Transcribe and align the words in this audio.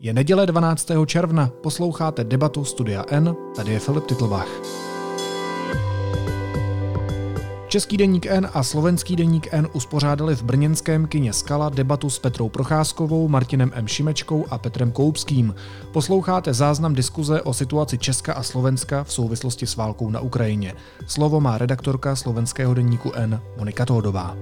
Je 0.00 0.12
neděle 0.12 0.46
12. 0.46 0.88
června, 1.06 1.50
posloucháte 1.62 2.24
debatu 2.24 2.64
Studia 2.64 3.04
N, 3.08 3.36
tady 3.56 3.72
je 3.72 3.78
Filip 3.78 4.06
Titlbach. 4.06 4.48
Český 7.68 7.96
deník 7.96 8.26
N 8.26 8.48
a 8.54 8.62
slovenský 8.62 9.16
deník 9.16 9.48
N 9.52 9.68
uspořádali 9.72 10.36
v 10.36 10.42
brněnském 10.42 11.06
kině 11.06 11.32
Skala 11.32 11.68
debatu 11.68 12.10
s 12.10 12.18
Petrou 12.18 12.48
Procházkovou, 12.48 13.28
Martinem 13.28 13.70
M. 13.74 13.88
Šimečkou 13.88 14.44
a 14.50 14.58
Petrem 14.58 14.92
Koupským. 14.92 15.54
Posloucháte 15.92 16.54
záznam 16.54 16.94
diskuze 16.94 17.42
o 17.42 17.54
situaci 17.54 17.98
Česka 17.98 18.34
a 18.34 18.42
Slovenska 18.42 19.04
v 19.04 19.12
souvislosti 19.12 19.66
s 19.66 19.76
válkou 19.76 20.10
na 20.10 20.20
Ukrajině. 20.20 20.74
Slovo 21.06 21.40
má 21.40 21.58
redaktorka 21.58 22.16
slovenského 22.16 22.74
deníku 22.74 23.12
N 23.14 23.40
Monika 23.58 23.84
Tódová. 23.84 24.36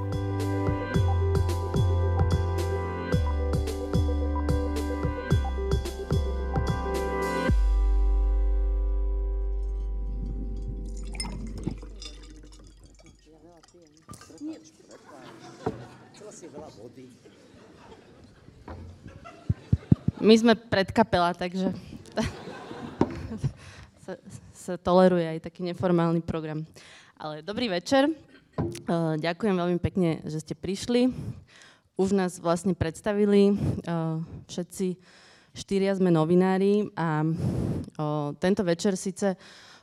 My 20.25 20.41
sme 20.41 20.57
predkapela, 20.57 21.37
takže 21.37 21.69
sa, 24.09 24.17
sa 24.57 24.75
toleruje 24.81 25.37
aj 25.37 25.45
taký 25.45 25.61
neformálny 25.69 26.25
program. 26.25 26.65
Ale 27.21 27.45
dobrý 27.45 27.69
večer. 27.69 28.09
Uh, 28.89 29.21
ďakujem 29.21 29.53
veľmi 29.53 29.77
pekne, 29.85 30.25
že 30.25 30.41
ste 30.41 30.57
prišli. 30.57 31.13
Už 32.01 32.17
nás 32.17 32.41
vlastne 32.41 32.73
predstavili 32.73 33.53
uh, 33.53 34.25
všetci 34.48 34.97
štyria 35.53 35.92
sme 35.92 36.09
novinári 36.09 36.89
a 36.97 37.20
uh, 37.20 38.33
tento 38.41 38.65
večer 38.65 38.97
síce 38.97 39.37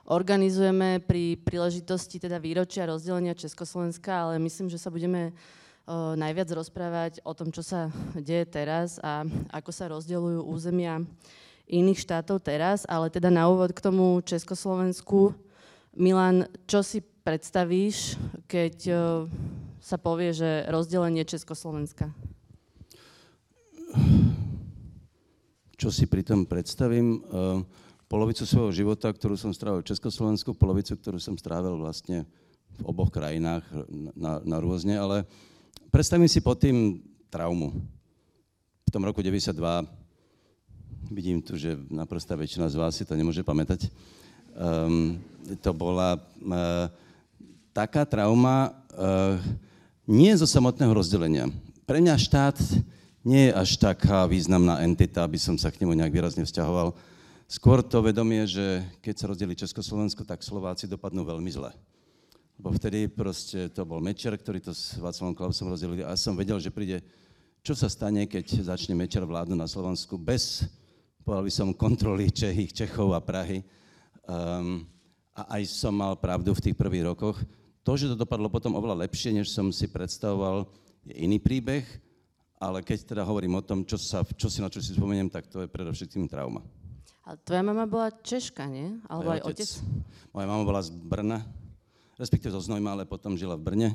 organizujeme 0.09 1.05
pri 1.05 1.37
príležitosti 1.37 2.17
teda 2.17 2.41
výročia 2.41 2.89
rozdelenia 2.89 3.37
Československa, 3.37 4.09
ale 4.09 4.41
myslím, 4.41 4.73
že 4.73 4.81
sa 4.81 4.89
budeme 4.89 5.37
najviac 5.89 6.49
rozprávať 6.53 7.13
o 7.25 7.33
tom, 7.33 7.49
čo 7.49 7.65
sa 7.65 7.89
deje 8.13 8.45
teraz 8.47 9.01
a 9.01 9.25
ako 9.49 9.71
sa 9.73 9.91
rozdeľujú 9.91 10.45
územia 10.45 11.01
iných 11.71 12.03
štátov 12.03 12.43
teraz, 12.43 12.83
ale 12.85 13.07
teda 13.07 13.31
na 13.31 13.47
úvod 13.47 13.71
k 13.71 13.83
tomu 13.83 14.19
Československu. 14.21 15.33
Milan, 15.95 16.47
čo 16.67 16.83
si 16.83 17.01
predstavíš, 17.01 18.15
keď 18.47 18.75
sa 19.81 19.97
povie, 19.97 20.31
že 20.35 20.67
rozdelenie 20.67 21.23
Československa? 21.23 22.11
Čo 25.75 25.89
si 25.89 26.05
pri 26.05 26.21
tom 26.21 26.45
predstavím? 26.45 27.25
Polovicu 28.11 28.43
svojho 28.43 28.71
života, 28.75 29.07
ktorú 29.09 29.39
som 29.39 29.55
strávil 29.55 29.81
v 29.81 29.89
Československu, 29.95 30.51
polovicu, 30.53 30.99
ktorú 30.99 31.17
som 31.17 31.39
strávil 31.39 31.79
vlastne 31.79 32.27
v 32.79 32.83
oboch 32.83 33.11
krajinách 33.11 33.63
na, 34.15 34.43
na 34.43 34.57
rôzne, 34.59 34.99
ale 34.99 35.23
uh, 35.23 35.50
Predstavím 35.91 36.31
si 36.31 36.39
pod 36.39 36.55
tým 36.55 37.03
traumu. 37.27 37.75
V 38.87 38.91
tom 38.95 39.03
roku 39.03 39.19
92, 39.19 39.59
vidím 41.11 41.43
tu, 41.43 41.59
že 41.59 41.75
naprostá 41.91 42.39
väčšina 42.39 42.71
z 42.71 42.79
vás 42.79 42.95
si 42.95 43.03
to 43.03 43.11
nemôže 43.11 43.43
pamätať, 43.43 43.91
um, 44.55 45.19
to 45.59 45.71
bola 45.75 46.15
uh, 46.15 46.87
taká 47.75 48.07
trauma 48.07 48.71
uh, 48.95 49.35
nie 50.07 50.31
zo 50.39 50.47
samotného 50.47 50.95
rozdelenia. 50.95 51.51
Pre 51.83 51.99
mňa 51.99 52.15
štát 52.15 52.55
nie 53.27 53.51
je 53.51 53.59
až 53.59 53.75
taká 53.75 54.23
významná 54.31 54.79
entita, 54.87 55.27
aby 55.27 55.35
som 55.35 55.59
sa 55.59 55.75
k 55.75 55.83
nemu 55.83 55.91
nejak 55.99 56.15
výrazne 56.15 56.47
vzťahoval. 56.47 56.95
Skôr 57.51 57.83
to 57.83 57.99
vedomie, 57.99 58.47
že 58.47 58.79
keď 59.03 59.15
sa 59.19 59.27
rozdeli 59.27 59.59
Československo, 59.59 60.23
tak 60.23 60.39
Slováci 60.39 60.87
dopadnú 60.87 61.27
veľmi 61.27 61.51
zle 61.51 61.75
lebo 62.61 62.77
vtedy 62.77 63.09
proste 63.09 63.73
to 63.73 63.81
bol 63.81 63.97
Mečer, 63.97 64.37
ktorý 64.37 64.61
to 64.61 64.69
s 64.69 64.93
Václavom 65.01 65.33
Klausom 65.33 65.73
rozdelili 65.73 66.05
a 66.05 66.13
ja 66.13 66.17
som 66.21 66.37
vedel, 66.37 66.61
že 66.61 66.69
príde, 66.69 67.01
čo 67.65 67.73
sa 67.73 67.89
stane, 67.89 68.29
keď 68.29 68.61
začne 68.61 68.93
Mečer 68.93 69.25
vládnu 69.25 69.57
na 69.57 69.65
Slovensku 69.65 70.13
bez, 70.13 70.69
povedal 71.25 71.41
by 71.41 71.49
som, 71.49 71.73
kontroly 71.73 72.29
Čechých, 72.29 72.69
Čechov 72.69 73.17
a 73.17 73.21
Prahy. 73.25 73.65
Um, 74.29 74.85
a 75.33 75.57
aj 75.57 75.73
som 75.73 75.89
mal 75.89 76.13
pravdu 76.21 76.53
v 76.53 76.69
tých 76.69 76.77
prvých 76.77 77.09
rokoch. 77.09 77.41
To, 77.81 77.97
že 77.97 78.13
to 78.13 78.21
dopadlo 78.21 78.45
potom 78.45 78.77
oveľa 78.77 79.09
lepšie, 79.09 79.33
než 79.33 79.49
som 79.49 79.73
si 79.73 79.89
predstavoval, 79.89 80.69
je 81.01 81.17
iný 81.17 81.41
príbeh, 81.41 81.81
ale 82.61 82.85
keď 82.85 83.09
teda 83.09 83.25
hovorím 83.25 83.57
o 83.57 83.65
tom, 83.65 83.81
čo, 83.81 83.97
sa, 83.97 84.21
čo 84.21 84.53
si 84.53 84.61
na 84.61 84.69
čo 84.69 84.85
si 84.85 84.93
spomeniem, 84.93 85.33
tak 85.33 85.49
to 85.49 85.65
je 85.65 85.73
predovšetkým 85.73 86.29
trauma. 86.29 86.61
Ale 87.25 87.41
tvoja 87.41 87.65
mama 87.65 87.89
bola 87.89 88.13
Češka, 88.21 88.69
nie? 88.69 89.01
Alebo 89.09 89.33
aj 89.33 89.49
otec? 89.49 89.65
otec? 89.65 89.69
Moja 90.29 90.45
mama 90.45 90.61
bola 90.61 90.81
z 90.85 90.93
Brna, 90.93 91.41
respektíve 92.21 92.53
zo 92.53 92.61
Znojma, 92.61 92.93
ale 92.93 93.09
potom 93.09 93.33
žila 93.33 93.57
v 93.57 93.65
Brne. 93.65 93.89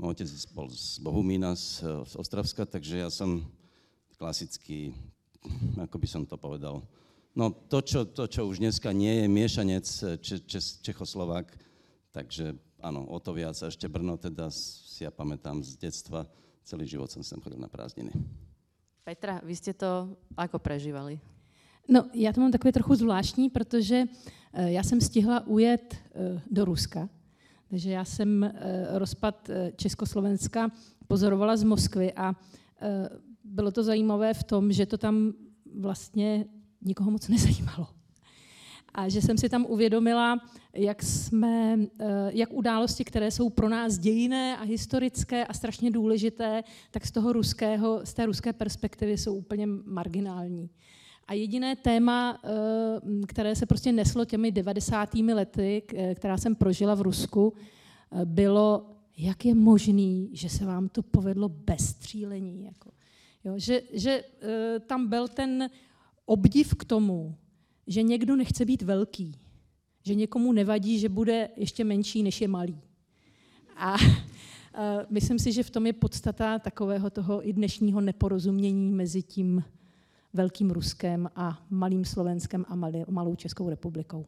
Môj 0.00 0.16
otec 0.16 0.28
bol 0.56 0.72
z 0.72 0.96
Bohumína, 1.04 1.52
z, 1.52 1.84
z 2.08 2.12
Ostravska, 2.16 2.64
takže 2.64 3.04
ja 3.04 3.12
som 3.12 3.44
klasický, 4.16 4.96
ako 5.76 6.00
by 6.00 6.08
som 6.08 6.22
to 6.24 6.40
povedal, 6.40 6.80
No 7.36 7.52
to 7.52 7.84
čo, 7.84 8.08
to, 8.08 8.24
čo 8.24 8.48
už 8.48 8.64
dneska 8.64 8.96
nie 8.96 9.20
je 9.20 9.26
miešanec 9.28 9.84
če, 10.24 10.40
če, 10.48 10.60
Čechoslovák, 10.80 11.44
takže 12.08 12.56
áno, 12.80 13.04
o 13.12 13.20
to 13.20 13.36
viac. 13.36 13.52
A 13.60 13.68
ešte 13.68 13.92
Brno 13.92 14.16
teda 14.16 14.48
si 14.48 15.04
ja 15.04 15.12
pamätám 15.12 15.60
z 15.60 15.76
detstva, 15.76 16.24
celý 16.64 16.88
život 16.88 17.12
som 17.12 17.20
sem 17.20 17.36
chodil 17.44 17.60
na 17.60 17.68
prázdniny. 17.68 18.08
Petra, 19.04 19.44
vy 19.44 19.52
ste 19.52 19.76
to 19.76 20.16
ako 20.32 20.56
prežívali? 20.56 21.20
No, 21.84 22.08
já 22.16 22.32
to 22.32 22.40
mám 22.40 22.56
takové 22.56 22.72
trochu 22.72 23.04
zvláštní, 23.04 23.52
protože 23.52 24.08
já 24.56 24.82
jsem 24.82 25.00
stihla 25.00 25.46
ujet 25.46 25.92
do 26.48 26.64
Ruska 26.64 27.04
takže 27.70 27.90
já 27.90 28.04
jsem 28.04 28.44
eh, 28.44 28.52
rozpad 28.98 29.50
eh, 29.50 29.72
Československa 29.76 30.70
pozorovala 31.06 31.56
z 31.56 31.62
Moskvy 31.62 32.12
a 32.12 32.34
eh, 32.80 33.08
bylo 33.44 33.70
to 33.70 33.82
zajímavé 33.82 34.34
v 34.34 34.44
tom, 34.44 34.72
že 34.72 34.86
to 34.86 34.98
tam 34.98 35.32
vlastně 35.74 36.44
nikoho 36.82 37.10
moc 37.10 37.28
nezajímalo. 37.28 37.88
A 38.94 39.08
že 39.08 39.22
jsem 39.22 39.38
si 39.38 39.48
tam 39.48 39.66
uvědomila, 39.68 40.38
jak, 40.74 41.02
jsme, 41.02 41.78
jak 42.28 42.52
události, 42.52 43.04
které 43.04 43.30
jsou 43.30 43.50
pro 43.50 43.68
nás 43.68 43.98
dějiné 43.98 44.56
a 44.56 44.64
historické 44.64 45.46
a 45.46 45.54
strašně 45.54 45.90
důležité, 45.90 46.64
tak 46.90 47.06
z 47.06 47.12
toho 47.12 47.32
ruského, 47.32 48.00
z 48.04 48.14
té 48.14 48.26
ruské 48.26 48.52
perspektivy 48.52 49.18
jsou 49.18 49.34
úplně 49.34 49.66
marginální. 49.66 50.70
A 51.28 51.34
jediné 51.34 51.76
téma, 51.76 52.40
eh, 52.44 53.26
které 53.26 53.56
se 53.56 53.66
prostě 53.66 53.92
neslo 53.92 54.24
těmi 54.24 54.52
90. 54.52 55.34
lety, 55.34 55.82
která 56.14 56.38
jsem 56.38 56.54
prožila 56.54 56.94
v 56.94 57.00
Rusku, 57.00 57.54
eh, 58.12 58.24
bylo, 58.24 58.90
jak 59.16 59.44
je 59.44 59.54
možný, 59.54 60.30
že 60.32 60.48
se 60.48 60.64
vám 60.64 60.88
to 60.88 61.02
povedlo 61.02 61.48
bez 61.48 61.86
střílení. 61.86 62.64
Jako. 62.64 62.90
Jo, 63.44 63.54
že, 63.56 63.82
že 63.92 64.24
eh, 64.40 64.80
tam 64.80 65.08
byl 65.08 65.28
ten 65.28 65.70
obdiv 66.26 66.74
k 66.74 66.84
tomu, 66.84 67.36
že 67.86 68.02
někdo 68.02 68.36
nechce 68.36 68.64
být 68.64 68.82
velký, 68.82 69.38
že 70.02 70.14
někomu 70.14 70.52
nevadí, 70.52 70.98
že 70.98 71.08
bude 71.08 71.48
ještě 71.56 71.84
menší, 71.84 72.22
než 72.22 72.40
je 72.40 72.48
malý. 72.48 72.80
A 73.76 73.96
myslím 75.10 75.38
si, 75.38 75.52
že 75.52 75.62
v 75.62 75.70
tom 75.70 75.86
je 75.86 75.92
podstata 75.92 76.58
takového 76.58 77.10
toho 77.10 77.48
i 77.48 77.52
dnešního 77.52 78.00
neporozumění 78.00 78.92
mezi 78.92 79.22
tím 79.22 79.64
Velkým 80.36 80.70
Ruskem 80.70 81.30
a 81.32 81.56
malým 81.70 82.04
Slovenskem 82.04 82.64
a 82.68 82.76
malou 83.08 83.34
Českou 83.34 83.72
republikou. 83.72 84.26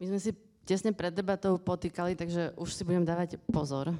My 0.00 0.06
jsme 0.06 0.20
si 0.20 0.32
těsně 0.64 0.92
před 0.92 1.14
debatou 1.14 1.58
potýkali, 1.58 2.16
takže 2.16 2.50
už 2.56 2.74
si 2.74 2.84
budem 2.84 3.04
dávat 3.04 3.34
pozor, 3.52 3.92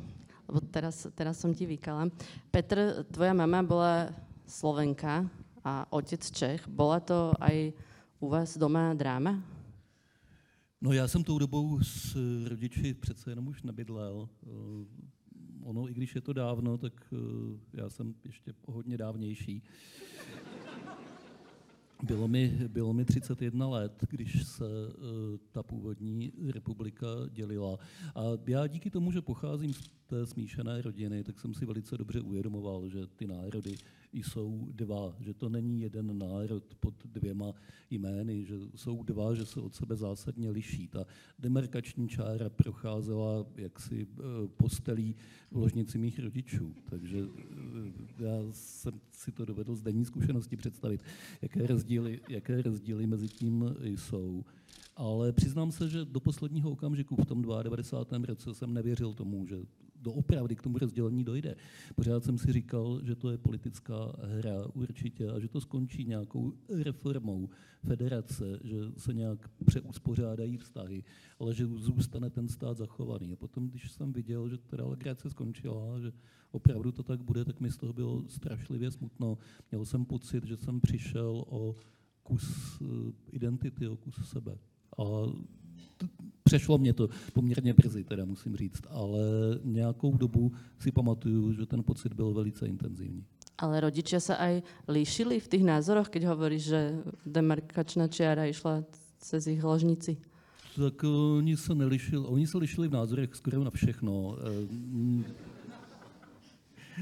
lebo 0.49 0.61
teraz, 0.61 1.07
teraz 1.15 1.37
som 1.37 1.53
ti 1.55 1.67
vykala. 1.67 2.09
Petr, 2.51 3.05
tvoja 3.13 3.37
mama 3.37 3.63
byla 3.63 4.17
Slovenka 4.49 5.29
a 5.65 5.85
otec 5.93 6.31
Čech. 6.31 6.69
Byla 6.69 7.01
to 7.01 7.33
aj 7.37 7.73
u 8.21 8.29
vás 8.29 8.57
doma 8.57 8.95
dráma? 8.95 9.43
No 10.81 10.93
já 10.93 11.09
jsem 11.09 11.25
tou 11.25 11.39
dobou 11.39 11.83
s 11.83 12.17
rodiči 12.49 12.95
přece 12.95 13.31
jenom 13.31 13.49
už 13.49 13.63
nebydlel. 13.63 14.29
Ono, 15.65 15.89
i 15.89 15.95
když 15.95 16.15
je 16.15 16.21
to 16.21 16.33
dávno, 16.33 16.79
tak 16.79 16.93
já 17.73 17.91
jsem 17.91 18.15
ještě 18.25 18.55
hodně 18.67 18.97
dávnější. 18.97 19.63
Bylo 22.03 22.29
mi, 22.29 22.49
bylo 22.69 22.93
mi 22.93 23.05
31 23.05 23.69
let, 23.69 24.05
když 24.11 24.47
se 24.47 24.65
uh, 24.65 24.95
ta 25.53 25.63
původní 25.63 26.33
republika 26.53 27.07
dělila. 27.31 27.79
A 28.15 28.23
já 28.47 28.67
díky 28.67 28.91
tomu, 28.91 29.13
že 29.13 29.23
pocházím 29.23 29.75
z 29.75 29.91
té 30.07 30.27
smíšené 30.27 30.83
rodiny, 30.83 31.25
tak 31.25 31.41
jsem 31.41 31.55
si 31.55 31.67
velice 31.67 31.99
dobře 31.99 32.21
uvědomoval, 32.21 32.89
že 32.89 33.07
ty 33.07 33.27
národy 33.27 33.77
jsou 34.13 34.69
dva, 34.73 35.17
že 35.21 35.35
to 35.35 35.49
není 35.49 35.81
jeden 35.81 36.19
národ 36.19 36.75
pod 36.81 36.95
dvěma 37.05 37.55
jmény, 37.91 38.45
že 38.45 38.55
jsou 38.75 39.03
dva, 39.03 39.35
že 39.35 39.47
se 39.47 39.61
od 39.61 39.75
sebe 39.75 39.97
zásadně 39.97 40.51
liší. 40.51 40.89
Ta 40.89 41.07
demarkační 41.39 42.09
čára 42.09 42.49
procházela 42.49 43.47
jaksi 43.57 44.07
eh, 44.11 44.23
postelí 44.57 45.17
v 45.51 45.57
ložnici 45.57 45.99
mých 45.99 46.19
rodičů, 46.19 46.75
takže 46.85 47.19
eh, 47.19 48.25
já 48.25 48.39
jsem 48.53 49.01
si 49.13 49.33
to 49.33 49.45
dovedl 49.45 49.75
z 49.75 49.83
denní 49.83 50.05
zkušenosti 50.05 50.57
představit, 50.57 51.03
jaké 51.43 51.67
rozdíly, 51.67 52.21
jaké 52.29 52.63
rozdíly 52.63 53.07
mezi 53.07 53.29
tím 53.29 53.65
jsou. 53.83 54.45
Ale 54.97 55.33
přiznám 55.33 55.73
se, 55.73 55.89
že 55.89 56.05
do 56.05 56.21
posledního 56.21 56.71
okamžiku 56.71 57.17
v 57.17 57.27
tom 57.27 57.43
92. 57.63 58.27
roce 58.27 58.55
jsem 58.55 58.75
nevěřil 58.75 59.15
tomu, 59.15 59.47
že 59.47 59.57
doopravdy 60.01 60.57
k 60.57 60.63
tomu 60.63 60.79
rozdělení 60.79 61.25
dojde. 61.25 61.57
Pořád 61.95 62.25
jsem 62.25 62.39
si 62.39 62.53
říkal, 62.53 63.01
že 63.03 63.17
to 63.17 63.31
je 63.31 63.39
politická 63.39 64.13
hra 64.23 64.67
určitě 64.75 65.31
a 65.31 65.39
že 65.39 65.49
to 65.49 65.61
skončí 65.61 66.05
nějakou 66.05 66.53
reformou 66.69 67.49
federace, 67.85 68.61
že 68.65 68.77
se 68.97 69.15
nějak 69.15 69.49
přeuspořádají 69.67 70.57
vztahy, 70.57 71.05
ale 71.39 71.55
že 71.55 71.67
zůstane 71.67 72.31
ten 72.31 72.49
stát 72.49 72.77
zachovaný. 72.77 73.33
A 73.33 73.37
potom, 73.37 73.69
když 73.69 73.91
jsem 73.91 74.13
viděl, 74.13 74.49
že 74.49 74.59
ta 74.59 74.87
legrace 74.87 75.31
skončila, 75.31 76.01
že 76.01 76.13
opravdu 76.51 76.93
to 76.93 77.03
tak 77.03 77.23
bude, 77.23 77.45
tak 77.45 77.61
mi 77.61 77.71
z 77.71 77.77
toho 77.77 77.93
bylo 77.93 78.29
strašlivě 78.29 78.91
smutno. 78.91 79.39
Měl 79.71 79.85
jsem 79.85 80.05
pocit, 80.05 80.47
že 80.47 80.57
jsem 80.57 80.81
přišel 80.81 81.45
o 81.49 81.77
kus 82.23 82.79
eh, 82.83 83.13
identity, 83.33 83.89
o 83.89 83.97
kus 83.97 84.29
sebe. 84.29 84.59
A 84.99 85.05
přešlo 86.51 86.79
mě 86.79 86.93
to 86.93 87.09
poměrně 87.33 87.75
brzy, 87.75 88.05
teda 88.05 88.25
musím 88.25 88.57
říct, 88.57 88.83
ale 88.91 89.23
nějakou 89.65 90.17
dobu 90.19 90.53
si 90.79 90.91
pamatuju, 90.91 91.53
že 91.53 91.67
ten 91.67 91.83
pocit 91.83 92.13
byl 92.13 92.35
velice 92.35 92.67
intenzivní. 92.67 93.23
Ale 93.61 93.79
rodičia 93.85 94.25
sa 94.25 94.41
aj 94.41 94.65
líšili 94.89 95.37
v 95.37 95.47
tých 95.47 95.65
názoroch, 95.69 96.09
keď 96.09 96.33
hovoríš, 96.33 96.73
že 96.73 96.81
demarkačná 97.29 98.09
čiara 98.09 98.49
išla 98.49 98.89
cez 99.21 99.47
ich 99.47 99.61
ložnici? 99.61 100.17
Tak 100.75 101.05
oni 101.05 101.61
se 101.61 101.75
nelišili, 101.75 102.25
oni 102.25 102.47
se 102.49 102.57
lišili 102.59 102.89
v 102.89 102.97
názorech 102.97 103.31
skoro 103.37 103.61
na 103.61 103.71
všechno. 103.71 104.41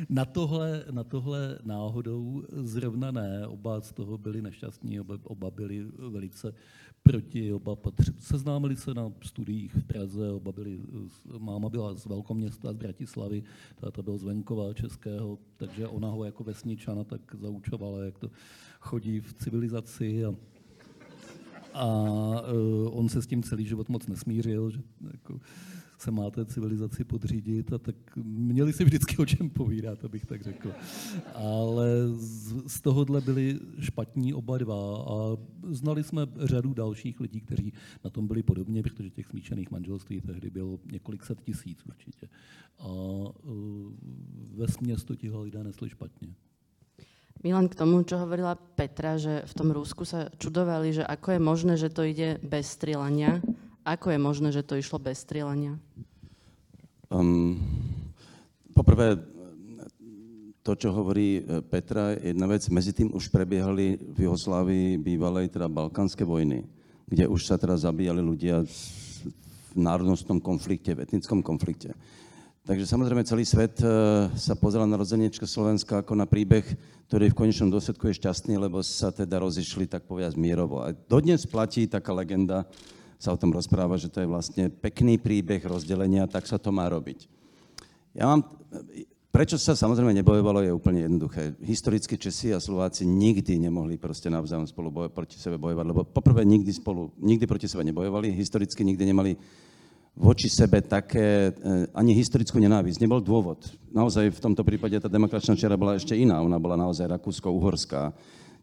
Na 0.08 0.24
tohle, 0.24 0.84
na 0.90 1.04
tohle 1.04 1.58
náhodou 1.64 2.42
zrovna 2.52 3.10
ne, 3.10 3.46
oba 3.46 3.80
z 3.80 3.92
toho 3.92 4.18
byli 4.18 4.42
nešťastní, 4.42 5.00
oba, 5.00 5.18
oba 5.24 5.50
byli 5.50 5.86
velice 6.10 6.54
proti, 7.02 7.52
oba 7.52 7.76
patři, 7.76 8.12
seznámili 8.18 8.76
se 8.76 8.94
na 8.94 9.12
studiích 9.22 9.74
v 9.74 9.84
Praze, 9.84 10.30
oba 10.32 10.52
byli, 10.52 10.80
máma 11.38 11.68
byla 11.68 11.94
z 11.94 12.06
velkoměsta, 12.06 12.72
z 12.72 12.76
Bratislavy, 12.76 13.42
táta 13.80 14.02
byl 14.02 14.18
z 14.18 14.24
venkova 14.24 14.74
českého, 14.74 15.38
takže 15.56 15.88
ona 15.88 16.08
ho 16.08 16.24
jako 16.24 16.44
vesničana 16.44 17.04
tak 17.04 17.20
zaučovala, 17.34 18.04
jak 18.04 18.18
to 18.18 18.30
chodí 18.80 19.20
v 19.20 19.34
civilizaci 19.34 20.24
a, 20.24 20.34
a 21.74 21.86
uh, 22.52 22.98
on 22.98 23.08
se 23.08 23.22
s 23.22 23.26
tím 23.26 23.42
celý 23.42 23.64
život 23.64 23.88
moc 23.88 24.06
nesmířil, 24.06 24.70
že 24.70 24.80
jako, 25.12 25.40
se 25.98 26.10
má 26.10 26.30
té 26.30 26.44
civilizaci 26.44 27.04
podřídit 27.04 27.72
a 27.72 27.78
tak 27.78 27.96
měli 28.16 28.72
si 28.72 28.84
vždycky 28.84 29.16
o 29.16 29.26
čem 29.26 29.50
povídat, 29.50 30.04
abych 30.04 30.26
tak 30.26 30.42
řekl. 30.42 30.72
Ale 31.34 31.86
z, 32.14 32.54
z 32.66 32.80
tohohle 32.80 33.20
byli 33.20 33.58
špatní 33.80 34.34
oba 34.34 34.58
dva 34.58 35.02
a 35.02 35.36
znali 35.70 36.04
jsme 36.04 36.26
řadu 36.36 36.74
dalších 36.74 37.20
lidí, 37.20 37.40
kteří 37.40 37.72
na 38.04 38.10
tom 38.10 38.26
byli 38.26 38.42
podobně, 38.42 38.82
protože 38.82 39.10
těch 39.10 39.26
smíšených 39.26 39.70
manželství 39.70 40.20
tehdy 40.20 40.50
bylo 40.50 40.78
několik 40.92 41.24
set 41.24 41.40
tisíc 41.40 41.78
určitě. 41.86 42.28
A 42.78 42.88
uh, 42.88 43.32
ve 44.54 44.68
směs 44.68 45.04
to 45.04 45.14
lidé 45.42 45.64
nesli 45.64 45.90
špatně. 45.90 46.28
Milan, 47.44 47.70
k 47.70 47.78
tomu, 47.78 48.02
čo 48.02 48.18
hovorila 48.18 48.58
Petra, 48.58 49.14
že 49.14 49.46
v 49.46 49.54
tom 49.54 49.70
Rúsku 49.70 50.02
sa 50.02 50.26
čudovali, 50.42 50.90
že 50.90 51.06
ako 51.06 51.38
je 51.38 51.40
možné, 51.40 51.74
že 51.78 51.86
to 51.86 52.02
ide 52.02 52.42
bez 52.42 52.66
strieľania. 52.66 53.38
Ako 53.88 54.12
je 54.12 54.20
možné, 54.20 54.52
že 54.52 54.60
to 54.60 54.76
išlo 54.76 55.00
bez 55.00 55.24
strieľania? 55.24 55.80
Um, 57.08 57.56
poprvé, 58.76 59.16
to, 60.60 60.76
čo 60.76 60.92
hovorí 60.92 61.40
e, 61.40 61.64
Petra, 61.64 62.12
jedna 62.20 62.44
vec, 62.44 62.68
mezi 62.68 62.92
tým 62.92 63.08
už 63.16 63.32
prebiehali 63.32 63.96
v 63.96 64.28
Jugoslávii 64.28 65.00
bývalej 65.00 65.56
teda 65.56 65.72
balkánske 65.72 66.20
vojny, 66.20 66.68
kde 67.08 67.24
už 67.32 67.48
sa 67.48 67.56
teda 67.56 67.80
zabíjali 67.80 68.20
ľudia 68.20 68.60
v 68.60 69.72
národnostnom 69.72 70.36
konflikte, 70.36 70.92
v 70.92 71.08
etnickom 71.08 71.40
konflikte. 71.40 71.96
Takže 72.68 72.84
samozrejme 72.84 73.24
celý 73.24 73.48
svet 73.48 73.80
e, 73.80 73.88
sa 74.36 74.52
pozeral 74.52 74.84
na 74.84 75.00
rodzenie 75.00 75.32
Československa 75.32 76.04
ako 76.04 76.12
na 76.12 76.28
príbeh, 76.28 76.68
ktorý 77.08 77.32
v 77.32 77.38
konečnom 77.40 77.72
dôsledku 77.72 78.04
je 78.12 78.20
šťastný, 78.20 78.60
lebo 78.60 78.84
sa 78.84 79.08
teda 79.08 79.40
rozišli, 79.40 79.88
tak 79.88 80.04
povedať, 80.04 80.36
mierovo. 80.36 80.84
A 80.84 80.92
dodnes 80.92 81.48
platí 81.48 81.88
taká 81.88 82.12
legenda, 82.12 82.68
sa 83.18 83.34
o 83.34 83.40
tom 83.40 83.50
rozpráva, 83.50 83.98
že 83.98 84.06
to 84.06 84.22
je 84.22 84.30
vlastne 84.30 84.70
pekný 84.70 85.18
príbeh 85.18 85.60
rozdelenia, 85.66 86.30
tak 86.30 86.46
sa 86.46 86.56
to 86.56 86.70
má 86.70 86.86
robiť. 86.86 87.26
Ja 88.14 88.30
mám, 88.30 88.46
prečo 89.34 89.58
sa 89.58 89.74
samozrejme 89.74 90.14
nebojovalo, 90.22 90.62
je 90.62 90.72
úplne 90.72 91.02
jednoduché. 91.04 91.58
Historicky 91.62 92.14
Česi 92.14 92.54
a 92.54 92.62
Slováci 92.62 93.02
nikdy 93.02 93.58
nemohli 93.58 93.98
proste 93.98 94.30
navzájom 94.30 94.70
spolu 94.70 94.88
bojo, 94.90 95.08
proti 95.10 95.34
sebe 95.34 95.58
bojovať, 95.58 95.86
lebo 95.86 96.06
poprvé 96.06 96.46
nikdy 96.46 96.70
spolu, 96.70 97.10
nikdy 97.18 97.44
proti 97.44 97.66
sebe 97.66 97.82
nebojovali, 97.90 98.30
historicky 98.30 98.86
nikdy 98.86 99.04
nemali 99.10 99.34
voči 100.18 100.50
sebe 100.50 100.82
také, 100.82 101.54
eh, 101.54 101.86
ani 101.94 102.14
historickú 102.14 102.58
nenávisť. 102.58 102.98
Nebol 103.02 103.22
dôvod. 103.22 103.66
Naozaj 103.94 104.34
v 104.34 104.42
tomto 104.42 104.66
prípade 104.66 104.98
tá 104.98 105.06
demokračná 105.06 105.54
čera 105.54 105.78
bola 105.78 105.94
ešte 105.94 106.18
iná. 106.18 106.42
Ona 106.42 106.58
bola 106.58 106.74
naozaj 106.74 107.06
rakúsko-uhorská 107.06 108.10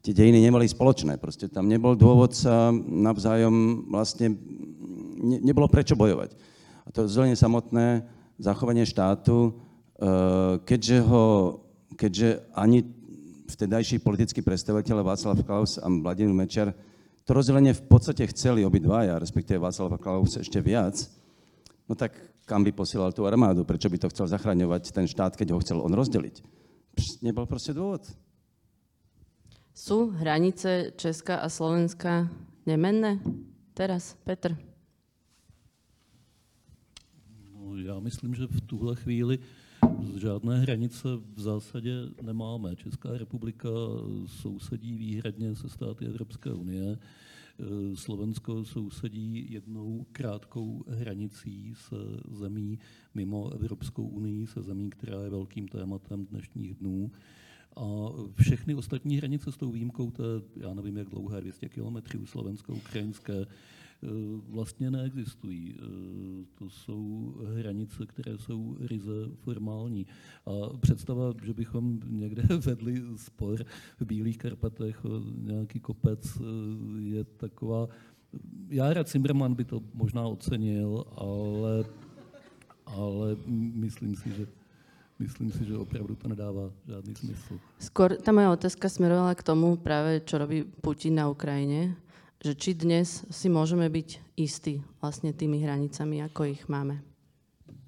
tie 0.02 0.14
dejiny 0.14 0.44
nemali 0.44 0.66
spoločné. 0.68 1.20
Proste 1.22 1.48
tam 1.48 1.70
nebol 1.70 1.94
dôvod 1.94 2.34
sa 2.34 2.72
navzájom 2.76 3.88
vlastne, 3.92 4.36
ne, 5.22 5.38
nebolo 5.44 5.70
prečo 5.70 5.94
bojovať. 5.94 6.36
A 6.86 6.90
to 6.94 7.10
zelenie 7.10 7.38
samotné, 7.38 8.06
zachovanie 8.38 8.86
štátu, 8.86 9.52
eh, 9.52 10.60
keďže 10.66 10.98
ho, 11.08 11.26
keďže 11.96 12.44
ani 12.52 12.84
vtedajší 13.46 14.02
politický 14.02 14.42
predstaviteľ 14.42 15.06
Václav 15.06 15.38
Klaus 15.46 15.78
a 15.78 15.86
Vladimír 15.86 16.34
Mečer 16.34 16.74
to 17.26 17.34
rozdelenie 17.34 17.74
v 17.74 17.84
podstate 17.90 18.22
chceli 18.30 18.62
obidvaja, 18.62 19.18
respektíve 19.18 19.58
Václav 19.58 19.98
Klaus 19.98 20.38
ešte 20.38 20.62
viac, 20.62 21.10
no 21.90 21.98
tak 21.98 22.14
kam 22.46 22.62
by 22.62 22.70
posielal 22.70 23.10
tú 23.10 23.26
armádu? 23.26 23.66
Prečo 23.66 23.90
by 23.90 23.98
to 23.98 24.12
chcel 24.14 24.30
zachraňovať 24.30 24.94
ten 24.94 25.10
štát, 25.10 25.34
keď 25.34 25.58
ho 25.58 25.62
chcel 25.66 25.82
on 25.82 25.90
rozdeliť? 25.90 26.46
Pš, 26.94 27.26
nebol 27.26 27.50
proste 27.50 27.74
dôvod. 27.74 28.06
Sú 29.76 30.08
hranice 30.08 30.96
Česka 30.96 31.44
a 31.44 31.52
Slovenska 31.52 32.32
nemenné 32.64 33.20
teraz, 33.76 34.16
Petr? 34.24 34.56
No, 37.54 37.78
já 37.78 38.00
myslím, 38.00 38.36
že 38.36 38.48
v 38.48 38.62
tuhle 38.62 38.96
chvíli 38.96 39.40
žádné 40.16 40.60
hranice 40.60 41.08
v 41.36 41.42
zásadě 41.42 41.92
nemáme. 42.22 42.76
Česká 42.76 43.18
republika 43.18 43.70
sousedí 44.26 44.98
výhradně 44.98 45.56
se 45.56 45.70
státy 45.70 46.06
Evropské 46.06 46.54
unie. 46.54 46.98
Slovensko 47.96 48.66
sousedí 48.66 49.52
jednou 49.52 50.06
krátkou 50.12 50.84
hranicí 50.88 51.74
se 51.76 51.96
zemí 52.32 52.80
mimo 53.14 53.54
Evropskou 53.54 54.08
unii, 54.08 54.48
se 54.48 54.62
zemí, 54.62 54.90
která 54.90 55.24
je 55.24 55.30
velkým 55.30 55.68
tématem 55.68 56.26
dnešních 56.26 56.74
dnů. 56.74 57.12
A 57.76 58.10
všechny 58.34 58.76
ostatní 58.76 59.18
hranice 59.18 59.52
s 59.52 59.58
tou 59.58 59.72
výjimkou, 59.72 60.12
to 60.12 60.24
je, 60.24 60.42
já 60.56 60.74
nevím, 60.74 60.98
jak 60.98 61.10
dlouhé, 61.10 61.42
200 61.42 61.70
kilometrů 61.70 62.26
slovensko-ukrajinské, 62.26 63.34
e, 63.42 63.48
vlastně 64.50 64.92
neexistují. 64.92 65.76
E, 65.76 65.80
to 66.56 66.70
jsou 66.70 67.36
hranice, 67.58 68.06
které 68.06 68.38
jsou 68.38 68.78
ryze 68.80 69.30
formální. 69.36 70.08
A 70.46 70.78
představa, 70.78 71.34
že 71.44 71.54
bychom 71.54 72.00
někde 72.08 72.44
vedli 72.66 73.04
spor 73.16 73.66
v 74.00 74.06
Bílých 74.06 74.38
Karpatech, 74.38 75.06
nějaký 75.38 75.80
kopec, 75.80 76.42
je 77.00 77.24
taková... 77.24 77.88
Jára 78.70 79.04
Zimmerman 79.04 79.54
by 79.54 79.66
to 79.66 79.82
možná 79.94 80.28
ocenil, 80.28 81.06
ale, 81.16 81.86
ale 82.86 83.38
myslím 83.74 84.16
si, 84.16 84.30
že 84.32 84.48
myslím 85.20 85.52
si, 85.52 85.66
že 85.66 85.78
opravdu 85.78 86.16
to 86.16 86.28
nedává 86.28 86.72
žádný 86.88 87.16
smysl. 87.16 87.60
Skôr 87.80 88.18
ta 88.20 88.32
moja 88.32 88.52
otázka 88.52 88.90
smerovala 88.90 89.36
k 89.36 89.46
tomu 89.46 89.76
práve, 89.80 90.20
čo 90.28 90.38
robí 90.38 90.64
Putin 90.64 91.20
na 91.20 91.32
Ukrajine, 91.32 91.96
že 92.44 92.54
či 92.54 92.76
dnes 92.76 93.24
si 93.32 93.48
môžeme 93.48 93.88
byť 93.90 94.36
istí 94.36 94.84
vlastne 95.00 95.32
tými 95.32 95.64
hranicami, 95.64 96.22
ako 96.22 96.42
ich 96.52 96.64
máme. 96.68 97.00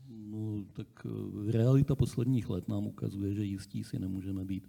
No, 0.10 0.64
tak 0.74 0.88
eh, 1.06 1.52
realita 1.52 1.96
posledních 1.96 2.50
let 2.50 2.68
nám 2.68 2.88
ukazuje, 2.88 3.34
že 3.34 3.44
jistí 3.44 3.84
si 3.84 4.00
nemůžeme 4.00 4.46
být 4.46 4.68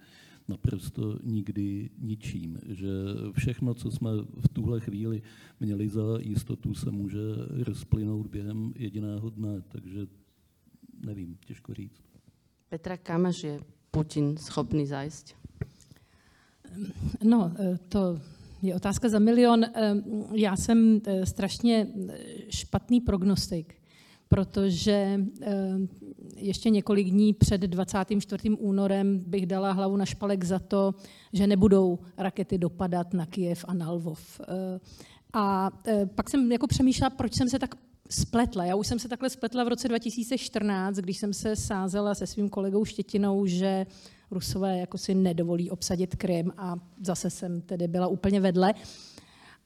naprosto 0.48 1.18
nikdy 1.24 1.90
ničím. 1.98 2.58
Že 2.66 2.88
všechno, 3.32 3.74
co 3.74 3.90
jsme 3.90 4.10
v 4.40 4.48
tuhle 4.52 4.80
chvíli 4.80 5.22
měli 5.60 5.88
za 5.88 6.18
jistotu, 6.20 6.74
se 6.74 6.90
může 6.90 7.20
rozplynout 7.64 8.26
během 8.26 8.72
jediného 8.76 9.30
dne. 9.30 9.62
Takže 9.68 10.06
nevím, 11.04 11.36
těžko 11.46 11.74
říct. 11.74 12.07
Petra, 12.68 12.96
kam 12.96 13.26
až 13.26 13.44
je 13.44 13.60
Putin 13.90 14.36
schopný 14.36 14.86
zajsť? 14.86 15.34
No, 17.24 17.52
to 17.88 18.20
je 18.62 18.74
otázka 18.74 19.08
za 19.08 19.18
milion. 19.18 19.64
Já 20.32 20.56
jsem 20.56 21.00
strašně 21.24 21.86
špatný 22.48 23.00
prognostik, 23.00 23.74
protože 24.28 25.20
ještě 26.36 26.70
několik 26.70 27.10
dní 27.10 27.32
před 27.32 27.60
24. 27.60 28.50
únorem 28.50 29.18
bych 29.26 29.46
dala 29.46 29.72
hlavu 29.72 29.96
na 29.96 30.06
špalek 30.06 30.44
za 30.44 30.58
to, 30.58 30.94
že 31.32 31.46
nebudou 31.46 31.98
rakety 32.18 32.58
dopadat 32.58 33.14
na 33.14 33.26
Kijev 33.26 33.64
a 33.68 33.74
na 33.74 33.90
Lvov. 33.90 34.40
A 35.32 35.70
pak 36.14 36.30
jsem 36.30 36.52
jako 36.52 36.66
přemýšlela, 36.66 37.10
proč 37.10 37.34
jsem 37.34 37.48
se 37.48 37.58
tak 37.58 37.74
spletla. 38.08 38.64
Já 38.64 38.74
už 38.74 38.86
jsem 38.86 38.98
se 38.98 39.08
takhle 39.08 39.30
spletla 39.30 39.64
v 39.64 39.68
roce 39.68 39.88
2014, 39.88 40.96
když 40.96 41.18
jsem 41.18 41.32
se 41.32 41.56
sázela 41.56 42.14
se 42.14 42.26
svým 42.26 42.48
kolegou 42.48 42.84
Štětinou, 42.84 43.46
že 43.46 43.86
Rusové 44.30 44.78
jako 44.78 44.98
si 44.98 45.14
nedovolí 45.14 45.70
obsadit 45.70 46.16
Krym 46.16 46.52
a 46.56 46.76
zase 47.02 47.30
jsem 47.30 47.60
tedy 47.60 47.88
byla 47.88 48.06
úplně 48.06 48.40
vedle. 48.40 48.74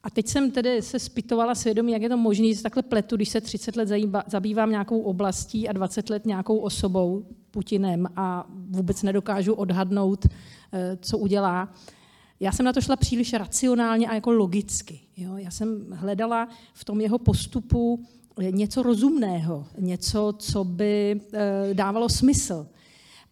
A 0.03 0.11
teď 0.11 0.29
jsem 0.29 0.51
tedy 0.51 0.83
se 0.83 0.99
spitovala 0.99 1.55
svědomí, 1.55 1.93
jak 1.93 2.03
je 2.03 2.09
to 2.09 2.17
možné, 2.17 2.49
že 2.49 2.57
se 2.57 2.63
takhle 2.63 2.83
pletu, 2.83 3.17
když 3.17 3.29
se 3.29 3.41
30 3.41 3.77
let 3.77 3.89
zabývám 4.27 4.71
nějakou 4.71 5.01
oblastí 5.01 5.69
a 5.69 5.73
20 5.73 6.11
let 6.11 6.27
nějakou 6.27 6.59
osobou, 6.59 7.27
Putinem, 7.51 8.07
a 8.17 8.47
vůbec 8.71 9.03
nedokážu 9.03 9.55
odhadnout, 9.55 10.27
eh, 10.73 10.99
co 11.01 11.19
udělá. 11.19 11.75
Já 12.41 12.53
jsem 12.53 12.67
na 12.67 12.73
to 12.73 12.81
šla 12.81 12.97
příliš 12.97 13.33
racionálně 13.33 14.09
a 14.09 14.15
jako 14.15 14.33
logicky. 14.33 15.01
Jo? 15.17 15.37
Já 15.37 15.51
jsem 15.51 15.87
hledala 15.93 16.49
v 16.75 16.85
tom 16.85 17.01
jeho 17.01 17.19
postupu 17.19 18.05
něco 18.39 18.83
rozumného, 18.83 19.67
něco, 19.79 20.35
co 20.39 20.65
by 20.65 21.21
eh, 21.33 21.75
dávalo 21.75 22.09
smysl. 22.09 22.67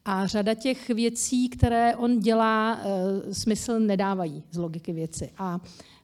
A 0.04 0.26
řada 0.26 0.54
těch 0.54 0.88
věcí, 0.88 1.48
které 1.48 1.96
on 1.96 2.20
dělá, 2.20 2.80
eh, 2.80 3.34
smysl 3.34 3.80
nedávají 3.80 4.42
z 4.50 4.56
logiky 4.56 4.92
věci. 4.92 5.30
A 5.38 5.60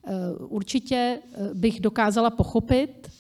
eh, 0.07 0.13
určitě 0.39 1.19
bych 1.55 1.81
dokázala 1.81 2.31
pochopit, 2.31 3.11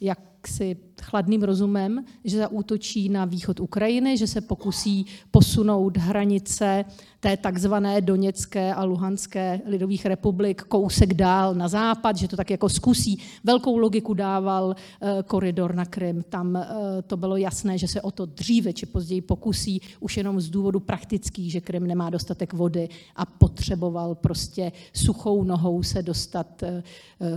jak 0.00 0.31
si 0.46 0.76
chladným 1.02 1.42
rozumem, 1.42 2.04
že 2.24 2.38
zaútočí 2.38 3.08
na 3.08 3.24
východ 3.24 3.60
Ukrajiny, 3.60 4.16
že 4.16 4.26
se 4.26 4.40
pokusí 4.40 5.06
posunout 5.30 5.96
hranice 5.96 6.84
té 7.20 7.36
takzvané 7.36 8.00
Doněcké 8.00 8.74
a 8.74 8.84
Luhanské 8.84 9.60
lidových 9.66 10.06
republik 10.06 10.62
kousek 10.62 11.14
dál 11.14 11.54
na 11.54 11.68
západ, 11.68 12.16
že 12.16 12.28
to 12.28 12.36
tak 12.36 12.50
jako 12.50 12.68
zkusí. 12.68 13.18
Velkou 13.44 13.78
logiku 13.78 14.14
dával 14.14 14.74
eh, 14.74 15.22
koridor 15.22 15.74
na 15.74 15.84
Krym. 15.84 16.22
Tam 16.22 16.56
eh, 16.56 16.66
to 17.06 17.16
bylo 17.16 17.36
jasné, 17.36 17.78
že 17.78 17.88
se 17.88 18.02
o 18.02 18.10
to 18.10 18.26
dříve 18.26 18.72
či 18.72 18.86
později 18.86 19.20
pokusí, 19.20 19.80
už 20.00 20.16
jenom 20.16 20.40
z 20.40 20.50
důvodu 20.50 20.80
praktických, 20.80 21.52
že 21.52 21.60
Krym 21.60 21.86
nemá 21.86 22.10
dostatek 22.10 22.52
vody 22.52 22.88
a 23.16 23.26
potřeboval 23.26 24.14
prostě 24.14 24.72
suchou 24.92 25.44
nohou 25.44 25.82
se 25.82 26.02
dostat 26.02 26.62
eh, 26.62 26.82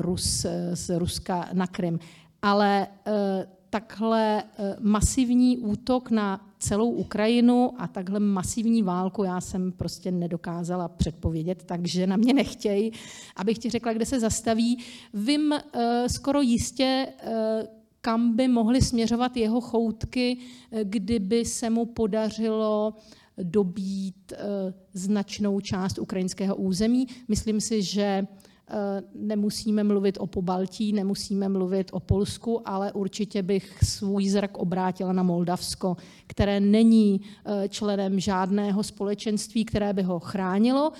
Rus, 0.01 0.45
z 0.73 0.89
Ruska 0.97 1.49
na 1.53 1.67
Krym 1.67 1.99
ale 2.45 2.87
eh, 2.87 3.47
takhle 3.69 4.43
eh, 4.43 4.75
masivní 4.79 5.57
útok 5.57 6.11
na 6.11 6.49
celou 6.59 6.91
Ukrajinu 6.91 7.71
a 7.77 7.87
takhle 7.87 8.19
masivní 8.19 8.83
válku 8.83 9.23
já 9.23 9.41
jsem 9.41 9.71
prostě 9.71 10.11
nedokázala 10.11 10.87
předpovědět, 10.87 11.63
takže 11.63 12.07
na 12.07 12.17
mě 12.17 12.33
nechtěj, 12.33 12.91
abych 13.35 13.57
ti 13.57 13.69
řekla, 13.69 13.93
kde 13.93 14.05
se 14.05 14.19
zastaví. 14.19 14.77
Vím 15.13 15.53
eh, 15.53 16.09
skoro 16.09 16.41
jistě, 16.41 17.07
kam 18.01 18.35
by 18.35 18.47
mohly 18.47 18.81
směřovat 18.81 19.37
jeho 19.37 19.61
choutky, 19.61 20.37
kdyby 20.83 21.45
se 21.45 21.69
mu 21.69 21.85
podařilo 21.85 22.93
dobít 23.43 24.33
značnou 24.93 25.59
část 25.59 25.99
ukrajinského 25.99 26.55
území. 26.55 27.07
Myslím 27.27 27.61
si, 27.61 27.81
že 27.81 28.27
nemusíme 29.15 29.83
mluvit 29.83 30.17
o 30.19 30.27
Pobaltí, 30.27 30.93
nemusíme 30.93 31.49
mluvit 31.49 31.89
o 31.93 31.99
Polsku, 31.99 32.69
ale 32.69 32.91
určitě 32.91 33.43
bych 33.43 33.83
svůj 33.83 34.29
zrak 34.29 34.57
obrátila 34.57 35.13
na 35.13 35.23
Moldavsko, 35.23 35.97
které 36.27 36.59
není 36.59 37.21
eh, 37.45 37.69
členem 37.69 38.19
žádného 38.19 38.83
společenství, 38.83 39.65
které 39.65 39.93
by 39.93 40.03
ho 40.03 40.19
chránilo. 40.19 40.91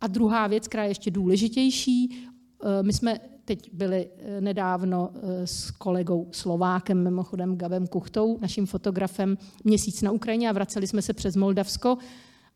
A 0.00 0.06
druhá 0.06 0.46
věc, 0.46 0.68
která 0.68 0.82
je 0.82 0.90
ještě 0.90 1.10
důležitější, 1.10 2.26
eh, 2.62 2.82
my 2.82 2.92
jsme 2.92 3.20
teď 3.44 3.70
byli 3.72 4.10
nedávno 4.40 5.10
s 5.44 5.70
kolegou 5.70 6.28
Slovákem, 6.30 7.04
mimochodem 7.04 7.56
Gabem 7.56 7.86
Kuchtou, 7.86 8.38
naším 8.40 8.66
fotografem, 8.66 9.38
měsíc 9.64 10.02
na 10.02 10.10
Ukrajině 10.10 10.48
a 10.48 10.52
vraceli 10.52 10.86
jsme 10.86 11.02
se 11.02 11.12
přes 11.12 11.36
Moldavsko 11.36 11.98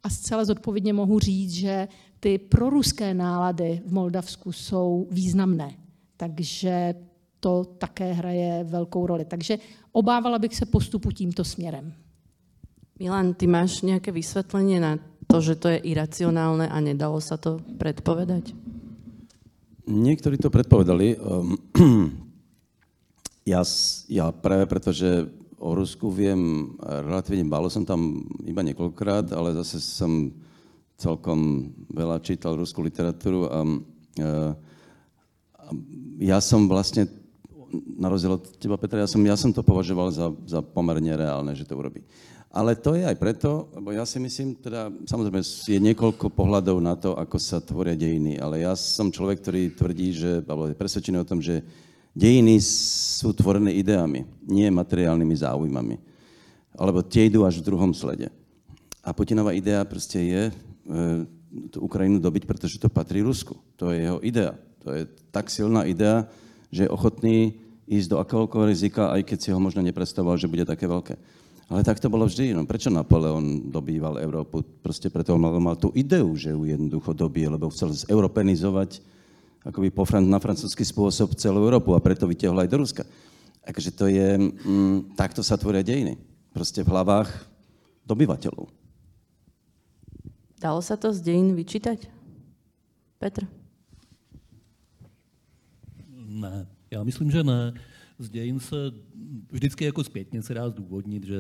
a 0.05 0.11
zcela 0.11 0.45
zodpovědně 0.45 0.93
mohu 0.93 1.19
říct, 1.19 1.53
že 1.53 1.89
ty 2.25 2.41
proruské 2.41 3.13
nálady 3.13 3.85
v 3.85 3.93
Moldavsku 3.93 4.53
jsou 4.53 5.07
významné. 5.13 5.77
Takže 6.17 6.95
to 7.41 7.65
také 7.77 8.13
hraje 8.17 8.65
velkou 8.65 9.07
roli. 9.07 9.25
Takže 9.29 9.59
obávala 9.93 10.39
bych 10.39 10.57
se 10.57 10.67
postupu 10.67 11.13
tímto 11.13 11.45
směrem. 11.45 11.93
Milan, 12.99 13.35
ty 13.35 13.47
máš 13.47 13.83
nějaké 13.83 14.13
vysvětlení 14.13 14.81
na 14.81 14.99
to, 15.27 15.41
že 15.41 15.55
to 15.55 15.69
je 15.69 15.85
iracionálne 15.85 16.65
a 16.69 16.81
nedalo 16.81 17.21
sa 17.21 17.37
to 17.37 17.61
predpovedať? 17.77 18.57
Niektorí 19.85 20.41
to 20.41 20.49
predpovedali. 20.49 21.21
Um, 21.21 21.61
ja, 23.45 23.61
ja 24.09 24.33
práve 24.33 24.65
preto, 24.65 24.97
že 24.97 25.29
o 25.61 25.77
Rusku 25.77 26.09
viem 26.09 26.73
relatívne 26.81 27.45
málo, 27.45 27.69
som 27.69 27.85
tam 27.85 28.25
iba 28.49 28.65
niekoľkokrát, 28.65 29.33
ale 29.37 29.53
zase 29.61 29.81
som 29.85 30.33
celkom 30.99 31.71
veľa 31.91 32.23
čítal 32.23 32.55
ruskú 32.55 32.83
literatúru 32.83 33.51
a, 33.51 33.61
a 34.23 34.29
ja 36.21 36.39
som 36.39 36.71
vlastne, 36.71 37.11
na 37.99 38.07
rozdiel 38.07 38.39
od 38.39 38.45
teba, 38.61 38.79
Petra, 38.79 39.03
ja 39.03 39.09
som, 39.11 39.21
ja 39.25 39.35
som 39.35 39.51
to 39.51 39.67
považoval 39.67 40.13
za, 40.15 40.31
za 40.47 40.61
pomerne 40.63 41.15
reálne, 41.17 41.53
že 41.57 41.67
to 41.67 41.75
urobí. 41.75 42.05
Ale 42.55 42.79
to 42.79 42.95
je 42.95 43.03
aj 43.03 43.19
preto, 43.19 43.67
lebo 43.75 43.91
ja 43.91 44.07
si 44.07 44.23
myslím, 44.23 44.55
teda 44.55 44.87
samozrejme 45.11 45.43
je 45.43 45.81
niekoľko 45.91 46.31
pohľadov 46.31 46.79
na 46.79 46.95
to, 46.95 47.19
ako 47.19 47.35
sa 47.35 47.59
tvoria 47.59 47.99
dejiny, 47.99 48.39
ale 48.39 48.63
ja 48.63 48.79
som 48.79 49.11
človek, 49.11 49.43
ktorý 49.43 49.63
tvrdí, 49.75 50.15
že, 50.15 50.33
alebo 50.47 50.71
je 50.71 50.79
presvedčený 50.79 51.19
o 51.19 51.27
tom, 51.27 51.43
že 51.43 51.67
dejiny 52.15 52.63
sú 52.63 53.35
tvorené 53.35 53.75
ideami, 53.75 54.23
nie 54.47 54.71
materiálnymi 54.71 55.35
záujmami. 55.35 55.97
Alebo 56.79 57.03
tie 57.03 57.27
idú 57.27 57.43
až 57.43 57.59
v 57.59 57.67
druhom 57.75 57.91
slede. 57.91 58.31
A 59.03 59.11
Putinová 59.11 59.51
idea 59.51 59.83
proste 59.83 60.23
je 60.23 60.43
E, 60.85 61.25
tú 61.71 61.87
Ukrajinu 61.87 62.19
dobiť, 62.19 62.51
pretože 62.51 62.83
to 62.83 62.91
patrí 62.91 63.23
Rusku. 63.23 63.55
To 63.79 63.95
je 63.95 64.05
jeho 64.05 64.19
idea. 64.27 64.59
To 64.83 64.91
je 64.91 65.07
tak 65.31 65.47
silná 65.49 65.87
idea, 65.87 66.27
že 66.75 66.85
je 66.85 66.93
ochotný 66.93 67.57
ísť 67.87 68.09
do 68.11 68.17
akéhokoľvek 68.19 68.73
rizika, 68.75 69.15
aj 69.15 69.23
keď 69.23 69.39
si 69.39 69.49
ho 69.55 69.61
možno 69.63 69.81
nepredstavoval, 69.87 70.35
že 70.35 70.51
bude 70.51 70.67
také 70.67 70.91
veľké. 70.91 71.15
Ale 71.73 71.81
tak 71.87 72.03
to 72.03 72.13
bolo 72.13 72.29
vždy. 72.29 72.53
No, 72.53 72.69
prečo 72.69 72.93
Napoleon 72.93 73.73
dobýval 73.73 74.21
Európu? 74.21 74.67
Proste 74.85 75.09
preto 75.09 75.39
mal, 75.41 75.57
mal 75.63 75.77
tú 75.81 75.95
ideu, 75.97 76.29
že 76.37 76.53
ju 76.53 76.69
jednoducho 76.69 77.17
dobije, 77.17 77.49
lebo 77.49 77.73
chcel 77.73 77.95
zeuropenizovať 77.95 79.01
akoby 79.65 79.89
po, 79.89 80.05
na 80.21 80.37
francúzsky 80.37 80.85
spôsob 80.85 81.33
celú 81.41 81.65
Európu 81.65 81.97
a 81.97 82.05
preto 82.05 82.29
vytiahol 82.29 82.61
aj 82.61 82.69
do 82.69 82.77
Ruska. 82.85 83.05
Takže 83.65 83.91
to 83.97 84.13
je, 84.13 84.37
mm, 84.37 85.17
takto 85.17 85.41
sa 85.41 85.57
tvoria 85.57 85.81
dejiny. 85.81 86.21
Proste 86.53 86.85
v 86.85 86.93
hlavách 86.93 87.33
dobyvateľov. 88.05 88.84
Dalo 90.65 90.81
sa 90.81 90.97
to 90.97 91.13
z 91.13 91.21
dejin 91.21 91.53
vyčítať? 91.53 92.09
Petr? 93.21 93.45
Ne, 96.17 96.67
já 96.91 97.05
myslím, 97.05 97.31
že 97.31 97.45
ne. 97.45 97.73
Z 98.19 98.31
dějin 98.31 98.61
se 98.61 98.77
vždycky 99.53 99.85
jako 99.85 100.05
zpětně 100.05 100.43
se 100.43 100.55
dá 100.55 100.71
zdůvodnit, 100.71 101.25
že 101.25 101.37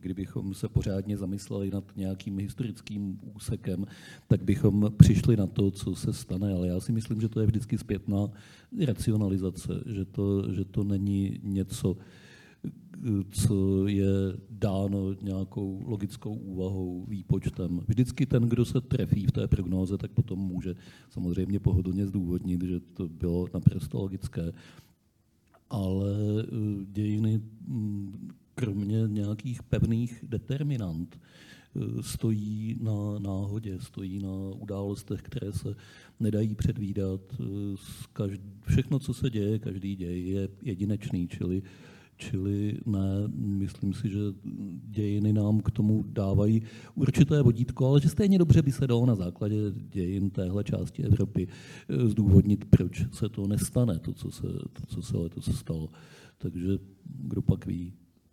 kdybychom 0.00 0.54
se 0.54 0.68
pořádně 0.68 1.16
zamysleli 1.16 1.70
nad 1.70 1.84
nějakým 1.96 2.38
historickým 2.38 3.20
úsekem, 3.34 3.86
tak 4.28 4.42
bychom 4.42 4.92
přišli 4.96 5.36
na 5.36 5.46
to, 5.46 5.70
co 5.70 5.94
se 5.94 6.12
stane. 6.12 6.52
Ale 6.54 6.68
já 6.68 6.80
si 6.80 6.92
myslím, 6.92 7.20
že 7.20 7.28
to 7.28 7.40
je 7.40 7.46
vždycky 7.46 7.78
zpětná 7.78 8.28
racionalizace, 8.86 9.72
že 9.86 10.04
to, 10.04 10.52
že 10.52 10.64
to 10.64 10.84
není 10.84 11.40
něco, 11.42 11.96
co 13.30 13.86
je 13.86 14.06
dáno 14.50 15.14
nějakou 15.22 15.82
logickou 15.86 16.34
úvahou, 16.34 17.04
výpočtem. 17.08 17.80
Vždycky 17.88 18.26
ten, 18.26 18.42
kdo 18.42 18.64
se 18.64 18.80
trefí 18.80 19.26
v 19.26 19.32
té 19.32 19.48
prognóze, 19.48 19.98
tak 19.98 20.10
potom 20.10 20.38
může 20.38 20.74
samozřejmě 21.10 21.60
pohodlně 21.60 22.06
zdůvodnit, 22.06 22.62
že 22.62 22.80
to 22.80 23.08
bylo 23.08 23.48
naprosto 23.54 23.98
logické. 23.98 24.52
Ale 25.70 26.10
eh, 26.42 26.46
dějiny, 26.84 27.40
mm, 27.66 28.30
kromě 28.54 29.02
nějakých 29.06 29.62
pevných 29.62 30.24
determinant, 30.28 31.20
eh, 31.20 32.02
stojí 32.02 32.76
na 32.80 33.18
náhodě, 33.18 33.80
stojí 33.80 34.18
na 34.18 34.32
událostech, 34.56 35.22
které 35.22 35.52
se 35.52 35.74
nedají 36.20 36.54
předvídat. 36.54 37.20
Eh, 37.40 37.76
všechno, 38.66 38.98
co 38.98 39.14
se 39.14 39.30
děje, 39.30 39.58
každý 39.58 39.96
děj 39.96 40.28
je 40.28 40.48
jedinečný, 40.62 41.28
čili 41.28 41.62
Čili 42.20 42.76
ne, 42.86 43.24
myslím 43.32 43.94
si, 43.94 44.08
že 44.08 44.18
dějiny 44.84 45.32
nám 45.32 45.60
k 45.60 45.70
tomu 45.70 46.04
dávají 46.06 46.62
určité 46.94 47.42
vodítko, 47.42 47.86
ale 47.86 48.00
že 48.00 48.08
stejně 48.08 48.38
dobře 48.38 48.62
by 48.62 48.72
se 48.72 48.86
dalo 48.86 49.06
na 49.06 49.14
základě 49.14 49.56
dějin 49.72 50.30
téhle 50.30 50.64
části 50.64 51.02
Evropy 51.02 51.48
eh, 51.48 52.08
zdůvodnit, 52.08 52.64
proč 52.64 53.04
se 53.12 53.28
to 53.28 53.46
nestane, 53.46 53.98
to, 53.98 54.12
co 54.12 54.30
se, 54.30 54.46
to, 54.72 54.86
co 54.86 55.02
se 55.02 55.16
letos 55.16 55.58
stalo. 55.58 55.88
Takže 56.38 56.78
kdo 57.04 57.42
pak 57.42 57.66
ví. 57.66 57.92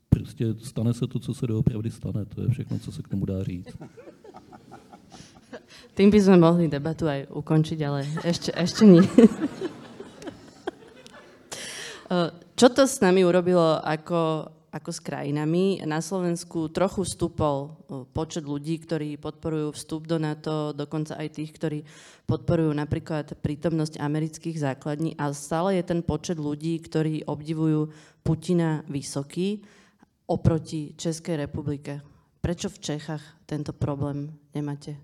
Prostě 0.10 0.56
stane 0.58 0.94
se 0.94 1.08
to, 1.08 1.20
co 1.20 1.34
se 1.34 1.48
doopravdy 1.48 1.92
stane. 1.92 2.26
To 2.26 2.42
je 2.42 2.48
všechno, 2.48 2.80
co 2.80 2.92
se 2.92 3.02
k 3.02 3.08
tomu 3.08 3.26
dá 3.26 3.44
říct. 3.44 3.78
Tým 5.96 6.14
by 6.14 6.22
sme 6.22 6.38
mohli 6.38 6.70
debatu 6.70 7.10
aj 7.10 7.26
ukončiť, 7.34 7.80
ale 7.82 8.06
ešte, 8.22 8.54
ešte 8.54 8.86
nie. 8.86 9.02
Čo 12.58 12.74
to 12.74 12.90
s 12.90 13.06
nami 13.06 13.22
urobilo 13.22 13.78
ako, 13.86 14.50
ako 14.74 14.90
s 14.90 14.98
krajinami? 14.98 15.78
Na 15.86 16.02
Slovensku 16.02 16.74
trochu 16.74 17.06
stúpol 17.06 17.78
počet 18.18 18.50
ľudí, 18.50 18.82
ktorí 18.82 19.22
podporujú 19.22 19.78
vstup 19.78 20.10
do 20.10 20.18
NATO, 20.18 20.74
dokonca 20.74 21.22
aj 21.22 21.38
tých, 21.38 21.54
ktorí 21.54 21.86
podporujú 22.26 22.74
napríklad 22.74 23.38
prítomnosť 23.46 24.02
amerických 24.02 24.58
základní 24.58 25.14
a 25.22 25.30
stále 25.38 25.78
je 25.78 25.86
ten 25.86 26.02
počet 26.02 26.42
ľudí, 26.42 26.82
ktorí 26.82 27.30
obdivujú 27.30 27.94
Putina 28.26 28.82
vysoký 28.90 29.62
oproti 30.26 30.98
Českej 30.98 31.46
republike. 31.46 32.02
Prečo 32.42 32.74
v 32.74 32.82
Čechách 32.82 33.22
tento 33.46 33.70
problém 33.70 34.34
nemáte? 34.58 34.98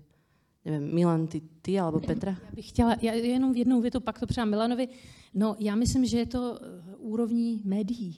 Nevím, 0.64 0.94
Milan, 0.94 1.26
ty, 1.26 1.42
ty 1.62 1.80
alebo 1.80 2.00
Petra? 2.00 2.36
Já 2.44 2.52
bych 2.54 2.68
chtěla, 2.68 2.96
já 3.02 3.12
jenom 3.12 3.52
v 3.52 3.56
jednou 3.56 3.80
větu, 3.80 4.00
pak 4.00 4.20
to 4.20 4.26
přám 4.26 4.50
Milanovi. 4.50 4.88
No, 5.34 5.56
já 5.58 5.74
myslím, 5.74 6.06
že 6.06 6.18
je 6.18 6.26
to 6.26 6.58
eh, 6.62 6.96
úrovní 6.98 7.62
médií. 7.64 8.16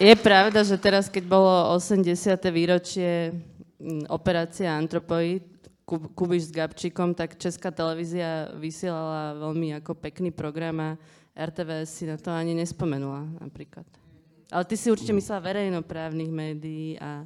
Je 0.00 0.16
pravda, 0.16 0.64
že 0.64 0.80
teraz, 0.80 1.12
keď 1.12 1.24
bolo 1.28 1.76
80. 1.76 2.16
výročie 2.48 3.36
mm, 3.76 4.08
operácia 4.08 4.72
Antropoid, 4.72 5.44
Kubiš 6.14 6.42
s 6.48 6.56
Gabčíkom, 6.56 7.12
tak 7.12 7.36
Česká 7.36 7.68
televízia 7.68 8.48
vysielala 8.56 9.36
veľmi 9.36 9.76
ako 9.76 9.92
pekný 10.00 10.32
program 10.32 10.80
a 10.80 10.90
RTVS 11.40 11.88
si 11.88 12.04
na 12.04 12.20
to 12.20 12.28
ani 12.28 12.52
nespomenula 12.52 13.24
napríklad. 13.40 13.88
Ale 14.52 14.66
ty 14.68 14.76
si 14.76 14.92
určite 14.92 15.16
myslela 15.16 15.40
verejnoprávnych 15.40 16.28
médií 16.28 17.00
a 17.00 17.24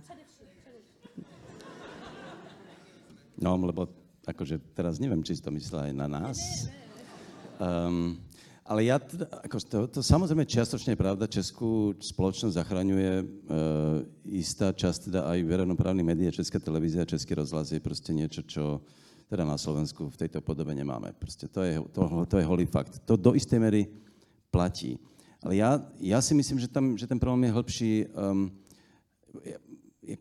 No, 3.34 3.58
lebo 3.58 3.90
akože 4.22 4.62
teraz 4.72 5.02
neviem, 5.02 5.18
či 5.20 5.36
si 5.36 5.42
to 5.42 5.50
myslela 5.50 5.90
aj 5.90 5.94
na 5.98 6.06
nás. 6.06 6.38
Um, 7.58 8.16
ale 8.64 8.88
ja, 8.88 8.96
ako 9.44 9.56
to, 9.60 9.78
to 9.90 10.00
samozrejme 10.00 10.48
čiastočne 10.48 10.96
je 10.96 11.02
pravda, 11.02 11.28
Českú 11.28 11.92
spoločnosť 12.00 12.56
zachraňuje 12.56 13.12
uh, 13.20 13.26
istá 14.32 14.72
časť, 14.72 15.12
teda 15.12 15.28
aj 15.28 15.38
verejnoprávnych 15.44 16.06
médií, 16.06 16.32
Česká 16.32 16.56
televízia, 16.56 17.04
Český 17.04 17.36
rozhlas 17.36 17.74
je 17.74 17.82
proste 17.82 18.16
niečo, 18.16 18.40
čo 18.46 18.80
teda 19.28 19.44
na 19.44 19.60
Slovensku 19.60 20.08
v 20.08 20.16
tejto 20.16 20.40
podobe 20.40 20.72
nemáme. 20.72 21.12
Proste 21.20 21.44
to 21.44 21.60
je, 21.60 21.76
to, 21.92 22.24
to 22.24 22.40
je 22.40 22.48
holý 22.48 22.64
fakt. 22.64 23.04
To 23.04 23.20
do 23.20 23.36
istej 23.36 23.60
mery 23.60 23.84
platí. 24.54 25.02
Ale 25.42 25.58
ja, 25.58 25.82
ja 25.98 26.22
si 26.22 26.30
myslím, 26.38 26.62
že, 26.62 26.70
tam, 26.70 26.94
že 26.94 27.10
ten 27.10 27.18
problém 27.18 27.50
je 27.50 27.54
hĺbší. 27.58 27.92
Um, 28.14 28.54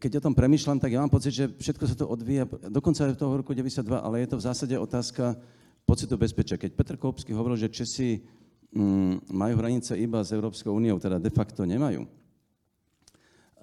keď 0.02 0.18
o 0.18 0.24
tom 0.26 0.34
premyšľam, 0.34 0.82
tak 0.82 0.90
ja 0.90 1.00
mám 1.06 1.14
pocit, 1.14 1.38
že 1.38 1.46
všetko 1.54 1.84
sa 1.86 1.96
to 1.96 2.10
odvíja, 2.10 2.50
dokonca 2.68 3.06
aj 3.06 3.14
v 3.14 3.22
toho 3.22 3.38
roku 3.38 3.54
92, 3.54 3.86
ale 3.94 4.26
je 4.26 4.28
to 4.34 4.40
v 4.42 4.46
zásade 4.50 4.76
otázka 4.76 5.38
pocitu 5.86 6.18
bezpečia. 6.18 6.58
Keď 6.58 6.72
Petr 6.74 6.96
Koupský 6.98 7.36
hovoril, 7.36 7.62
že 7.62 7.70
Česi 7.70 8.26
mm, 8.74 9.30
majú 9.30 9.54
hranice 9.62 9.94
iba 10.00 10.24
s 10.26 10.34
Európskou 10.34 10.74
úniou, 10.74 10.98
teda 10.98 11.20
de 11.20 11.32
facto 11.32 11.68
nemajú, 11.68 12.08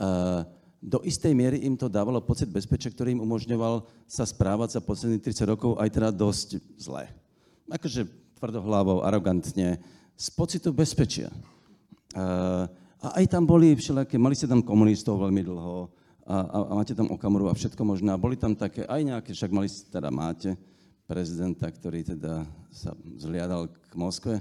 uh, 0.00 0.44
do 0.80 1.04
istej 1.04 1.36
miery 1.36 1.60
im 1.68 1.76
to 1.76 1.92
dávalo 1.92 2.24
pocit 2.24 2.48
bezpečia, 2.48 2.88
ktorý 2.88 3.12
im 3.12 3.24
umožňoval 3.24 3.84
sa 4.08 4.24
správať 4.24 4.76
za 4.76 4.80
posledných 4.80 5.20
30 5.20 5.52
rokov 5.52 5.76
aj 5.76 5.88
teda 5.92 6.08
dosť 6.08 6.56
zle. 6.80 7.04
Akože 7.68 8.08
tvrdohlavou, 8.40 9.04
arogantne, 9.04 9.76
z 10.20 10.28
pocitu 10.36 10.76
bezpečia. 10.76 11.32
Uh, 12.12 12.68
a 13.00 13.16
aj 13.16 13.32
tam 13.32 13.48
boli 13.48 13.72
všelijaké, 13.72 14.20
mali 14.20 14.36
ste 14.36 14.44
tam 14.44 14.60
komunistov 14.60 15.16
veľmi 15.16 15.40
dlho, 15.40 15.88
a, 16.30 16.36
a, 16.36 16.58
a 16.68 16.72
máte 16.76 16.92
tam 16.92 17.08
Okamuru 17.08 17.48
a 17.48 17.56
všetko 17.56 17.82
možné. 17.82 18.12
A 18.12 18.20
boli 18.20 18.36
tam 18.36 18.52
také 18.52 18.84
aj 18.84 19.00
nejaké, 19.02 19.30
však 19.32 19.50
mali, 19.50 19.66
teda 19.66 20.12
máte 20.12 20.54
prezidenta, 21.10 21.66
ktorý 21.66 22.06
teda 22.06 22.46
sa 22.70 22.94
zhliadal 23.18 23.66
k 23.66 23.94
Moskve. 23.98 24.38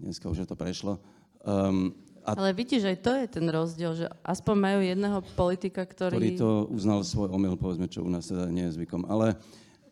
Dneska 0.00 0.30
už 0.30 0.48
to 0.48 0.56
prešlo. 0.56 0.96
Um, 1.44 1.92
a 2.24 2.32
Ale 2.32 2.56
vidíš, 2.56 2.88
aj 2.88 2.98
to 3.04 3.12
je 3.12 3.26
ten 3.28 3.46
rozdiel, 3.50 3.92
že 3.92 4.06
aspoň 4.24 4.56
majú 4.56 4.80
jedného 4.80 5.18
politika, 5.36 5.84
ktorý... 5.84 6.16
Ktorý 6.16 6.30
to 6.40 6.50
uznal 6.72 7.04
svoj 7.04 7.28
omyl, 7.28 7.60
povedzme, 7.60 7.90
čo 7.92 8.04
u 8.04 8.10
nás 8.10 8.24
teda 8.24 8.48
nie 8.48 8.64
je 8.68 8.80
zvykom. 8.80 9.04
Ale, 9.04 9.36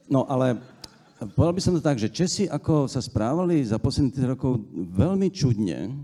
no 0.09 0.25
ale 0.25 0.57
povedal 1.17 1.55
by 1.57 1.63
som 1.65 1.75
to 1.77 1.81
tak, 1.81 1.97
že 1.97 2.13
Česi 2.13 2.45
ako 2.45 2.85
sa 2.85 3.01
správali 3.01 3.65
za 3.65 3.81
posledných 3.81 4.37
rokov 4.37 4.61
veľmi 4.75 5.33
čudne, 5.33 5.97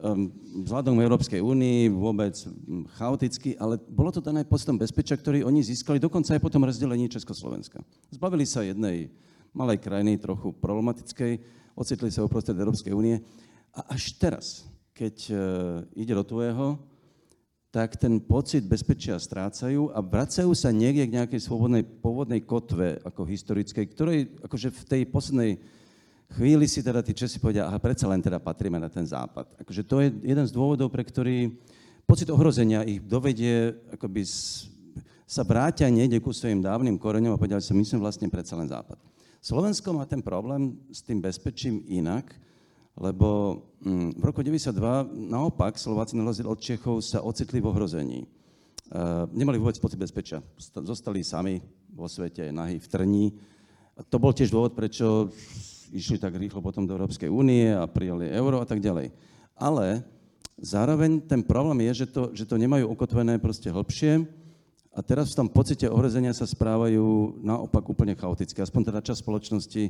um, 0.00 0.32
vzhľadom 0.64 0.96
Európskej 0.96 1.44
únii 1.44 1.92
vôbec 1.92 2.32
chaoticky, 2.96 3.60
ale 3.60 3.76
bolo 3.76 4.08
to 4.08 4.24
dané 4.24 4.48
pocitom 4.48 4.80
bezpečia, 4.80 5.20
ktorý 5.20 5.44
oni 5.44 5.60
získali 5.60 6.00
dokonca 6.00 6.32
aj 6.32 6.40
po 6.40 6.48
tom 6.48 6.64
rozdelení 6.64 7.12
Československa. 7.12 7.84
Zbavili 8.08 8.48
sa 8.48 8.64
jednej 8.64 9.12
malej 9.52 9.84
krajiny, 9.84 10.16
trochu 10.16 10.56
problematickej, 10.56 11.40
ocitli 11.76 12.08
sa 12.08 12.24
uprostred 12.24 12.56
Európskej 12.56 12.96
únie 12.96 13.20
a 13.76 13.92
až 13.92 14.16
teraz, 14.16 14.64
keď 14.96 15.16
uh, 15.28 15.38
ide 15.92 16.16
do 16.16 16.24
tvojho, 16.24 16.80
tak 17.76 18.00
ten 18.00 18.16
pocit 18.16 18.64
bezpečia 18.64 19.20
strácajú 19.20 19.92
a 19.92 20.00
vracajú 20.00 20.48
sa 20.56 20.72
niekde 20.72 21.04
k 21.04 21.16
nejakej 21.20 21.44
svobodnej 21.44 21.84
pôvodnej 21.84 22.40
kotve, 22.40 22.96
ako 23.04 23.28
historickej, 23.28 23.84
ktorej 23.92 24.32
akože 24.40 24.72
v 24.72 24.82
tej 24.88 25.02
poslednej 25.04 25.60
chvíli 26.32 26.64
si 26.64 26.80
teda 26.80 27.04
tí 27.04 27.12
Česi 27.12 27.36
povedia, 27.36 27.68
aha, 27.68 27.76
predsa 27.76 28.08
len 28.08 28.24
teda 28.24 28.40
patríme 28.40 28.80
na 28.80 28.88
ten 28.88 29.04
západ. 29.04 29.60
Akože 29.60 29.84
to 29.84 30.00
je 30.00 30.08
jeden 30.24 30.46
z 30.48 30.56
dôvodov, 30.56 30.88
pre 30.88 31.04
ktorý 31.04 31.52
pocit 32.08 32.32
ohrozenia 32.32 32.80
ich 32.80 33.04
dovedie, 33.04 33.76
akoby 33.92 34.24
sa 35.28 35.44
vrátia 35.44 35.92
niekde 35.92 36.16
ku 36.24 36.32
svojim 36.32 36.64
dávnym 36.64 36.96
koreňom 36.96 37.36
a 37.36 37.40
povedia, 37.40 37.60
že 37.60 37.76
my 37.76 37.84
sme 37.84 38.00
vlastne 38.00 38.32
predsa 38.32 38.56
len 38.56 38.72
západ. 38.72 38.96
Slovensko 39.44 39.92
má 39.92 40.08
ten 40.08 40.24
problém 40.24 40.80
s 40.88 41.04
tým 41.04 41.20
bezpečím 41.20 41.84
inak, 41.92 42.24
lebo 42.96 43.60
mm, 43.84 44.16
v 44.16 44.22
roku 44.24 44.40
92 44.40 44.72
naopak 45.28 45.76
Slováci 45.76 46.16
na 46.16 46.24
rozdiel 46.24 46.48
od 46.48 46.56
Čechov 46.56 47.04
sa 47.04 47.20
ocitli 47.20 47.60
v 47.60 47.68
ohrození. 47.68 48.20
Uh, 48.86 49.26
nemali 49.34 49.60
vôbec 49.60 49.76
pocit 49.82 50.00
bezpečia. 50.00 50.40
Zostali 50.58 51.20
sami 51.20 51.60
vo 51.92 52.08
svete, 52.08 52.48
nahy 52.54 52.80
v 52.80 52.86
trní. 52.88 53.24
To 54.08 54.16
bol 54.16 54.32
tiež 54.32 54.48
dôvod, 54.48 54.78
prečo 54.78 55.28
išli 55.92 56.16
tak 56.16 56.38
rýchlo 56.38 56.62
potom 56.62 56.86
do 56.86 56.94
Európskej 56.94 57.28
únie 57.28 57.72
a 57.72 57.84
prijali 57.84 58.30
euro 58.32 58.62
a 58.62 58.66
tak 58.66 58.80
ďalej. 58.80 59.10
Ale 59.58 60.06
zároveň 60.60 61.20
ten 61.24 61.42
problém 61.44 61.84
je, 61.90 62.04
že 62.04 62.06
to, 62.08 62.22
že 62.32 62.44
to 62.48 62.60
nemajú 62.60 62.88
ukotvené 62.88 63.36
proste 63.42 63.68
hlbšie 63.68 64.24
a 64.96 65.00
teraz 65.04 65.36
v 65.36 65.44
tom 65.44 65.48
pocite 65.52 65.84
ohrozenia 65.84 66.32
sa 66.32 66.48
správajú 66.48 67.36
naopak 67.44 67.84
úplne 67.84 68.16
chaoticky. 68.16 68.64
Aspoň 68.64 68.82
teda 68.88 69.00
časť 69.04 69.20
spoločnosti 69.20 69.82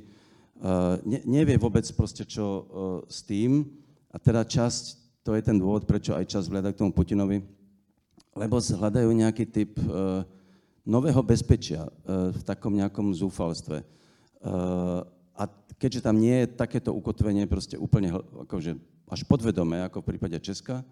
ne, 1.04 1.20
nevie 1.26 1.56
vôbec 1.60 1.84
proste 1.92 2.24
čo 2.24 2.44
uh, 2.46 2.64
s 3.10 3.24
tým 3.26 3.66
a 4.12 4.16
teda 4.16 4.44
časť, 4.46 4.84
to 5.26 5.34
je 5.36 5.42
ten 5.42 5.58
dôvod, 5.58 5.84
prečo 5.84 6.14
aj 6.16 6.30
čas 6.30 6.48
vliada 6.48 6.72
k 6.72 6.80
tomu 6.80 6.94
Putinovi, 6.94 7.42
lebo 8.36 8.56
hľadajú 8.60 9.10
nejaký 9.12 9.44
typ 9.48 9.76
uh, 9.84 10.22
nového 10.86 11.18
bezpečia 11.26 11.90
v 12.06 12.40
takom 12.46 12.70
nejakom 12.70 13.10
zúfalstve. 13.10 13.82
A 15.34 15.42
keďže 15.82 16.06
tam 16.06 16.14
nie 16.14 16.46
je 16.46 16.54
takéto 16.54 16.94
ukotvenie 16.94 17.42
proste 17.50 17.74
úplne 17.74 18.14
akože 18.14 18.78
až 19.10 19.20
podvedomé, 19.26 19.82
ako 19.82 19.98
v 19.98 20.14
prípade 20.14 20.38
Česka, 20.38 20.86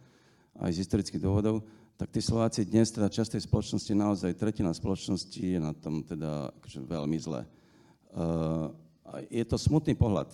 aj 0.58 0.70
z 0.74 0.82
historických 0.82 1.22
dôvodov, 1.22 1.62
tak 1.94 2.10
tí 2.10 2.18
Slováci 2.18 2.66
dnes, 2.66 2.90
teda 2.90 3.06
časť 3.06 3.38
tej 3.38 3.46
spoločnosti, 3.46 3.92
naozaj 3.94 4.34
tretina 4.34 4.74
spoločnosti 4.74 5.38
je 5.38 5.62
na 5.62 5.70
tom 5.70 6.02
teda 6.02 6.50
akože 6.58 6.82
veľmi 6.82 7.18
zle. 7.22 7.46
Uh, 8.10 8.74
je 9.28 9.44
to 9.44 9.56
smutný 9.60 9.94
pohľad. 9.94 10.32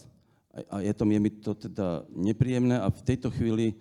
A 0.70 0.82
je, 0.82 0.90
to, 0.94 1.06
je 1.06 1.20
mi 1.22 1.30
to 1.30 1.54
teda 1.54 2.02
nepríjemné 2.10 2.78
a 2.78 2.90
v 2.90 3.06
tejto 3.06 3.30
chvíli 3.30 3.78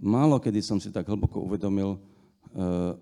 málo 0.00 0.40
kedy 0.40 0.64
som 0.64 0.80
si 0.80 0.88
tak 0.88 1.04
hlboko 1.04 1.44
uvedomil, 1.44 2.00
uh, 2.00 2.96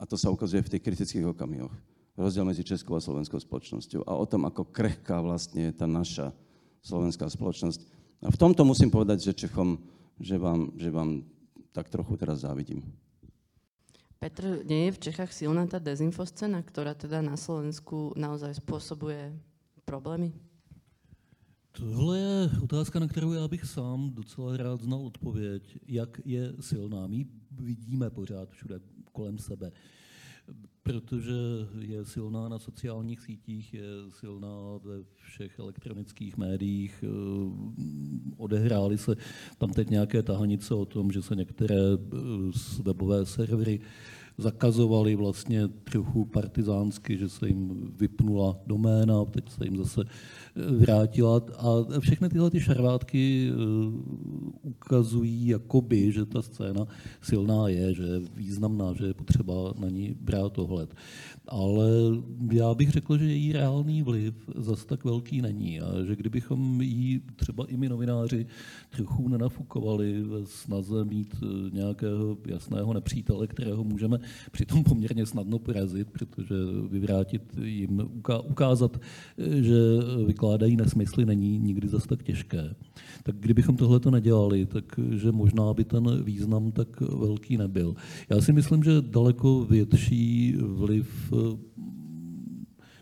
a 0.00 0.04
to 0.08 0.16
sa 0.16 0.32
ukazuje 0.32 0.64
v 0.64 0.72
tých 0.72 0.84
kritických 0.84 1.28
okamihoch, 1.28 1.72
rozdiel 2.16 2.48
medzi 2.48 2.64
Českou 2.64 2.96
a 2.96 3.04
slovenskou 3.04 3.36
spoločnosťou 3.36 4.08
a 4.08 4.16
o 4.16 4.24
tom, 4.24 4.48
ako 4.48 4.72
krehká 4.72 5.20
vlastne 5.20 5.68
je 5.68 5.72
tá 5.76 5.84
naša 5.84 6.32
slovenská 6.80 7.28
spoločnosť. 7.28 7.84
A 8.24 8.32
v 8.32 8.40
tomto 8.40 8.64
musím 8.64 8.88
povedať, 8.88 9.28
že 9.28 9.46
Čechom, 9.46 9.76
že 10.16 10.40
vám, 10.40 10.72
že 10.80 10.88
vám 10.88 11.28
tak 11.76 11.92
trochu 11.92 12.16
teraz 12.16 12.48
závidím. 12.48 12.80
Petr, 14.16 14.64
nie 14.64 14.88
je 14.88 14.96
v 14.96 15.02
Čechách 15.12 15.28
silná 15.36 15.68
tá 15.68 15.76
dezinfoscéna, 15.76 16.64
ktorá 16.64 16.96
teda 16.96 17.20
na 17.20 17.36
Slovensku 17.36 18.16
naozaj 18.16 18.64
spôsobuje 18.64 19.36
problémy? 19.86 20.32
Tohle 21.72 22.18
je 22.18 22.50
otázka, 22.62 22.98
na 22.98 23.08
kterou 23.08 23.32
já 23.32 23.48
bych 23.48 23.64
sám 23.64 24.10
docela 24.14 24.56
rád 24.56 24.82
znal 24.82 25.06
odpověď, 25.06 25.78
jak 25.86 26.20
je 26.24 26.52
silná. 26.60 27.06
My 27.06 27.26
vidíme 27.50 28.10
pořád 28.10 28.50
všude 28.50 28.80
kolem 29.12 29.38
sebe, 29.38 29.72
protože 30.82 31.32
je 31.80 32.04
silná 32.04 32.48
na 32.48 32.58
sociálních 32.58 33.20
sítích, 33.20 33.74
je 33.74 33.84
silná 34.10 34.78
ve 34.84 35.04
všech 35.14 35.58
elektronických 35.58 36.36
médiích. 36.36 37.04
Odehrály 38.36 38.98
se 38.98 39.16
tam 39.58 39.70
teď 39.70 39.90
nějaké 39.90 40.22
tahanice 40.22 40.74
o 40.74 40.84
tom, 40.84 41.10
že 41.10 41.22
se 41.22 41.36
některé 41.36 41.80
webové 42.82 43.26
servery 43.26 43.80
zakazovali 44.38 45.16
vlastně 45.16 45.68
trochu 45.68 46.24
partizánsky, 46.24 47.18
že 47.18 47.28
se 47.28 47.48
jim 47.48 47.92
vypnula 47.98 48.56
doména, 48.66 49.24
teď 49.24 49.50
se 49.50 49.64
jim 49.64 49.76
zase 49.76 50.04
vrátila. 50.56 51.42
A 51.58 52.00
všechny 52.00 52.28
tyhle 52.28 52.50
ty 52.50 52.60
šarvátky 52.60 53.50
eh, 53.50 53.54
ukazují 54.62 55.48
jakoby, 55.48 56.12
že 56.12 56.24
ta 56.24 56.42
scéna 56.42 56.86
silná 57.22 57.68
je, 57.68 57.94
že 57.94 58.02
je 58.02 58.20
významná, 58.36 58.94
že 58.94 59.06
je 59.06 59.14
potřeba 59.14 59.72
na 59.78 59.88
ní 59.88 60.16
brát 60.20 60.58
ohled. 60.58 60.94
Ale 61.48 61.88
já 62.52 62.74
bych 62.74 62.90
řekl, 62.90 63.18
že 63.18 63.24
její 63.24 63.52
reálný 63.52 64.02
vliv 64.02 64.34
zas 64.56 64.84
tak 64.84 65.04
velký 65.04 65.42
není 65.42 65.80
a 65.80 66.04
že 66.04 66.16
kdybychom 66.16 66.80
jí 66.80 67.20
třeba 67.36 67.64
i 67.64 67.76
my 67.76 67.88
novináři 67.88 68.46
trochu 68.90 69.28
nenafukovali 69.28 70.22
ve 70.22 70.46
snaze 70.46 71.04
mít 71.04 71.36
eh, 71.42 71.46
nějakého 71.72 72.36
jasného 72.46 72.94
nepřítele, 72.94 73.46
kterého 73.46 73.84
můžeme 73.84 74.18
přitom 74.52 74.84
poměrně 74.84 75.26
snadno 75.26 75.58
porazit, 75.58 76.10
protože 76.10 76.54
vyvrátit 76.90 77.42
jim, 77.62 78.02
ukázat, 78.48 79.00
že 79.38 79.78
vykládají 80.26 80.56
vykládají 80.56 80.76
nesmysly, 80.76 81.24
není 81.24 81.58
nikdy 81.58 81.88
zas 81.88 82.06
tak 82.06 82.22
těžké. 82.22 82.74
Tak 83.22 83.36
kdybychom 83.36 83.76
tohle 83.76 84.00
to 84.00 84.10
nedělali, 84.10 84.66
takže 84.66 85.32
možná 85.32 85.74
by 85.74 85.84
ten 85.84 86.22
význam 86.24 86.72
tak 86.72 87.00
velký 87.00 87.56
nebyl. 87.56 87.94
Já 88.30 88.40
si 88.40 88.52
myslím, 88.52 88.82
že 88.82 89.02
daleko 89.02 89.64
větší 89.64 90.56
vliv 90.58 91.32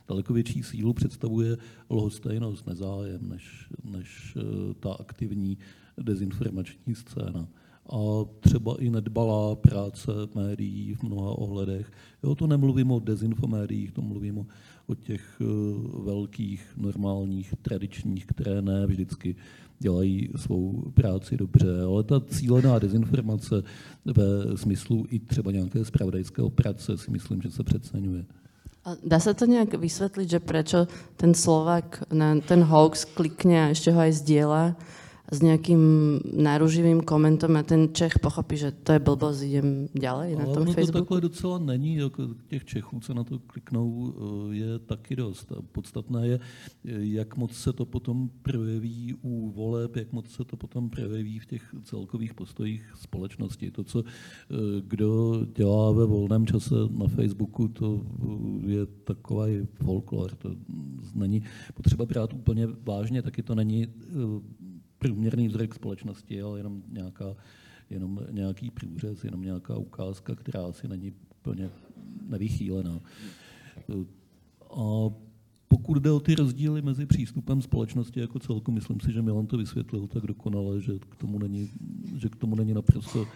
daleko 0.09 0.33
větší 0.33 0.63
sílu 0.63 0.93
představuje 0.93 1.57
lhostejnost, 1.91 2.67
nezájem, 2.67 3.29
než, 3.29 3.69
než 3.85 4.37
eh, 4.37 4.75
ta 4.81 4.93
aktivní 4.93 5.59
dezinformační 5.97 6.95
scéna 6.95 7.49
a 7.92 8.25
třeba 8.40 8.77
i 8.79 8.90
nedbalá 8.90 9.55
práce 9.55 10.11
médií 10.35 10.94
v 10.94 11.03
mnoha 11.03 11.38
ohledech. 11.38 11.92
Jo, 12.23 12.35
to 12.35 12.47
nemluvím 12.47 12.90
o 12.90 13.01
dezinfomédiích, 13.01 13.92
to 13.92 14.03
mluvím 14.03 14.47
o, 14.87 14.94
těch 14.94 15.40
uh, 15.40 16.05
velkých, 16.05 16.73
normálních, 16.77 17.55
tradičních, 17.62 18.27
které 18.27 18.62
ne 18.62 18.87
vždycky 18.87 19.37
dělají 19.79 20.29
svou 20.37 20.83
práci 20.94 21.37
dobře. 21.37 21.83
Ale 21.83 22.03
ta 22.03 22.20
cílená 22.20 22.79
dezinformace 22.79 23.62
ve 24.05 24.57
smyslu 24.57 25.07
i 25.11 25.18
třeba 25.18 25.53
nějaké 25.53 25.85
spravodajské 25.85 26.42
operace 26.42 26.99
si 26.99 27.11
myslím, 27.11 27.42
že 27.42 27.51
se 27.51 27.64
přeceňuje. 27.64 28.25
A 28.85 28.97
dá 29.05 29.20
se 29.20 29.35
to 29.35 29.44
nějak 29.44 29.75
vysvětlit, 29.75 30.31
že 30.31 30.40
proč 30.40 30.75
ten 31.16 31.35
Slovak 31.35 32.05
na 32.12 32.40
ten 32.40 32.62
hoax 32.62 33.05
klikne 33.05 33.64
a 33.64 33.68
ještě 33.68 33.90
ho 33.90 34.01
aj 34.01 34.12
zdieľa? 34.12 34.77
S 35.35 35.42
nejakým 35.42 35.83
náruživým 36.23 37.03
komentom 37.03 37.59
a 37.59 37.66
ten 37.66 37.90
Čech 37.90 38.23
pochopí, 38.23 38.57
že 38.57 38.70
to 38.70 38.94
je 38.94 39.01
blbost, 39.03 39.42
idem 39.42 39.90
ďalej 39.90 40.31
na 40.38 40.47
tom 40.47 40.62
ono 40.62 40.73
Facebooku. 40.73 40.92
to 40.92 40.99
takhle 40.99 41.20
docela 41.20 41.59
není, 41.59 41.99
těch 42.47 42.64
Čechů, 42.64 43.01
co 43.01 43.14
na 43.14 43.25
to 43.25 43.38
kliknou, 43.38 44.14
eh, 44.14 44.55
je 44.55 44.79
taky 44.79 45.16
dost. 45.16 45.53
A 45.53 45.62
podstatné 45.62 46.29
je, 46.29 46.40
jak 47.18 47.37
moc 47.37 47.53
se 47.53 47.73
to 47.73 47.85
potom 47.87 48.31
projeví 48.42 49.14
u 49.23 49.51
voleb, 49.51 49.97
jak 49.97 50.12
moc 50.12 50.31
se 50.31 50.44
to 50.44 50.57
potom 50.57 50.90
projeví 50.90 51.38
v 51.38 51.47
těch 51.47 51.75
celkových 51.83 52.35
postojích 52.35 52.92
společnosti. 53.01 53.70
To, 53.70 53.85
co 53.85 54.03
eh, 54.03 54.55
kdo 54.87 55.40
dělá 55.57 55.92
ve 55.92 56.07
volném 56.07 56.47
čase 56.47 56.75
na 56.90 57.09
Facebooku, 57.09 57.68
to 57.68 58.03
eh, 58.03 58.70
je 58.70 58.87
takový 58.87 59.66
folklor. 59.75 60.35
To 60.35 60.51
není 61.14 61.42
potřeba 61.75 62.05
brát 62.07 62.33
úplně 62.33 62.68
vážně, 62.85 63.23
taky 63.23 63.42
to 63.42 63.55
není 63.55 63.87
průměrný 65.05 65.49
vzorek 65.49 65.75
společnosti, 65.75 66.43
ale 66.43 66.59
jenom, 66.59 66.83
nějaká, 66.93 67.37
jenom 67.90 68.21
nějaký 68.31 68.71
průřez, 68.71 69.25
jenom 69.25 69.43
nějaká 69.43 69.77
ukázka, 69.77 70.35
která 70.35 70.67
asi 70.67 70.88
není 70.88 71.12
úplně 71.40 71.71
nevychýlená. 72.29 73.01
A 74.71 75.11
pokud 75.69 75.95
jde 75.99 76.11
o 76.11 76.21
ty 76.21 76.35
rozdíly 76.35 76.83
mezi 76.83 77.07
přístupem 77.07 77.62
společnosti 77.62 78.21
jako 78.21 78.38
celku, 78.38 78.73
myslím 78.73 79.01
si, 79.01 79.12
že 79.12 79.23
Milan 79.23 79.47
to 79.47 79.57
vysvětlil 79.57 80.07
tak 80.07 80.23
dokonale, 80.27 80.81
že 80.81 80.93
k 80.99 81.17
tomu 81.17 81.38
není, 81.38 81.71
že 82.17 82.29
k 82.29 82.37
tomu 82.37 82.57
není 82.57 82.75
naprosto 82.75 83.27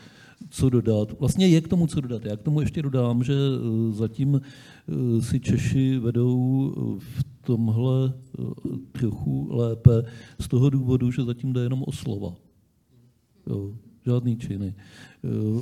co 0.51 0.71
dodat. 0.71 1.21
Vlastně 1.21 1.49
je 1.49 1.61
k 1.61 1.69
tomu 1.69 1.87
co 1.87 2.01
dodat. 2.01 2.25
Já 2.25 2.37
k 2.37 2.43
tomu 2.43 2.61
ještě 2.61 2.83
dodám, 2.83 3.25
že 3.25 3.35
eh, 3.35 3.93
zatím 3.93 4.41
eh, 4.41 5.23
si 5.23 5.41
Češi 5.41 5.99
vedou 5.99 6.73
eh, 6.77 7.01
v 7.01 7.28
tomhle 7.49 8.13
trochu 8.93 9.49
lépe 9.51 10.05
z 10.41 10.49
toho 10.49 10.71
důvodu, 10.71 11.11
že 11.11 11.25
zatím 11.25 11.53
jde 11.53 11.61
jenom 11.61 11.81
o 11.87 11.93
slova. 11.93 12.37
Jo, 13.47 13.73
žádný 14.05 14.37
činy. 14.37 14.75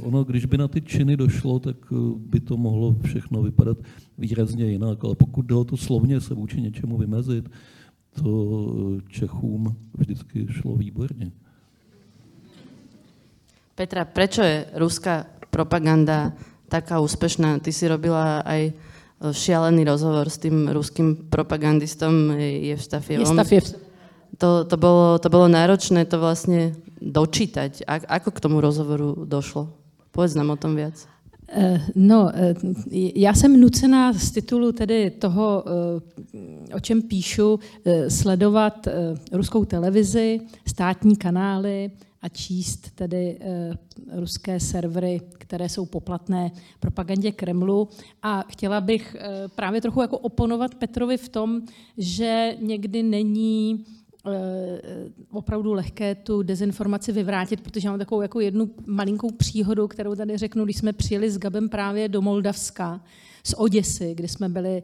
Ono, 0.02 0.24
když 0.24 0.50
by 0.50 0.58
na 0.58 0.68
ty 0.68 0.82
činy 0.82 1.16
došlo, 1.16 1.58
tak 1.58 1.76
by 2.16 2.40
to 2.40 2.56
mohlo 2.56 2.96
všechno 3.06 3.42
vypadat 3.42 3.78
výrazně 4.18 4.66
jinak, 4.66 4.98
ale 5.04 5.14
pokud 5.14 5.46
jde 5.46 5.54
o 5.54 5.64
to 5.64 5.76
slovně 5.76 6.20
se 6.20 6.34
vůči 6.34 6.60
něčemu 6.60 6.98
vymezit, 6.98 7.46
to 8.22 8.30
Čechům 9.08 9.76
vždycky 9.94 10.46
šlo 10.50 10.76
výborně. 10.76 11.30
Petra, 13.74 14.04
prečo 14.04 14.42
je 14.42 14.66
ruská 14.74 15.26
propaganda 15.50 16.32
taká 16.68 16.98
úspešná? 16.98 17.58
Ty 17.62 17.72
si 17.72 17.86
robila 17.88 18.42
aj 18.42 18.72
šialený 19.20 19.84
rozhovor 19.84 20.28
s 20.28 20.38
tým 20.38 20.68
ruským 20.68 21.28
propagandistom 21.32 22.36
Jevstafievom. 22.40 23.24
Jevstafiev. 23.24 23.64
To, 24.36 24.64
to, 24.68 24.76
bolo, 24.76 25.16
to 25.16 25.32
bolo 25.32 25.48
náročné 25.48 26.04
to 26.04 26.20
vlastne 26.20 26.76
dočítať. 27.00 27.88
A, 27.88 28.20
ako 28.20 28.28
k 28.36 28.42
tomu 28.44 28.60
rozhovoru 28.60 29.24
došlo? 29.24 29.72
Povedz 30.12 30.36
nám 30.36 30.52
o 30.52 30.60
tom 30.60 30.76
viac. 30.76 31.08
E, 31.48 31.80
no, 31.96 32.28
e, 32.34 32.54
já 33.16 33.34
jsem 33.34 33.60
nucená 33.60 34.12
z 34.12 34.30
titulu 34.30 34.72
tedy 34.72 35.10
toho, 35.10 35.64
o 36.74 36.80
čem 36.80 37.02
píšu, 37.02 37.60
sledovat 38.08 38.88
ruskou 39.32 39.64
televizi, 39.64 40.40
státní 40.68 41.16
kanály, 41.16 41.90
a 42.22 42.28
číst 42.28 42.90
tedy 42.94 43.38
e, 43.40 43.72
ruské 44.12 44.60
servery, 44.60 45.20
které 45.38 45.68
jsou 45.68 45.86
poplatné 45.86 46.50
propagandě 46.80 47.32
Kremlu. 47.32 47.88
A 48.22 48.42
chtěla 48.48 48.80
bych 48.80 49.14
e, 49.14 49.48
právě 49.48 49.80
trochu 49.80 50.00
jako 50.00 50.18
oponovat 50.18 50.74
Petrovi 50.74 51.16
v 51.16 51.28
tom, 51.28 51.62
že 51.98 52.56
někdy 52.60 53.02
není 53.02 53.72
e, 53.74 53.80
opravdu 55.30 55.72
lehké 55.72 56.14
tu 56.14 56.42
dezinformaci 56.42 57.12
vyvrátit, 57.12 57.60
protože 57.60 57.88
mám 57.88 57.98
takovou 57.98 58.20
jako 58.20 58.40
jednu 58.40 58.70
malinkou 58.86 59.30
příhodu, 59.30 59.88
kterou 59.88 60.14
tady 60.14 60.38
řeknu, 60.38 60.64
když 60.64 60.76
jsme 60.76 60.92
přijeli 60.92 61.30
s 61.30 61.38
Gabem 61.38 61.68
právě 61.68 62.08
do 62.08 62.22
Moldavska, 62.22 63.04
z 63.44 63.54
Oděsy, 63.56 64.14
kdy 64.14 64.28
jsme 64.28 64.48
byli 64.48 64.82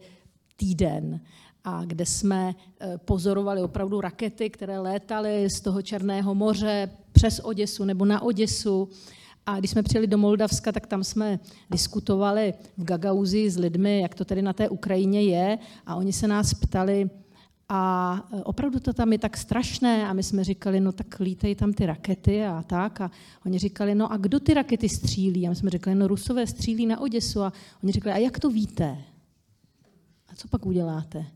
týden 0.56 1.20
a 1.64 1.84
kde 1.84 2.06
jsme 2.06 2.54
eh, 2.80 2.98
pozorovali 2.98 3.62
opravdu 3.62 4.00
rakety, 4.00 4.50
které 4.50 4.78
létaly 4.78 5.48
z 5.50 5.60
toho 5.60 5.82
Černého 5.82 6.34
moře 6.34 6.90
přes 7.12 7.40
Oděsu 7.44 7.84
nebo 7.84 8.04
na 8.04 8.22
Oděsu. 8.22 8.88
A 9.46 9.58
když 9.58 9.70
jsme 9.70 9.82
přijeli 9.82 10.06
do 10.06 10.18
Moldavska, 10.18 10.72
tak 10.72 10.86
tam 10.86 11.04
jsme 11.04 11.38
diskutovali 11.70 12.54
v 12.76 12.84
Gagauzi 12.84 13.50
s 13.50 13.58
lidmi, 13.58 14.00
jak 14.00 14.14
to 14.14 14.24
tedy 14.24 14.42
na 14.42 14.52
té 14.52 14.68
Ukrajině 14.68 15.22
je. 15.22 15.58
A 15.86 15.94
oni 15.94 16.12
se 16.12 16.28
nás 16.28 16.54
ptali, 16.54 17.10
a 17.68 18.14
eh, 18.32 18.42
opravdu 18.42 18.80
to 18.80 18.92
tam 18.92 19.12
je 19.12 19.18
tak 19.18 19.36
strašné. 19.36 20.08
A 20.08 20.12
my 20.12 20.22
jsme 20.22 20.44
říkali, 20.44 20.80
no 20.80 20.92
tak 20.92 21.20
lítají 21.20 21.54
tam 21.54 21.72
ty 21.72 21.86
rakety 21.86 22.44
a 22.44 22.62
tak. 22.62 23.00
A 23.00 23.10
oni 23.46 23.58
říkali, 23.58 23.94
no 23.94 24.12
a 24.12 24.16
kdo 24.16 24.40
ty 24.40 24.54
rakety 24.54 24.88
střílí? 24.88 25.46
A 25.46 25.50
my 25.50 25.56
jsme 25.56 25.70
říkali, 25.70 25.96
no 25.96 26.08
Rusové 26.08 26.46
střílí 26.46 26.86
na 26.86 27.00
Oděsu. 27.00 27.42
A 27.42 27.52
oni 27.82 27.92
říkali, 27.92 28.14
a 28.14 28.18
jak 28.18 28.38
to 28.38 28.50
víte? 28.50 28.98
A 30.28 30.34
co 30.36 30.48
pak 30.48 30.66
uděláte? 30.66 31.26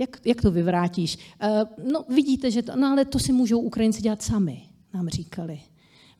Jak, 0.00 0.20
jak 0.24 0.42
to 0.42 0.50
vyvrátíš? 0.50 1.18
Uh, 1.42 1.88
no 1.92 2.04
vidíte, 2.08 2.50
že 2.50 2.62
to, 2.62 2.76
no 2.76 2.86
ale 2.88 3.04
to 3.04 3.18
si 3.18 3.32
můžou 3.32 3.60
Ukrajinci 3.60 4.02
dělat 4.02 4.22
sami, 4.22 4.62
nám 4.94 5.08
říkali 5.08 5.60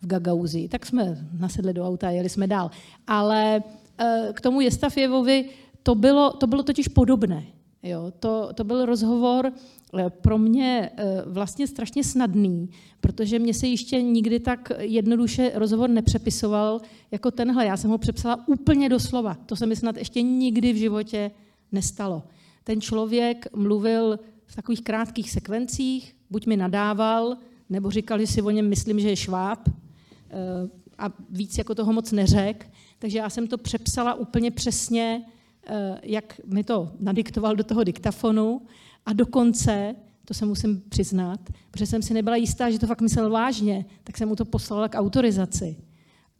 v 0.03 0.07
Gagauzi. 0.07 0.69
Tak 0.69 0.87
jsme 0.87 1.29
nasedli 1.39 1.73
do 1.73 1.87
auta 1.87 2.09
a 2.09 2.11
jeli 2.11 2.29
jsme 2.29 2.47
dál. 2.47 2.71
Ale 3.07 3.63
uh, 3.63 4.33
k 4.33 4.41
tomu 4.41 4.61
Jestafjevovi 4.61 5.45
to 5.83 5.95
bylo, 5.95 6.31
to 6.33 6.47
bylo 6.47 6.63
totiž 6.63 6.89
podobné. 6.89 7.47
Jo, 7.83 8.13
to, 8.21 8.53
to 8.55 8.65
byl 8.65 8.87
rozhovor 8.87 9.53
eh, 9.99 10.11
pro 10.11 10.39
mě 10.39 10.91
vlastně 11.27 11.67
strašně 11.67 12.05
snadný, 12.05 12.71
protože 13.01 13.39
mě 13.39 13.55
se 13.55 13.67
ještě 13.67 14.03
nikdy 14.03 14.41
tak 14.41 14.73
jednoduše 14.79 15.53
rozhovor 15.55 15.91
nepřepisoval 15.91 16.81
jako 17.11 17.31
tenhle. 17.31 17.67
Já 17.67 17.77
jsem 17.77 17.91
ho 17.91 17.99
přepsala 17.99 18.49
úplně 18.49 18.89
doslova. 18.89 19.35
To 19.47 19.57
se 19.57 19.67
mi 19.67 19.77
snad 19.77 19.97
ještě 19.97 20.23
nikdy 20.23 20.73
v 20.73 20.77
životě 20.77 21.31
nestalo. 21.73 22.23
Ten 22.65 22.81
člověk 22.81 23.47
mluvil 23.57 24.19
v 24.47 24.57
takových 24.57 24.83
krátkých 24.83 25.31
sekvencích, 25.31 26.17
buď 26.31 26.47
mi 26.47 26.57
nadával, 26.57 27.37
nebo 27.69 27.91
říkal, 27.91 28.19
že 28.19 28.27
si 28.27 28.43
o 28.43 28.51
něm 28.51 28.69
myslím, 28.69 29.01
že 29.01 29.09
je 29.09 29.17
šváb 29.17 29.69
eh, 29.69 30.69
a 30.99 31.13
víc 31.31 31.59
jako 31.59 31.75
toho 31.75 31.93
moc 31.93 32.13
neřek. 32.13 32.71
Takže 32.99 33.19
já 33.19 33.31
jsem 33.31 33.47
to 33.47 33.59
přepsala 33.59 34.15
úplně 34.15 34.51
přesně, 34.51 35.25
eh, 35.67 36.01
jak 36.03 36.41
mi 36.47 36.65
to 36.65 36.93
nadiktoval 37.01 37.57
do 37.57 37.65
toho 37.65 37.85
diktafonu 37.85 38.63
a 39.07 39.13
dokonce, 39.13 39.95
to 40.25 40.35
se 40.35 40.47
musím 40.47 40.83
přiznat, 40.89 41.41
protože 41.71 41.87
jsem 41.87 42.03
si 42.03 42.15
nebyla 42.15 42.37
jistá, 42.37 42.71
že 42.71 42.79
to 42.79 42.87
fakt 42.87 43.01
myslel 43.01 43.31
vážně, 43.31 43.85
tak 44.05 44.19
jsem 44.19 44.29
mu 44.29 44.37
to 44.37 44.45
poslala 44.45 44.89
k 44.89 44.99
autorizaci. 44.99 45.77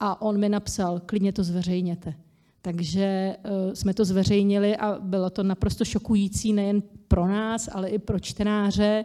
A 0.01 0.23
on 0.23 0.39
mi 0.39 0.49
napsal, 0.49 1.01
klidně 1.07 1.33
to 1.33 1.45
zveřejněte. 1.45 2.15
Takže 2.63 3.37
uh, 3.45 3.75
jsme 3.75 3.95
to 3.95 4.05
zveřejnili 4.05 4.77
a 4.77 4.99
bylo 5.01 5.31
to 5.31 5.43
naprosto 5.43 5.85
šokující 5.85 6.53
nejen 6.53 6.83
pro 7.09 7.29
nás, 7.29 7.69
ale 7.73 7.89
i 7.89 7.99
pro 7.99 8.21
čtenáře. 8.21 9.05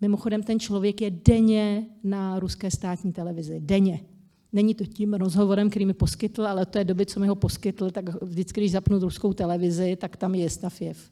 Mimochodem, 0.00 0.42
ten 0.42 0.60
člověk 0.60 1.00
je 1.00 1.10
denně 1.10 1.86
na 2.04 2.38
ruské 2.38 2.70
státní 2.70 3.12
televizi. 3.12 3.60
Denně. 3.60 4.00
Není 4.52 4.74
to 4.74 4.84
tím 4.84 5.14
rozhovorem, 5.14 5.70
který 5.70 5.86
mi 5.86 5.94
poskytl, 5.94 6.46
ale 6.46 6.66
to 6.66 6.78
je 6.78 6.84
doby, 6.84 7.06
co 7.06 7.20
mi 7.20 7.26
ho 7.26 7.34
poskytl, 7.34 7.90
tak 7.90 8.22
vždycky, 8.22 8.60
když 8.60 8.72
zapnu 8.72 8.98
ruskou 8.98 9.32
televizi, 9.32 9.96
tak 9.96 10.16
tam 10.16 10.34
je 10.34 10.50
Stafjev. 10.50 11.10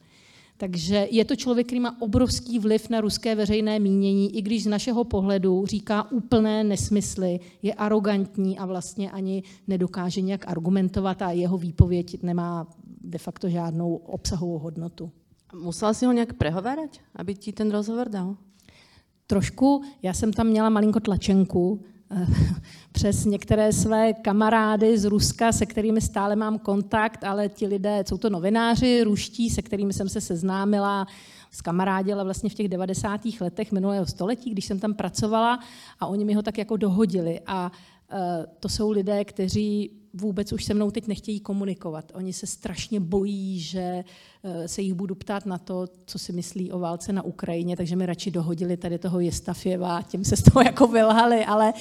Takže 0.57 1.09
je 1.11 1.25
to 1.25 1.37
člověk, 1.37 1.67
který 1.67 1.81
má 1.81 2.03
obrovský 2.03 2.59
vliv 2.59 2.91
na 2.91 3.01
ruské 3.01 3.35
veřejné 3.35 3.79
mínění, 3.79 4.37
i 4.37 4.43
když 4.43 4.65
z 4.65 4.67
našeho 4.67 5.05
pohledu 5.05 5.67
říká 5.67 6.11
úplné 6.11 6.65
nesmysly, 6.65 7.41
je 7.63 7.75
arrogantní 7.75 8.59
a 8.59 8.67
vlastně 8.67 9.11
ani 9.11 9.43
nedokáže 9.69 10.21
nějak 10.21 10.49
argumentovat 10.49 11.23
a 11.23 11.31
jeho 11.31 11.59
výpověď 11.59 12.23
nemá 12.23 12.67
de 13.01 13.19
facto 13.19 13.49
žádnou 13.49 13.97
obsahovou 13.97 14.59
hodnotu. 14.59 15.11
Musela 15.63 15.95
si 15.95 16.07
ho 16.07 16.13
nějak 16.13 16.33
prehovárať, 16.33 17.01
aby 17.17 17.35
ti 17.35 17.53
ten 17.53 17.71
rozhovor 17.71 18.09
dal? 18.09 18.37
Trošku. 19.27 19.83
Já 20.03 20.13
jsem 20.13 20.33
tam 20.33 20.47
měla 20.47 20.71
malinko 20.71 21.01
tlačenku, 21.01 21.85
přes 22.93 23.25
některé 23.25 23.73
své 23.73 24.13
kamarády 24.13 24.99
z 24.99 25.05
Ruska, 25.05 25.53
se 25.53 25.67
kterými 25.67 26.01
stále 26.01 26.37
mám 26.37 26.59
kontakt, 26.59 27.25
ale 27.25 27.49
ti 27.49 27.67
lidé, 27.67 28.05
jsou 28.09 28.19
to 28.19 28.31
novináři 28.31 29.03
ruští, 29.05 29.51
se 29.51 29.63
kterými 29.63 29.93
jsem 29.93 30.09
se 30.09 30.21
seznámila, 30.21 31.07
s 31.51 31.61
kamarádila 31.61 32.25
vlastně 32.25 32.51
v 32.51 32.55
těch 32.55 32.69
90. 32.69 33.21
letech 33.41 33.73
minulého 33.73 34.07
století, 34.07 34.51
když 34.51 34.65
jsem 34.65 34.81
tam 34.81 34.95
pracovala 34.95 35.59
a 36.01 36.07
oni 36.07 36.25
mi 36.25 36.35
ho 36.35 36.43
tak 36.43 36.59
jako 36.59 36.77
dohodili. 36.77 37.41
A 37.47 37.73
Eh, 38.11 38.47
to 38.61 38.69
jsou 38.69 38.91
lidé, 38.91 39.25
kteří 39.25 39.91
vůbec 40.15 40.53
už 40.53 40.65
se 40.65 40.75
mnou 40.75 40.91
teď 40.91 41.07
nechtějí 41.07 41.41
komunikovat. 41.41 42.13
Oni 42.15 42.33
se 42.33 42.47
strašně 42.47 43.01
bojí, 43.01 43.61
že 43.61 44.05
eh, 44.45 44.69
se 44.69 44.83
jich 44.83 44.95
budu 44.95 45.15
ptát 45.15 45.47
na 45.47 45.59
to, 45.59 45.87
co 46.07 46.19
si 46.19 46.33
myslí 46.33 46.73
o 46.73 46.79
válce 46.79 47.13
na 47.13 47.23
Ukrajině, 47.23 47.77
takže 47.77 47.97
mi 47.97 48.07
radši 48.07 48.31
dohodili 48.31 48.77
tady 48.77 48.99
toho 48.99 49.21
Jestafěva, 49.21 50.03
tím 50.03 50.25
se 50.25 50.37
z 50.37 50.43
toho 50.43 50.63
jako 50.65 50.87
vylhali, 50.87 51.45
ale 51.45 51.73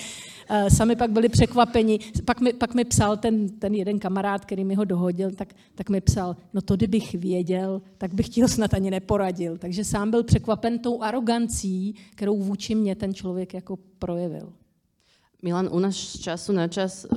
eh, 0.49 0.69
sami 0.69 0.95
pak 0.95 1.11
byli 1.11 1.29
překvapeni. 1.29 1.99
Pak 2.25 2.41
mi, 2.41 2.53
pak 2.53 2.73
mi 2.73 2.85
psal 2.85 3.17
ten, 3.17 3.49
ten 3.49 3.73
jeden 3.73 3.99
kamarád, 3.99 4.45
který 4.45 4.63
mi 4.63 4.75
ho 4.75 4.85
dohodil, 4.85 5.31
tak, 5.31 5.53
tak 5.75 5.89
mi 5.89 6.01
psal, 6.01 6.35
no 6.53 6.61
to 6.61 6.75
kdybych 6.75 7.15
věděl, 7.15 7.81
tak 7.97 8.13
bych 8.13 8.29
ti 8.29 8.41
ho 8.41 8.47
snad 8.47 8.73
ani 8.73 8.91
neporadil. 8.91 9.57
Takže 9.57 9.83
sám 9.83 10.11
byl 10.11 10.23
překvapen 10.23 10.79
tou 10.79 11.01
arogancí, 11.01 11.95
kterou 12.15 12.37
vůči 12.37 12.75
mě 12.75 12.95
ten 12.95 13.13
člověk 13.13 13.53
jako 13.53 13.77
projevil. 13.99 14.53
Milan, 15.43 15.69
u 15.71 15.79
nás 15.79 15.95
z 15.95 16.19
času 16.19 16.51
na 16.51 16.67
čas 16.67 17.05
e, 17.05 17.07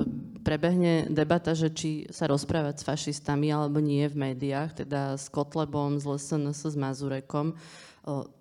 prebehne 0.47 1.11
debata, 1.11 1.51
že 1.51 1.67
či 1.67 2.07
sa 2.07 2.31
rozprávať 2.31 2.79
s 2.79 2.87
fašistami 2.87 3.51
alebo 3.51 3.83
nie 3.83 4.07
v 4.07 4.31
médiách, 4.31 4.87
teda 4.87 5.19
s 5.19 5.27
Kotlebom, 5.27 5.99
s 5.99 6.07
LSNS, 6.07 6.71
s 6.71 6.75
Mazurekom. 6.79 7.51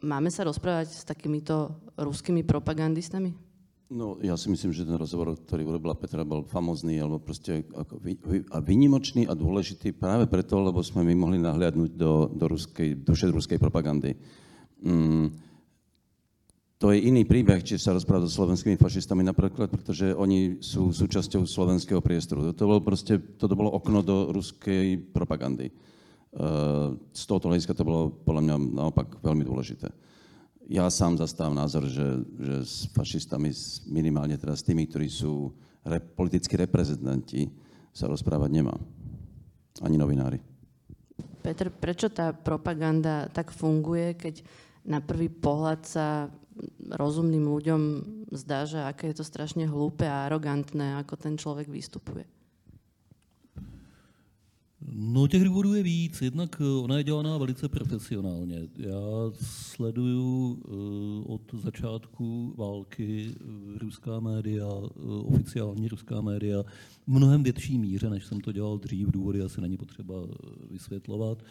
Máme 0.06 0.30
sa 0.30 0.46
rozprávať 0.46 0.94
s 0.94 1.02
takýmito 1.02 1.74
ruskými 1.98 2.46
propagandistami? 2.46 3.34
No, 3.86 4.18
ja 4.18 4.34
si 4.34 4.50
myslím, 4.50 4.74
že 4.74 4.86
ten 4.86 4.98
rozhovor, 4.98 5.34
ktorý 5.34 5.62
urobila 5.62 5.94
Petra, 5.94 6.26
bol 6.26 6.42
famozný, 6.42 6.98
alebo 6.98 7.22
proste 7.22 7.62
ako 7.70 8.02
vy, 8.02 8.18
a 8.50 8.58
vynimočný 8.58 9.30
a 9.30 9.34
dôležitý 9.34 9.94
práve 9.94 10.26
preto, 10.26 10.58
lebo 10.58 10.82
sme 10.82 11.06
my 11.06 11.14
mohli 11.14 11.38
nahliadnúť 11.38 11.94
do, 11.94 12.26
do 12.34 12.44
ruskej, 12.50 12.98
duše 12.98 13.30
ruskej 13.30 13.62
propagandy. 13.62 14.18
Mm, 14.82 15.30
to 16.76 16.92
je 16.92 17.08
iný 17.08 17.24
príbeh, 17.24 17.64
či 17.64 17.80
sa 17.80 17.96
rozprávať 17.96 18.28
so 18.28 18.44
slovenskými 18.44 18.76
fašistami 18.76 19.24
napríklad, 19.24 19.72
pretože 19.72 20.12
oni 20.12 20.60
sú 20.60 20.92
súčasťou 20.92 21.48
slovenského 21.48 22.04
priestoru. 22.04 22.52
To 22.52 22.68
bolo 22.68 22.84
proste, 22.84 23.16
toto 23.16 23.56
bolo 23.56 23.72
okno 23.72 24.04
do 24.04 24.28
ruskej 24.28 25.00
propagandy. 25.08 25.72
Z 27.16 27.22
tohoto 27.24 27.48
hľadiska 27.48 27.72
to 27.72 27.80
bolo 27.80 28.12
podľa 28.12 28.42
mňa 28.44 28.56
naopak 28.76 29.08
veľmi 29.24 29.40
dôležité. 29.40 29.88
Ja 30.68 30.92
sám 30.92 31.16
zastávam 31.16 31.56
názor, 31.56 31.88
že, 31.88 32.20
že 32.36 32.54
s 32.60 32.92
fašistami, 32.92 33.56
minimálne 33.88 34.36
teda 34.36 34.52
s 34.52 34.66
tými, 34.66 34.84
ktorí 34.84 35.08
sú 35.08 35.56
re, 35.80 35.96
politickí 35.96 36.60
reprezentanti, 36.60 37.48
sa 37.88 38.04
rozprávať 38.04 38.50
nemá. 38.52 38.76
Ani 39.80 39.96
novinári. 39.96 40.44
Petr, 41.40 41.72
prečo 41.72 42.12
tá 42.12 42.36
propaganda 42.36 43.32
tak 43.32 43.48
funguje, 43.54 44.12
keď 44.18 44.44
na 44.84 45.00
prvý 45.00 45.32
pohľad 45.32 45.80
sa 45.86 46.28
rozumným 46.90 47.46
ľuďom 47.48 47.80
zdá, 48.32 48.64
že 48.64 48.82
aké 48.82 49.06
je 49.06 49.14
to 49.14 49.24
strašně 49.24 49.68
hlúpe 49.68 50.08
a 50.08 50.26
arrogantné, 50.26 50.96
ako 50.96 51.16
ten 51.16 51.38
člověk 51.38 51.68
vystupuje. 51.68 52.24
No 54.92 55.28
těch 55.28 55.44
důvodů 55.44 55.74
je 55.74 55.82
víc. 55.82 56.22
Jednak 56.22 56.56
eh, 56.60 56.64
ona 56.64 56.98
je 56.98 57.04
dělaná 57.04 57.38
velice 57.38 57.68
profesionálně. 57.68 58.68
Já 58.78 59.00
sleduju 59.42 60.58
eh, 60.64 61.32
od 61.32 61.40
začátku 61.54 62.54
války 62.56 63.30
eh, 63.30 63.78
ruská 63.78 64.20
média, 64.20 64.68
oficiální 65.24 65.88
ruská 65.88 66.20
média, 66.20 66.62
v 67.06 67.08
mnohem 67.08 67.42
větší 67.42 67.78
míře, 67.78 68.10
než 68.10 68.26
jsem 68.26 68.40
to 68.40 68.52
dělal 68.52 68.78
dřív. 68.78 69.10
Důvody 69.10 69.42
asi 69.42 69.60
není 69.60 69.76
potřeba 69.76 70.14
vysvětlovat. 70.70 71.42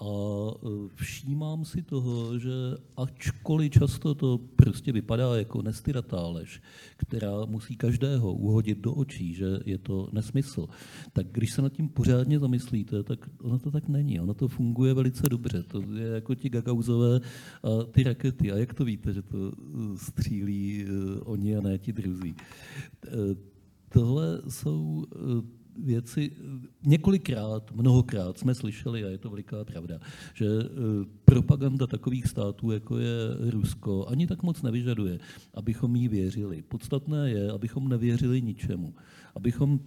A 0.00 0.04
e, 0.04 0.68
všímám 0.94 1.64
si 1.64 1.82
toho, 1.82 2.38
že 2.38 2.50
ačkoliv 2.96 3.72
často 3.72 4.14
to 4.14 4.38
prostě 4.56 4.92
vypadá 4.92 5.36
jako 5.36 5.62
nestyratá 5.62 6.26
lež, 6.26 6.62
která 6.96 7.44
musí 7.44 7.76
každého 7.76 8.32
uhodit 8.34 8.78
do 8.78 8.94
očí, 8.94 9.34
že 9.34 9.46
je 9.64 9.78
to 9.78 10.08
nesmysl, 10.12 10.66
tak 11.12 11.26
když 11.32 11.52
se 11.52 11.62
nad 11.62 11.72
tím 11.72 11.88
pořádně 11.88 12.38
zamyslíte, 12.38 13.02
tak 13.02 13.30
ono 13.42 13.58
to 13.58 13.70
tak 13.70 13.88
není. 13.88 14.20
Ono 14.20 14.34
to 14.34 14.48
funguje 14.48 14.94
velice 14.94 15.28
dobře. 15.28 15.62
To 15.62 15.80
je 15.80 16.06
jako 16.06 16.34
ti 16.34 16.48
gagauzové 16.48 17.20
a 17.62 17.84
ty 17.90 18.02
rakety. 18.02 18.52
A 18.52 18.56
jak 18.56 18.74
to 18.74 18.84
víte, 18.84 19.12
že 19.12 19.22
to 19.22 19.52
e, 19.52 19.52
střílí 19.98 20.84
e, 20.84 21.20
oni 21.20 21.56
a 21.56 21.60
ne 21.60 21.78
ti 21.78 21.92
druzí? 21.92 22.34
Tohle 23.88 24.42
jsou 24.48 25.06
věci 25.84 26.30
několikrát, 26.86 27.72
mnohokrát 27.74 28.38
jsme 28.38 28.54
slyšeli, 28.54 29.04
a 29.04 29.08
je 29.08 29.18
to 29.18 29.30
veliká 29.30 29.64
pravda, 29.64 30.00
že 30.34 30.46
e, 30.46 30.66
propaganda 31.24 31.86
takových 31.86 32.26
států, 32.26 32.70
jako 32.70 32.98
je 32.98 33.16
Rusko, 33.50 34.06
ani 34.08 34.26
tak 34.26 34.42
moc 34.42 34.62
nevyžaduje, 34.62 35.18
abychom 35.54 35.96
jí 35.96 36.08
věřili. 36.08 36.62
Podstatné 36.62 37.30
je, 37.30 37.52
abychom 37.52 37.88
nevěřili 37.88 38.42
ničemu. 38.42 38.94
Abychom, 39.34 39.80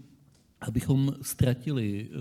abychom 0.61 1.13
ztratili 1.21 2.09
e, 2.09 2.17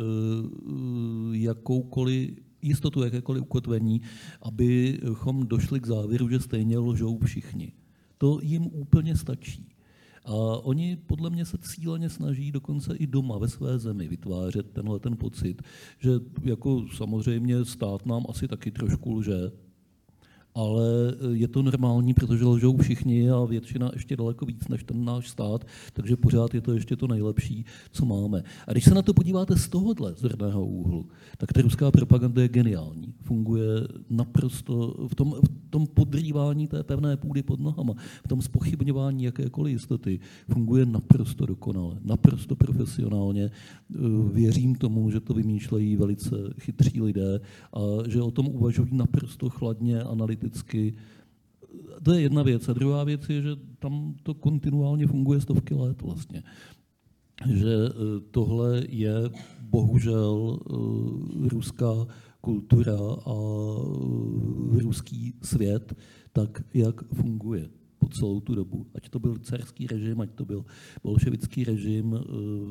jakoukoliv 1.37 2.31
jistotu 2.63 3.03
jakékoliv 3.03 3.43
ukotvení, 3.43 4.01
abychom 4.43 5.47
došli 5.47 5.81
k 5.81 5.87
závěru, 5.87 6.29
že 6.29 6.41
stejně 6.41 6.79
lžou 6.79 7.19
všichni. 7.19 7.73
To 8.19 8.39
jim 8.43 8.67
úplně 8.67 9.17
stačí. 9.17 9.70
A 10.31 10.59
oni 10.63 10.97
podle 10.97 11.31
mě 11.31 11.45
se 11.45 11.59
cíleně 11.59 12.09
snaží 12.09 12.53
dokonce 12.53 12.97
i 12.97 13.07
doma 13.07 13.39
ve 13.39 13.49
své 13.49 13.79
zemi 13.79 14.09
vytvářet 14.09 14.71
tenhle 14.71 15.01
ten 15.01 15.17
pocit, 15.17 15.63
že 15.99 16.11
jako 16.43 16.85
samozřejmě 16.97 17.65
stát 17.65 18.07
nám 18.07 18.23
asi 18.29 18.49
taky 18.49 18.71
trošku 18.71 19.15
lže, 19.15 19.53
ale 20.55 21.15
je 21.33 21.49
to 21.49 21.63
normální, 21.63 22.15
protože 22.15 22.45
lžou 22.45 22.77
všichni 22.77 23.31
a 23.31 23.45
většina 23.45 23.91
ještě 23.93 24.17
daleko 24.17 24.47
víc 24.47 24.69
než 24.69 24.85
ten 24.85 25.05
náš 25.05 25.29
stát, 25.29 25.65
takže 25.93 26.17
pořád 26.17 26.55
je 26.55 26.61
to 26.61 26.73
ještě 26.73 26.97
to 26.97 27.07
nejlepší, 27.07 27.65
co 27.91 28.07
máme. 28.07 28.43
A 28.67 28.73
když 28.73 28.85
se 28.85 28.95
na 28.95 29.03
to 29.03 29.15
podíváte 29.15 29.57
z 29.57 29.69
tohohle 29.69 30.15
zrného 30.17 30.67
úhlu, 30.67 31.07
tak 31.39 31.53
ta 31.53 31.63
ruská 31.63 31.91
propaganda 31.91 32.43
je 32.43 32.49
geniální. 32.49 33.15
Funguje 33.23 33.69
naprosto 34.11 35.07
v 35.09 35.15
tom, 35.15 35.35
v 35.45 35.71
tom 35.71 35.87
podrývání 35.87 36.67
té 36.67 36.83
pevné 36.83 37.17
půdy 37.17 37.43
pod 37.43 37.61
nohama, 37.61 37.95
v 38.25 38.29
tom 38.29 38.43
spochybňování 38.43 39.25
jakékoliv 39.25 39.73
jistoty, 39.73 40.21
funguje 40.49 40.87
naprosto 40.87 41.47
dokonale, 41.47 41.97
naprosto 42.05 42.57
profesionálně. 42.57 43.51
Věřím 44.33 44.75
tomu, 44.75 45.11
že 45.11 45.21
to 45.21 45.35
vymýšlejí 45.35 45.97
velice 45.97 46.37
chytří 46.61 47.01
lidé 47.01 47.41
a 47.73 47.81
že 48.09 48.23
o 48.23 48.31
tom 48.31 48.49
uvažují 48.49 48.89
naprosto 48.93 49.51
chladně, 49.51 50.03
analyticky. 50.03 50.40
To 52.03 52.13
je 52.13 52.21
jedna 52.21 52.43
věc. 52.43 52.69
A 52.69 52.73
druhá 52.73 53.05
věc 53.05 53.29
je, 53.29 53.43
že 53.43 53.51
tam 53.79 54.15
to 54.23 54.35
kontinuálně 54.35 55.07
funguje 55.07 55.41
stovky 55.41 55.75
let 55.75 56.03
vlastně. 56.03 56.43
Že 57.53 57.75
e, 57.75 57.91
tohle 58.31 58.83
je 58.89 59.15
bohužel 59.61 60.59
e, 60.61 61.49
ruská 61.49 62.07
kultura 62.41 62.99
a 63.27 63.35
e, 64.77 64.83
ruský 64.83 65.35
svět, 65.43 65.95
tak 66.33 66.63
jak 66.75 67.05
funguje 67.15 67.69
po 67.99 68.09
celou 68.09 68.41
tu 68.41 68.55
dobu. 68.55 68.87
Ať 68.95 69.09
to 69.09 69.19
byl 69.19 69.39
carský 69.39 69.87
režim, 69.87 70.21
ať 70.21 70.31
to 70.35 70.45
byl 70.45 70.65
bolševický 71.03 71.65
režim, 71.65 72.19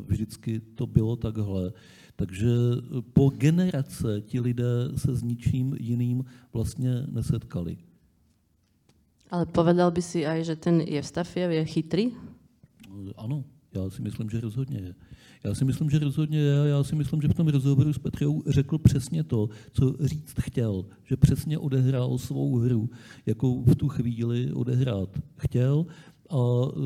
vždycky 0.07 0.59
to 0.59 0.87
bylo 0.87 1.15
takhle. 1.15 1.73
Takže 2.19 2.47
po 3.13 3.29
generace 3.29 4.21
ti 4.21 4.39
lidé 4.39 4.91
se 4.95 5.15
s 5.15 5.23
ničím 5.23 5.75
jiným 5.79 6.25
vlastně 6.53 7.07
nesetkali. 7.07 7.77
Ale 9.31 9.45
povedal 9.45 9.91
by 9.91 10.01
si 10.01 10.27
aj, 10.27 10.43
že 10.43 10.55
ten 10.55 10.81
Jevstafiev 10.81 11.51
je 11.51 11.65
chytrý? 11.65 12.05
Ano, 13.15 13.43
já 13.71 13.89
si 13.89 14.01
myslím, 14.01 14.29
že 14.29 14.41
rozhodně 14.41 14.79
je. 14.79 14.95
Já 15.43 15.55
si 15.55 15.65
myslím, 15.65 15.89
že 15.89 15.99
rozhodně 15.99 16.39
je. 16.39 16.69
Já 16.69 16.83
si 16.83 16.95
myslím, 16.95 17.21
že 17.21 17.27
v 17.27 17.33
tom 17.33 17.47
rozhovoru 17.47 17.93
s 17.93 17.97
Petrou 17.97 18.43
řekl 18.47 18.77
přesně 18.77 19.23
to, 19.23 19.49
co 19.71 19.95
říct 19.99 20.39
chtěl. 20.39 20.85
Že 21.03 21.17
přesně 21.17 21.57
odehrál 21.57 22.17
svou 22.17 22.57
hru, 22.57 22.89
jakou 23.25 23.63
v 23.63 23.75
tu 23.75 23.87
chvíli 23.87 24.51
odehrát 24.51 25.09
chtěl 25.37 25.85
a 26.29 26.35
e, 26.35 26.79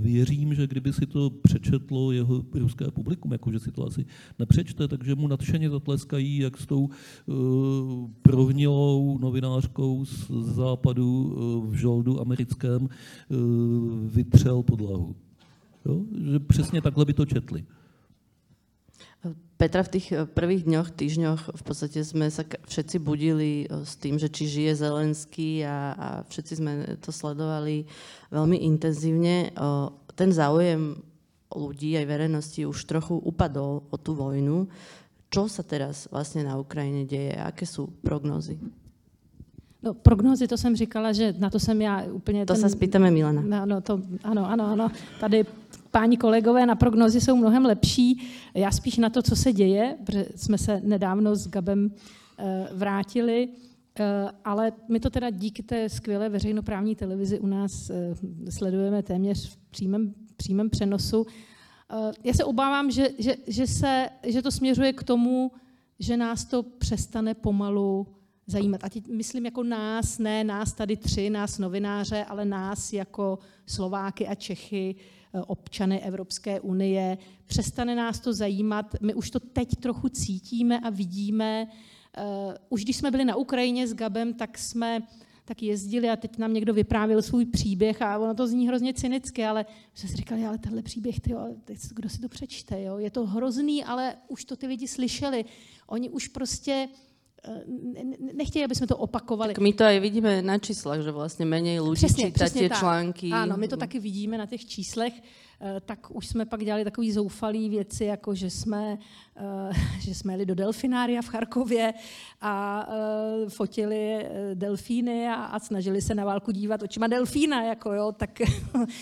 věřím, 0.00 0.54
že 0.54 0.66
kdyby 0.66 0.92
si 0.92 1.06
to 1.06 1.30
přečetlo 1.30 2.12
jeho 2.12 2.44
ruské 2.54 2.90
publikum, 2.90 3.32
jakože 3.32 3.58
si 3.58 3.72
to 3.72 3.86
asi 3.86 4.04
nepřečte, 4.38 4.88
takže 4.88 5.14
mu 5.14 5.28
nadšeně 5.28 5.70
zatleskají, 5.70 6.38
jak 6.38 6.56
s 6.58 6.66
tou 6.66 6.80
uh, 6.80 8.10
prohnilou 8.22 9.18
novinářkou 9.18 10.04
z 10.04 10.30
západu 10.30 11.22
uh, 11.22 11.66
v 11.70 11.74
žoldu 11.74 12.20
americkém 12.20 12.88
vytřel 14.06 14.62
podlahu. 14.62 15.16
Jo? 15.86 16.00
Že 16.32 16.38
přesně 16.38 16.82
takhle 16.82 17.04
by 17.04 17.14
to 17.14 17.26
četli. 17.26 17.64
Petra, 19.60 19.84
v 19.84 19.92
tých 20.00 20.06
eh, 20.16 20.24
prvých 20.24 20.64
dňoch, 20.64 20.88
týždňoch 20.96 21.40
v 21.52 21.62
podstate 21.62 22.00
sme 22.00 22.32
sa 22.32 22.48
všetci 22.48 22.96
budili 22.96 23.68
eh, 23.68 23.84
s 23.84 24.00
tým, 24.00 24.16
že 24.16 24.32
či 24.32 24.48
žije 24.48 24.80
Zelenský 24.80 25.60
a, 25.68 25.92
a 25.92 26.08
všetci 26.24 26.52
sme 26.56 26.72
to 27.04 27.12
sledovali 27.12 27.84
veľmi 28.32 28.56
intenzívne. 28.56 29.52
Eh, 29.52 29.86
ten 30.16 30.32
záujem 30.32 30.96
ľudí 31.52 31.92
aj 32.00 32.06
verejnosti 32.08 32.62
už 32.64 32.78
trochu 32.88 33.20
upadol 33.20 33.84
o 33.92 33.96
tú 34.00 34.16
vojnu. 34.16 34.70
Čo 35.30 35.46
sa 35.46 35.62
teraz 35.62 36.08
vlastně 36.10 36.42
na 36.44 36.58
Ukrajině 36.58 37.04
děje? 37.04 37.36
Aké 37.36 37.66
jsou 37.66 37.86
prognozy? 37.86 38.58
No, 39.82 39.94
prognozy, 39.94 40.48
to 40.48 40.58
jsem 40.58 40.76
říkala, 40.76 41.12
že 41.12 41.34
na 41.38 41.50
to 41.50 41.58
jsem 41.58 41.82
já 41.82 42.04
úplně... 42.12 42.46
To 42.46 42.52
ten, 42.52 42.62
se 42.62 42.68
spýtame 42.68 43.10
Milana. 43.10 43.42
No, 43.42 43.66
no, 43.66 43.80
to, 43.80 44.00
ano, 44.24 44.50
ano, 44.50 44.64
ano. 44.64 44.90
Tady 45.20 45.44
páni 45.90 46.16
kolegové 46.16 46.66
na 46.66 46.74
prognozy 46.74 47.20
jsou 47.20 47.36
mnohem 47.36 47.64
lepší. 47.64 48.22
Já 48.54 48.70
spíš 48.70 48.96
na 48.96 49.10
to, 49.10 49.22
co 49.22 49.36
se 49.36 49.52
děje, 49.52 49.96
protože 50.06 50.26
jsme 50.36 50.58
se 50.58 50.80
nedávno 50.84 51.36
s 51.36 51.48
Gabem 51.48 51.90
eh, 52.38 52.68
vrátili, 52.72 53.48
eh, 53.98 54.30
ale 54.44 54.72
my 54.88 55.00
to 55.00 55.10
teda 55.10 55.30
díky 55.30 55.62
té 55.62 55.88
skvělé 55.88 56.28
veřejnoprávní 56.28 56.96
televizi 56.96 57.40
u 57.40 57.46
nás 57.46 57.90
eh, 57.90 58.14
sledujeme 58.50 59.02
téměř 59.02 59.48
v 59.48 59.56
přímém, 59.56 60.14
přímém 60.36 60.70
přenosu. 60.70 61.26
Já 62.24 62.34
se 62.34 62.44
obávám, 62.44 62.90
že, 62.90 63.08
že, 63.18 63.34
že, 63.46 63.66
se, 63.66 64.08
že 64.26 64.42
to 64.42 64.50
směřuje 64.50 64.92
k 64.92 65.02
tomu, 65.02 65.52
že 65.98 66.16
nás 66.16 66.44
to 66.44 66.62
přestane 66.62 67.34
pomalu 67.34 68.06
zajímat. 68.50 68.84
A 68.84 68.88
teď 68.88 69.08
myslím 69.08 69.44
jako 69.44 69.62
nás, 69.62 70.18
ne 70.18 70.44
nás 70.44 70.72
tady 70.72 70.96
tři, 70.96 71.30
nás 71.30 71.58
novináře, 71.58 72.24
ale 72.24 72.44
nás 72.44 72.92
jako 72.92 73.38
Slováky 73.66 74.26
a 74.26 74.34
Čechy, 74.34 74.96
Eh, 75.34 75.40
občany 75.40 76.00
Evropské 76.00 76.60
unie. 76.60 77.18
Přestane 77.46 77.94
nás 77.94 78.20
to 78.20 78.32
zajímat. 78.32 78.94
My 79.00 79.14
už 79.14 79.30
to 79.30 79.40
teď 79.40 79.68
trochu 79.76 80.08
cítíme 80.08 80.80
a 80.80 80.90
vidíme. 80.90 81.66
Eh, 82.16 82.22
už 82.68 82.84
když 82.84 82.96
jsme 82.96 83.10
byli 83.10 83.24
na 83.24 83.36
Ukrajině 83.36 83.86
s 83.86 83.94
Gabem, 83.94 84.34
tak 84.34 84.58
jsme 84.58 85.02
tak 85.44 85.62
jezdili 85.62 86.10
a 86.10 86.16
teď 86.16 86.38
nám 86.38 86.52
někdo 86.52 86.74
vyprávěl 86.74 87.22
svůj 87.22 87.46
příběh 87.46 88.02
a 88.02 88.18
ono 88.18 88.34
to 88.34 88.46
zní 88.46 88.68
hrozně 88.68 88.94
cynicky, 88.94 89.44
ale 89.44 89.66
jsme 89.94 90.08
si 90.08 90.16
říkali, 90.16 90.46
ale 90.46 90.58
tenhle 90.58 90.82
příběh, 90.82 91.20
ty, 91.20 91.34
kdo 91.94 92.08
si 92.08 92.20
to 92.20 92.28
přečte, 92.28 92.82
jo? 92.82 92.98
je 92.98 93.10
to 93.10 93.26
hrozný, 93.26 93.84
ale 93.84 94.16
už 94.28 94.44
to 94.44 94.56
ty 94.56 94.66
lidi 94.66 94.88
slyšeli. 94.88 95.44
Oni 95.86 96.10
už 96.10 96.28
prostě 96.28 96.88
nechtějí, 98.34 98.64
aby 98.64 98.74
jsme 98.74 98.86
to 98.86 98.96
opakovali. 98.96 99.54
Tak 99.54 99.62
my 99.62 99.72
to 99.72 99.84
aj 99.84 100.00
vidíme 100.00 100.42
na 100.42 100.58
číslech, 100.58 101.02
že 101.02 101.10
vlastně 101.10 101.46
méně 101.46 101.80
lidí 101.80 102.06
čítá 102.14 102.48
tie 102.48 102.70
články. 102.70 103.30
Ano, 103.32 103.56
my 103.56 103.68
to 103.68 103.76
taky 103.76 103.98
vidíme 103.98 104.38
na 104.38 104.46
těch 104.46 104.66
číslech. 104.66 105.12
Eh, 105.60 105.80
tak 105.80 106.16
už 106.16 106.26
jsme 106.26 106.46
pak 106.46 106.64
dělali 106.64 106.84
takový 106.84 107.12
zoufalý 107.12 107.68
věci, 107.68 108.04
jako 108.04 108.34
že 108.34 108.50
jsme, 108.50 108.98
eh, 109.36 109.72
že 110.00 110.14
jsme 110.14 110.32
jeli 110.32 110.46
do 110.46 110.54
delfinária 110.54 111.22
v 111.22 111.28
Charkově 111.28 111.94
a 112.40 112.86
fotili 113.48 114.26
delfíny 114.54 115.28
a, 115.28 115.34
a 115.34 115.58
snažili 115.58 116.02
se 116.02 116.14
na 116.14 116.24
válku 116.24 116.50
dívat 116.50 116.82
očima 116.82 117.06
delfína, 117.06 117.62
jako 117.62 117.92
jo, 117.92 118.12
tak 118.12 118.40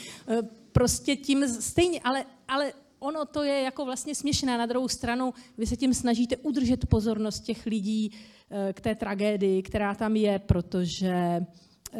prostě 0.72 1.16
tím 1.16 1.48
stejně, 1.48 2.00
ale, 2.04 2.24
ale 2.48 2.72
ono 2.98 3.24
to 3.24 3.42
je 3.42 3.62
jako 3.62 3.84
vlastně 3.84 4.14
směšné. 4.14 4.58
Na 4.58 4.66
druhou 4.66 4.88
stranu 4.88 5.34
vy 5.58 5.66
se 5.66 5.76
tím 5.76 5.94
snažíte 5.94 6.36
udržet 6.36 6.86
pozornost 6.86 7.40
těch 7.40 7.66
lidí 7.66 8.12
eh, 8.50 8.72
k 8.72 8.80
té 8.80 8.94
tragédii, 8.94 9.62
která 9.62 9.94
tam 9.94 10.16
je, 10.16 10.38
protože 10.38 11.14
eh, 11.14 11.98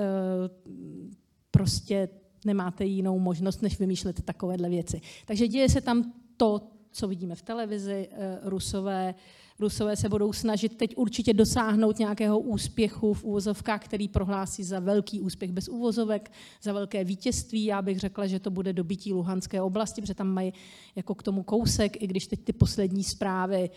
prostě 1.50 2.08
nemáte 2.44 2.84
jinou 2.84 3.18
možnost, 3.18 3.62
než 3.62 3.78
vymýšlet 3.78 4.22
takovéhle 4.22 4.68
věci. 4.68 5.00
Takže 5.26 5.48
děje 5.48 5.68
se 5.68 5.80
tam 5.80 6.12
to, 6.37 6.61
co 6.90 7.08
vidíme 7.08 7.34
v 7.34 7.42
televizi, 7.42 8.08
eh, 8.11 8.38
rusové 8.42 9.14
Rusové 9.61 9.97
se 9.97 10.09
budou 10.09 10.33
snažit 10.33 10.77
teď 10.77 10.97
určitě 10.97 11.35
dosáhnout 11.35 11.99
nějakého 11.99 12.38
úspěchu 12.38 13.14
v 13.14 13.25
úvozovkách, 13.25 13.85
který 13.85 14.09
prohlásí 14.09 14.64
za 14.64 14.81
velký 14.81 15.21
úspěch 15.21 15.53
bez 15.53 15.68
úvozovek, 15.68 16.31
za 16.62 16.73
velké 16.73 17.05
vítězství. 17.05 17.64
Já 17.64 17.83
bych 17.83 17.99
řekla, 17.99 18.27
že 18.27 18.40
to 18.40 18.51
bude 18.51 18.73
dobytí 18.73 19.12
Luhanské 19.12 19.62
oblasti, 19.62 20.01
protože 20.01 20.14
tam 20.14 20.29
mají 20.29 20.53
jako 20.97 21.14
k 21.14 21.23
tomu 21.23 21.42
kousek, 21.42 22.03
i 22.03 22.07
když 22.07 22.27
teď 22.27 22.40
ty 22.44 22.53
poslední 22.53 23.05
zprávy 23.05 23.71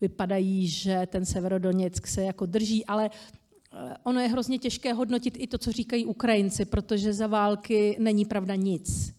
vypadají, 0.00 0.68
že 0.68 1.06
ten 1.06 1.24
Severodoněck 1.24 2.06
se 2.06 2.22
jako 2.22 2.46
drží, 2.46 2.86
ale 2.86 3.10
eh, 3.10 3.94
ono 4.04 4.20
je 4.20 4.28
hrozně 4.28 4.58
těžké 4.58 4.92
hodnotit 4.92 5.34
i 5.38 5.46
to, 5.46 5.58
co 5.58 5.72
říkají 5.72 6.06
Ukrajinci, 6.06 6.64
protože 6.64 7.12
za 7.12 7.26
války 7.26 7.96
není 8.00 8.24
pravda 8.24 8.54
nic. 8.54 9.17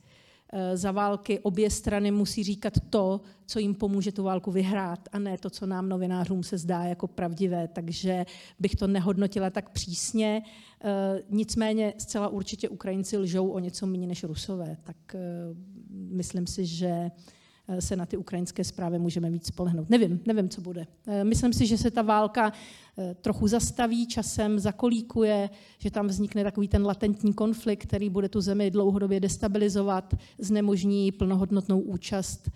Eh, 0.54 0.78
za 0.78 0.92
války 0.92 1.40
obě 1.40 1.70
strany 1.70 2.12
musí 2.12 2.44
říkat 2.44 2.74
to, 2.90 3.22
co 3.46 3.60
jim 3.60 3.76
pomůže 3.76 4.12
tu 4.12 4.24
válku 4.24 4.52
vyhrát, 4.52 5.00
a 5.12 5.20
ne 5.20 5.38
to, 5.38 5.50
co 5.50 5.66
nám 5.66 5.90
novinářům 5.90 6.44
se 6.44 6.58
zdá 6.58 6.84
jako 6.84 7.08
pravdivé. 7.08 7.68
Takže 7.68 8.26
bych 8.60 8.76
to 8.76 8.88
nehodnotila 8.88 9.50
tak 9.50 9.70
přísně. 9.70 10.42
Eh, 10.84 11.22
nicméně 11.30 11.94
zcela 11.98 12.28
určitě 12.28 12.70
Ukrajinci 12.70 13.18
lžou 13.18 13.50
o 13.50 13.60
něco 13.60 13.88
méně 13.88 14.08
než 14.08 14.24
Rusové. 14.24 14.78
Tak 14.84 15.16
eh, 15.16 15.20
myslím 15.90 16.48
si, 16.48 16.66
že 16.66 17.12
se 17.80 17.96
na 17.96 18.06
ty 18.06 18.18
ukrajinské 18.18 18.64
zprávy 18.64 19.00
můžeme 19.00 19.30
víc 19.30 19.48
spolehnout. 19.48 19.90
Nevím, 19.90 20.20
nevím, 20.26 20.50
co 20.50 20.62
bude. 20.62 20.88
Eh, 21.08 21.24
myslím 21.24 21.54
si, 21.54 21.66
že 21.66 21.78
se 21.78 21.92
ta 21.92 22.02
válka 22.02 22.54
eh, 22.98 23.16
trochu 23.22 23.48
zastaví, 23.48 24.08
časem 24.08 24.60
zakolíkuje, 24.60 25.50
že 25.80 25.92
tam 25.92 26.08
vznikne 26.08 26.44
takový 26.44 26.68
ten 26.68 26.86
latentní 26.86 27.34
konflikt, 27.34 27.86
který 27.86 28.10
bude 28.10 28.30
tu 28.30 28.42
zemi 28.42 28.72
dlouhodobě 28.72 29.20
destabilizovat, 29.20 30.14
znemožní 30.38 31.12
plnohodnotnou 31.12 31.80
účast 31.80 32.50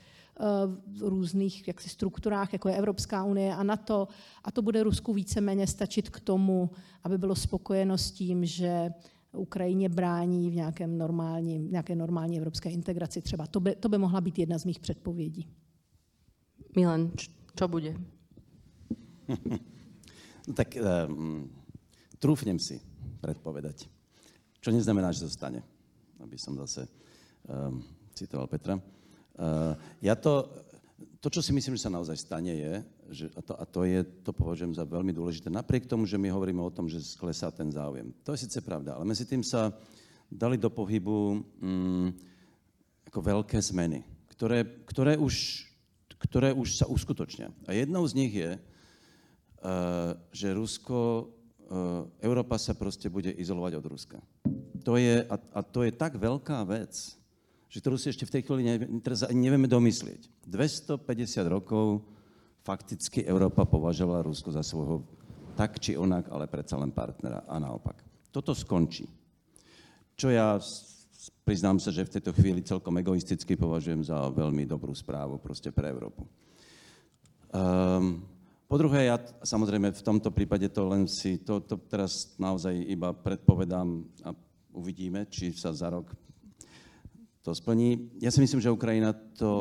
v 0.98 1.02
různých 1.02 1.68
jaksi, 1.68 1.90
strukturách, 1.90 2.54
jako 2.54 2.70
je 2.70 2.76
Evropská 2.76 3.24
unie 3.24 3.56
a 3.56 3.64
NATO. 3.64 4.08
A 4.44 4.52
to 4.52 4.62
bude 4.62 4.84
Rusku 4.84 5.14
víceméně 5.14 5.68
stačit 5.68 6.10
k 6.10 6.20
tomu, 6.20 6.70
aby 7.04 7.18
bylo 7.18 7.36
spokojeno 7.36 7.98
s 7.98 8.12
tím, 8.12 8.46
že 8.46 8.90
Ukrajině 9.34 9.90
brání 9.90 10.52
v 10.52 10.56
nějakém 10.56 10.98
normální, 10.98 11.60
nějaké 11.60 11.96
normální 11.96 12.38
evropské 12.38 12.70
integraci 12.70 13.22
třeba. 13.22 13.48
To 13.48 13.60
by, 13.60 13.76
to 13.76 13.90
by 13.90 13.98
mohla 13.98 14.22
být 14.22 14.40
jedna 14.40 14.58
z 14.58 14.66
mých 14.66 14.80
předpovědí. 14.80 15.48
Milan, 16.76 17.12
co 17.56 17.68
bude? 17.68 17.94
no 20.48 20.54
tak 20.54 20.78
um, 21.08 21.50
trúfnem 22.20 22.60
si 22.60 22.82
predpovedať. 23.22 23.88
Čo 24.64 24.72
neznamená, 24.72 25.12
že 25.12 25.28
to 25.28 25.32
stane, 25.32 25.64
aby 26.24 26.40
som 26.40 26.56
zase 26.56 26.88
um, 27.48 27.84
citoval 28.16 28.48
Petra. 28.48 28.80
Uh, 28.80 29.76
ja 30.00 30.16
to, 30.16 30.48
to, 31.20 31.28
čo 31.28 31.42
si 31.42 31.52
myslím, 31.56 31.76
že 31.76 31.86
sa 31.88 31.94
naozaj 31.94 32.18
stane, 32.20 32.54
je, 32.54 32.74
že, 33.12 33.26
a, 33.34 33.42
to, 33.42 33.54
a 33.56 33.64
to, 33.66 33.82
je, 33.88 34.04
to 34.24 34.32
považujem 34.32 34.76
za 34.76 34.86
veľmi 34.86 35.12
dôležité, 35.16 35.50
napriek 35.50 35.90
tomu, 35.90 36.06
že 36.06 36.20
my 36.20 36.30
hovoríme 36.30 36.62
o 36.62 36.74
tom, 36.74 36.86
že 36.88 37.02
sklesá 37.02 37.50
ten 37.50 37.72
záujem. 37.72 38.14
To 38.24 38.36
je 38.36 38.44
síce 38.46 38.60
pravda, 38.62 38.96
ale 38.96 39.08
medzi 39.08 39.26
tým 39.26 39.42
sa 39.42 39.74
dali 40.30 40.56
do 40.60 40.70
pohybu 40.70 41.42
um, 41.42 42.10
ako 43.10 43.20
veľké 43.20 43.58
zmeny, 43.62 44.06
ktoré, 44.34 44.66
ktoré, 44.86 45.14
už, 45.20 45.66
ktoré 46.18 46.50
už 46.54 46.82
sa 46.82 46.86
uskutočnia. 46.90 47.50
A 47.68 47.74
jednou 47.78 48.06
z 48.06 48.14
nich 48.18 48.34
je, 48.34 48.52
uh, 48.58 50.18
že 50.34 50.56
Rusko 50.56 51.30
Eh, 51.74 52.28
Európa 52.28 52.62
sa 52.62 52.78
proste 52.78 53.10
bude 53.10 53.34
izolovať 53.34 53.74
od 53.82 53.86
Ruska. 53.90 54.18
To 54.86 54.94
je, 55.00 55.26
a, 55.26 55.36
a 55.58 55.60
to 55.66 55.82
je 55.82 55.96
tak 55.96 56.14
veľká 56.20 56.62
vec, 56.70 57.18
že 57.74 57.82
ktorú 57.82 57.98
si 57.98 58.14
ešte 58.14 58.30
v 58.30 58.34
tej 58.38 58.42
chvíli 58.46 58.62
ne, 58.70 58.76
teraz 59.02 59.26
ani 59.26 59.50
nevieme 59.50 59.66
domyslieť. 59.66 60.46
250 60.46 61.02
rokov 61.50 62.06
fakticky 62.62 63.26
Európa 63.26 63.66
považovala 63.66 64.22
Rusko 64.22 64.54
za 64.54 64.62
svojho 64.62 65.02
tak 65.58 65.82
či 65.82 65.98
onak, 65.98 66.30
ale 66.30 66.46
predsa 66.46 66.78
len 66.78 66.94
partnera 66.94 67.50
a 67.50 67.58
naopak. 67.58 67.98
Toto 68.30 68.54
skončí. 68.54 69.10
Čo 70.14 70.30
ja 70.30 70.62
priznám 71.42 71.82
sa, 71.82 71.90
že 71.90 72.06
v 72.06 72.14
tejto 72.14 72.30
chvíli 72.38 72.62
celkom 72.62 72.94
egoisticky 73.02 73.58
považujem 73.58 74.06
za 74.06 74.30
veľmi 74.30 74.70
dobrú 74.70 74.94
správu 74.94 75.42
proste 75.42 75.74
pre 75.74 75.90
Európu. 75.90 76.30
Um, 77.54 78.22
po 78.70 78.78
druhé, 78.78 79.10
ja 79.10 79.18
samozrejme 79.46 79.94
v 79.94 80.06
tomto 80.06 80.30
prípade 80.30 80.70
to 80.70 80.90
len 80.90 81.10
si, 81.10 81.42
to, 81.42 81.62
to 81.62 81.78
teraz 81.90 82.38
naozaj 82.38 82.74
iba 82.74 83.14
predpovedám 83.14 84.06
a 84.26 84.34
uvidíme, 84.74 85.26
či 85.30 85.54
sa 85.54 85.74
za 85.74 85.90
rok 85.94 86.10
to 87.44 87.52
splní. 87.52 88.16
Ja 88.24 88.32
si 88.32 88.40
myslím, 88.40 88.64
že 88.64 88.72
Ukrajina 88.72 89.12
to, 89.12 89.54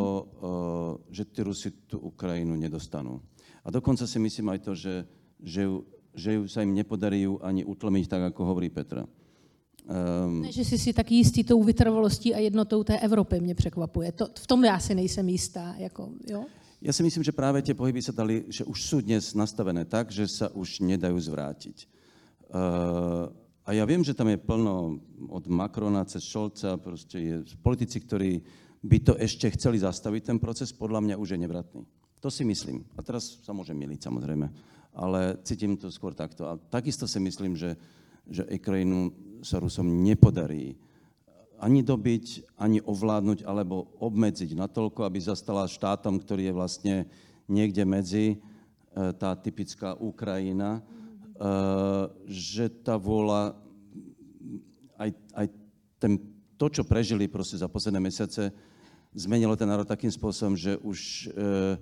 že 1.10 1.26
tí 1.26 1.42
Rusi 1.42 1.74
tú 1.90 1.98
Ukrajinu 1.98 2.54
nedostanú. 2.54 3.18
A 3.66 3.74
dokonca 3.74 4.06
si 4.06 4.18
myslím 4.22 4.54
aj 4.54 4.58
to, 4.62 4.72
že, 4.78 5.02
že, 5.42 5.66
ju, 5.66 5.82
že 6.14 6.38
ju 6.38 6.42
sa 6.46 6.62
im 6.62 6.74
nepodarí 6.74 7.26
ju 7.26 7.42
ani 7.42 7.66
utlmiť, 7.66 8.04
tak 8.06 8.22
ako 8.30 8.54
hovorí 8.54 8.70
Petra. 8.70 9.02
Um, 9.82 10.46
ne, 10.46 10.54
že 10.54 10.62
jsi 10.64 10.78
si 10.78 10.90
tak 10.94 11.10
jistý 11.10 11.42
tou 11.42 11.62
vytrvalostí 11.62 12.34
a 12.34 12.38
jednotou 12.38 12.84
té 12.86 12.98
Evropy, 12.98 13.40
mě 13.40 13.54
překvapuje. 13.54 14.12
To, 14.12 14.28
v 14.38 14.46
tom 14.46 14.64
já 14.64 14.78
si 14.78 14.94
nejsem 14.94 15.28
jistá. 15.28 15.74
Jako, 15.78 16.08
jo? 16.30 16.46
Ja 16.82 16.90
si 16.90 17.02
myslím, 17.06 17.22
že 17.22 17.30
práve 17.30 17.62
tie 17.62 17.78
pohyby 17.78 18.02
sa 18.02 18.10
dali, 18.10 18.42
že 18.50 18.66
už 18.66 18.78
sú 18.82 18.98
dnes 18.98 19.38
nastavené 19.38 19.86
tak, 19.86 20.10
že 20.10 20.26
sa 20.26 20.50
už 20.50 20.82
nedajú 20.82 21.14
zvrátiť. 21.14 21.86
Uh, 22.50 23.30
a 23.62 23.70
ja 23.70 23.86
viem, 23.86 24.02
že 24.02 24.14
tam 24.14 24.26
je 24.26 24.42
plno 24.42 24.98
od 25.30 25.44
Macrona 25.46 26.02
cez 26.02 26.26
Šolca, 26.26 26.74
proste 26.82 27.18
je 27.22 27.36
politici, 27.62 28.02
ktorí 28.02 28.42
by 28.82 28.98
to 28.98 29.14
ešte 29.14 29.46
chceli 29.54 29.78
zastaviť, 29.78 30.34
ten 30.34 30.38
proces 30.42 30.74
podľa 30.74 30.98
mňa 30.98 31.14
už 31.14 31.38
je 31.38 31.38
nevratný. 31.38 31.82
To 32.18 32.26
si 32.30 32.42
myslím. 32.42 32.82
A 32.98 33.06
teraz 33.06 33.38
sa 33.42 33.54
môžem 33.54 33.78
miliť 33.78 34.02
samozrejme, 34.02 34.46
ale 34.98 35.38
cítim 35.46 35.78
to 35.78 35.90
skôr 35.94 36.10
takto. 36.10 36.50
A 36.50 36.58
takisto 36.58 37.06
si 37.06 37.22
myslím, 37.22 37.54
že, 37.54 37.78
že 38.26 38.42
Ukrajinu 38.50 39.14
sa 39.46 39.62
Rusom 39.62 39.86
nepodarí 40.02 40.74
ani 41.62 41.86
dobiť, 41.86 42.58
ani 42.58 42.82
ovládnuť 42.82 43.46
alebo 43.46 43.94
obmedziť 44.02 44.58
natoľko, 44.58 45.06
aby 45.06 45.22
zastala 45.22 45.70
štátom, 45.70 46.18
ktorý 46.18 46.50
je 46.50 46.58
vlastne 46.58 46.94
niekde 47.46 47.86
medzi, 47.86 48.26
e, 48.34 48.36
tá 49.14 49.38
typická 49.38 49.94
Ukrajina, 49.94 50.82
e, 50.82 51.01
že 52.28 52.70
tá 52.82 52.94
vôľa, 52.94 53.58
aj, 54.98 55.10
aj 55.34 55.46
ten, 55.98 56.12
to, 56.54 56.66
čo 56.70 56.82
prežili 56.86 57.26
proste 57.26 57.58
za 57.58 57.66
posledné 57.66 57.98
mesiace, 57.98 58.54
zmenilo 59.12 59.58
ten 59.58 59.66
národ 59.66 59.86
takým 59.86 60.10
spôsobom, 60.10 60.54
že 60.54 60.78
už 60.80 60.98
e, 60.98 61.76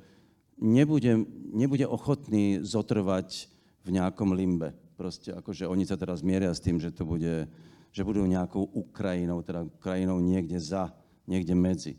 nebude, 0.59 1.29
nebude 1.53 1.87
ochotný 1.87 2.65
zotrvať 2.65 3.47
v 3.85 3.89
nejakom 3.95 4.35
limbe. 4.35 4.75
Proste 4.97 5.33
akože 5.33 5.69
oni 5.69 5.85
sa 5.85 5.97
teraz 5.97 6.21
mieria 6.21 6.53
s 6.53 6.61
tým, 6.61 6.81
že 6.81 6.93
to 6.93 7.05
bude 7.07 7.49
že 7.91 8.07
budú 8.07 8.23
nejakou 8.23 8.71
Ukrajinou, 8.71 9.43
teda 9.43 9.67
krajinou 9.83 10.23
niekde 10.23 10.55
za, 10.63 10.95
niekde 11.27 11.55
medzi. 11.59 11.99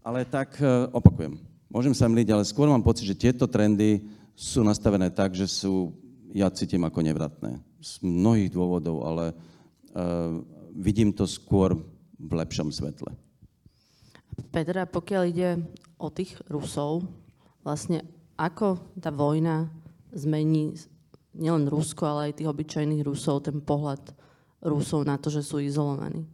Ale 0.00 0.24
tak 0.24 0.56
e, 0.56 0.88
opakujem, 0.88 1.36
môžem 1.68 1.92
sa 1.92 2.08
mliť, 2.08 2.28
ale 2.32 2.48
skôr 2.48 2.64
mám 2.64 2.80
pocit, 2.80 3.04
že 3.04 3.20
tieto 3.28 3.44
trendy 3.44 4.08
sú 4.32 4.64
nastavené 4.64 5.12
tak, 5.12 5.36
že 5.36 5.44
sú, 5.44 5.92
ja 6.32 6.48
cítim 6.48 6.82
ako 6.82 7.04
nevratné. 7.04 7.60
Z 7.84 8.00
mnohých 8.00 8.50
dôvodov, 8.50 9.04
ale 9.04 9.32
uh, 9.32 10.40
vidím 10.72 11.12
to 11.12 11.28
skôr 11.28 11.76
v 12.16 12.32
lepšom 12.32 12.72
svetle. 12.72 13.12
Petra, 14.48 14.88
pokiaľ 14.88 15.22
ide 15.28 15.60
o 16.00 16.08
tých 16.08 16.40
Rusov, 16.48 17.04
vlastne 17.60 18.00
ako 18.40 18.96
tá 18.96 19.12
vojna 19.12 19.68
zmení 20.16 20.72
nielen 21.36 21.68
Rusko, 21.68 22.04
ale 22.04 22.20
aj 22.32 22.40
tých 22.40 22.50
obyčajných 22.50 23.04
Rusov, 23.04 23.44
ten 23.44 23.60
pohľad 23.60 24.12
Rusov 24.64 25.04
na 25.04 25.16
to, 25.20 25.28
že 25.30 25.42
jsou 25.42 25.58
izolovaní? 25.58 26.24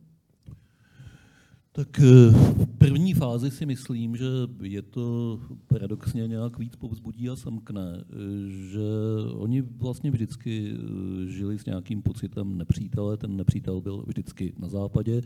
Tak 1.79 2.01
eh, 2.01 2.31
v 2.31 2.67
první 2.79 3.15
fázi 3.15 3.51
si 3.51 3.67
myslím, 3.67 4.17
že 4.17 4.27
je 4.63 4.83
to 4.83 5.39
paradoxně 5.67 6.29
nějak 6.29 6.59
víc 6.59 6.77
povzbudí 6.77 7.29
a 7.29 7.37
samkne, 7.37 8.01
eh, 8.01 8.15
že 8.49 8.89
oni 9.35 9.63
vlastně 9.63 10.11
vždycky 10.11 10.73
eh, 10.75 11.31
žili 11.31 11.59
s 11.59 11.65
nějakým 11.65 12.03
pocitem 12.03 12.59
nepřítele, 12.59 13.17
ten 13.17 13.37
nepřítel 13.37 13.81
byl 13.81 14.05
vždycky 14.07 14.53
na 14.59 14.69
západě 14.69 15.21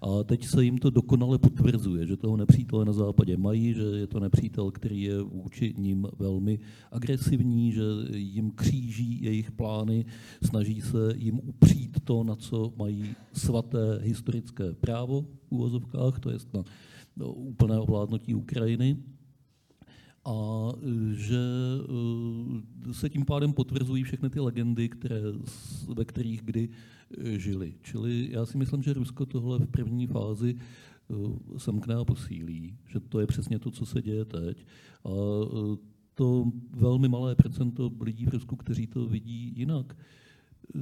a 0.00 0.22
teď 0.22 0.46
se 0.46 0.64
jim 0.64 0.78
to 0.78 0.90
dokonale 0.90 1.38
potvrzuje, 1.38 2.06
že 2.06 2.16
toho 2.16 2.36
nepřítele 2.36 2.84
na 2.84 2.92
západě 2.92 3.36
mají, 3.36 3.74
že 3.74 3.82
je 3.82 4.06
to 4.06 4.20
nepřítel, 4.20 4.70
který 4.70 5.02
je 5.02 5.22
vůči 5.22 5.74
ním 5.78 6.06
velmi 6.18 6.58
agresivní, 6.92 7.72
že 7.72 7.82
jim 8.14 8.50
kříží 8.50 9.22
jejich 9.22 9.50
plány, 9.50 10.04
snaží 10.42 10.80
se 10.80 11.14
jim 11.16 11.40
upřít 11.42 12.00
to, 12.04 12.24
na 12.24 12.36
co 12.36 12.72
mají 12.76 13.14
svaté 13.32 13.98
historické 14.02 14.72
právo, 14.72 15.24
úvozovkách, 15.52 16.20
to 16.20 16.30
je 16.30 16.38
na 17.16 17.26
úplné 17.26 17.78
ovládnutí 17.78 18.34
Ukrajiny. 18.34 18.96
A 20.26 20.72
že 21.12 21.38
eh, 22.90 22.94
se 22.94 23.10
tím 23.10 23.24
pádem 23.24 23.52
potvrzují 23.52 24.02
všechny 24.02 24.30
ty 24.30 24.40
legendy, 24.40 24.88
které, 24.88 25.22
ve 25.94 26.04
kterých 26.04 26.42
kdy 26.42 26.68
eh, 26.68 27.38
žili. 27.38 27.74
Čili 27.82 28.28
já 28.30 28.46
si 28.46 28.58
myslím, 28.58 28.82
že 28.82 28.92
Rusko 28.92 29.26
tohle 29.26 29.58
v 29.58 29.66
první 29.66 30.06
fázi 30.06 30.56
eh, 30.58 31.58
semkne 31.58 31.94
a 31.94 32.04
posílí, 32.04 32.78
že 32.88 33.00
to 33.00 33.20
je 33.20 33.26
přesně 33.26 33.58
to, 33.58 33.70
co 33.70 33.86
se 33.86 34.02
děje 34.02 34.24
teď. 34.24 34.66
A 35.04 35.10
to 36.14 36.52
velmi 36.70 37.08
malé 37.08 37.34
procento 37.34 37.92
lidí 38.00 38.26
v 38.26 38.28
Rusku, 38.28 38.56
kteří 38.56 38.86
to 38.86 39.06
vidí 39.06 39.52
jinak, 39.56 39.96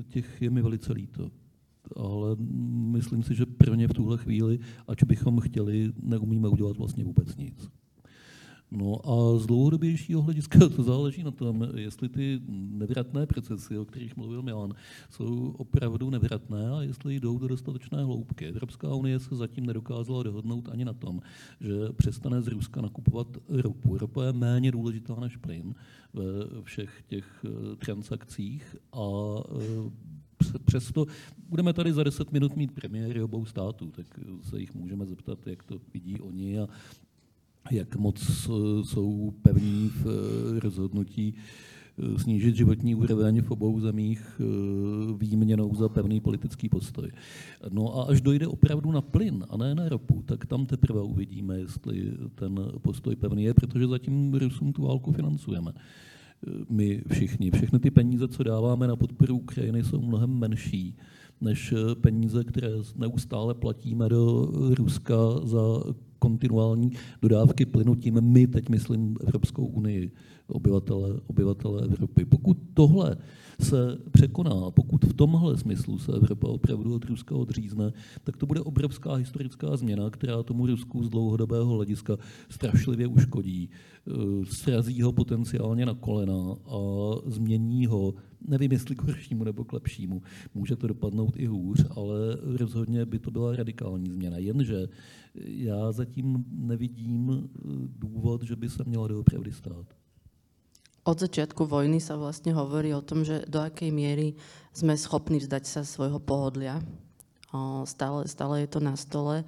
těch 0.09 0.43
je 0.43 0.51
mi 0.51 0.63
velice 0.63 0.93
líto 0.93 1.31
ale 1.97 2.37
myslím 2.93 3.23
si, 3.23 3.35
že 3.35 3.47
prvně 3.47 3.89
v 3.89 3.93
tuhle 3.95 4.19
chvíli, 4.19 4.59
ať 4.89 5.05
bychom 5.05 5.41
chtěli, 5.41 5.93
neumíme 6.03 6.49
udělat 6.49 6.77
vlastně 6.77 7.05
vůbec 7.05 7.37
nic. 7.37 7.71
No 8.77 9.11
a 9.11 9.39
z 9.39 9.47
dlouhodobějšího 9.47 10.23
hlediska 10.23 10.59
to 10.77 10.83
záleží 10.83 11.23
na 11.23 11.31
tom, 11.31 11.69
jestli 11.77 12.09
ty 12.09 12.41
nevratné 12.49 13.27
procesy, 13.27 13.79
o 13.79 13.85
kterých 13.85 14.17
mluvil 14.17 14.43
Milan, 14.43 14.75
jsou 15.11 15.55
opravdu 15.59 16.11
nevratné 16.11 16.71
a 16.71 16.83
jestli 16.83 17.21
jdou 17.21 17.39
do 17.39 17.49
dostatečné 17.49 18.05
hloubky. 18.05 18.47
Evropská 18.47 18.95
unie 18.95 19.21
se 19.21 19.37
zatím 19.37 19.67
nedokázala 19.67 20.23
dohodnout 20.23 20.69
ani 20.69 20.85
na 20.85 20.93
tom, 20.93 21.21
že 21.61 21.73
přestane 21.97 22.43
z 22.43 22.49
Ruska 22.49 22.81
nakupovat 22.81 23.27
ropu. 23.49 23.99
Ropa 23.99 24.25
je 24.25 24.33
méně 24.33 24.73
důležitá 24.73 25.15
než 25.21 25.37
plyn 25.37 25.75
ve 26.15 26.63
všech 26.63 27.03
těch 27.07 27.45
eh, 27.45 27.77
transakcích 27.77 28.77
a 28.93 29.09
eh, 29.51 30.14
přesto 30.65 31.07
budeme 31.49 31.73
tady 31.73 31.93
za 31.93 32.03
10 32.03 32.33
minut 32.33 32.57
mít 32.57 32.73
premiéry 32.73 33.23
obou 33.23 33.45
států, 33.45 33.91
tak 33.91 34.07
se 34.43 34.61
jich 34.61 34.75
můžeme 34.75 35.07
zeptat, 35.07 35.47
jak 35.47 35.63
to 35.63 35.79
vidí 35.95 36.21
oni 36.21 36.59
a 36.59 36.69
jak 37.71 37.97
moc 37.97 38.21
jsou 38.83 39.35
pevní 39.43 39.89
v 39.89 40.07
eh, 40.07 40.61
rozhodnutí 40.61 41.35
eh, 41.35 42.19
snížit 42.19 42.57
životní 42.57 42.95
úroveň 42.95 43.43
v 43.43 43.51
obou 43.51 43.81
zemích 43.81 44.41
eh, 44.41 44.45
výměnou 45.19 45.75
za 45.75 45.89
pevný 45.89 46.21
politický 46.21 46.69
postoj. 46.69 47.11
No 47.71 47.99
a 47.99 48.05
až 48.05 48.21
dojde 48.21 48.47
opravdu 48.47 48.93
na 48.93 49.01
plyn 49.01 49.47
a 49.51 49.57
ne 49.57 49.75
na 49.75 49.89
ropu, 49.89 50.23
tak 50.27 50.47
tam 50.47 50.67
teprve 50.67 51.03
uvidíme, 51.03 51.59
jestli 51.59 52.13
ten 52.35 52.61
postoj 52.83 53.17
pevný 53.17 53.45
je, 53.45 53.55
protože 53.55 53.87
zatím 53.87 54.35
Rusům 54.35 54.73
tu 54.73 54.83
válku 54.83 55.13
financujeme 55.13 55.73
my 56.69 57.03
všichni. 57.13 57.51
Všechny 57.51 57.79
ty 57.79 57.91
peníze, 57.91 58.29
co 58.29 58.43
dáváme 58.43 58.89
na 58.89 58.97
podporu 58.97 59.37
Ukrajiny, 59.37 59.85
jsou 59.85 60.01
mnohem 60.01 60.31
menší 60.31 60.97
než 61.41 61.75
peníze, 62.01 62.45
které 62.45 62.69
neustále 62.97 63.55
platíme 63.55 64.09
do 64.09 64.51
Ruska 64.75 65.15
za 65.43 65.83
kontinuální 66.19 66.93
dodávky 67.23 67.67
plynu. 67.67 67.95
Tím 67.95 68.21
my, 68.21 68.47
teď 68.47 68.69
myslím 68.69 69.17
Evropskou 69.27 69.67
unii, 69.67 70.13
obyvatele, 70.47 71.21
obyvatele 71.27 71.85
Evropy. 71.85 72.25
Pokud 72.25 72.59
tohle 72.75 73.17
se 73.61 73.99
překoná, 74.11 74.71
pokud 74.71 75.05
v 75.05 75.13
tomhle 75.13 75.59
smyslu 75.59 75.99
se 75.99 76.13
Evropa 76.13 76.49
opravdu 76.49 76.95
od 76.95 77.05
Ruska 77.05 77.35
odřízne, 77.35 77.93
tak 78.25 78.37
to 78.37 78.47
bude 78.47 78.61
obrovská 78.61 79.15
historická 79.15 79.77
změna, 79.77 80.11
která 80.11 80.43
tomu 80.43 80.67
Rusku 80.67 81.05
z 81.05 81.11
dlouhodobého 81.11 81.75
hlediska 81.75 82.17
strašlivě 82.49 83.07
uškodí. 83.07 83.71
Eh, 84.09 84.45
srazí 84.45 85.03
ho 85.03 85.13
potenciálně 85.13 85.87
na 85.87 85.95
kolena 85.95 86.57
a 86.67 86.79
změní 87.27 87.87
ho, 87.87 88.15
nevím 88.49 88.73
jestli 88.73 88.97
k 88.97 89.03
horšímu 89.03 89.45
nebo 89.45 89.65
k 89.65 89.73
lepšímu. 89.73 90.23
Může 90.55 90.77
to 90.77 90.87
dopadnout 90.87 91.37
i 91.37 91.47
hůř, 91.47 91.85
ale 91.91 92.17
rozhodně 92.43 93.07
by 93.07 93.19
to 93.19 93.31
byla 93.31 93.57
radikální 93.57 94.11
změna. 94.11 94.39
Jenže 94.39 94.89
já 95.35 95.93
zatím 95.93 96.45
nevidím 96.51 97.31
eh, 97.31 97.61
důvod, 97.99 98.43
že 98.43 98.57
by 98.57 98.69
se 98.69 98.85
měla 98.87 99.09
doopravdy 99.09 99.53
stát. 99.53 100.04
Od 101.05 101.21
začiatku 101.21 101.69
vojny 101.69 102.01
sa 102.01 102.17
vlastne 102.17 102.57
hovorí 102.57 102.97
o 102.97 103.05
tom, 103.05 103.29
že 103.29 103.45
do 103.45 103.61
akej 103.61 103.93
miery 103.93 104.41
sme 104.73 104.97
schopní 104.97 105.37
vzdať 105.37 105.65
sa 105.69 105.81
svojho 105.85 106.17
pohodlia. 106.17 106.81
Stále, 107.85 108.25
stále 108.25 108.65
je 108.65 108.69
to 108.73 108.81
na 108.81 108.97
stole. 108.97 109.45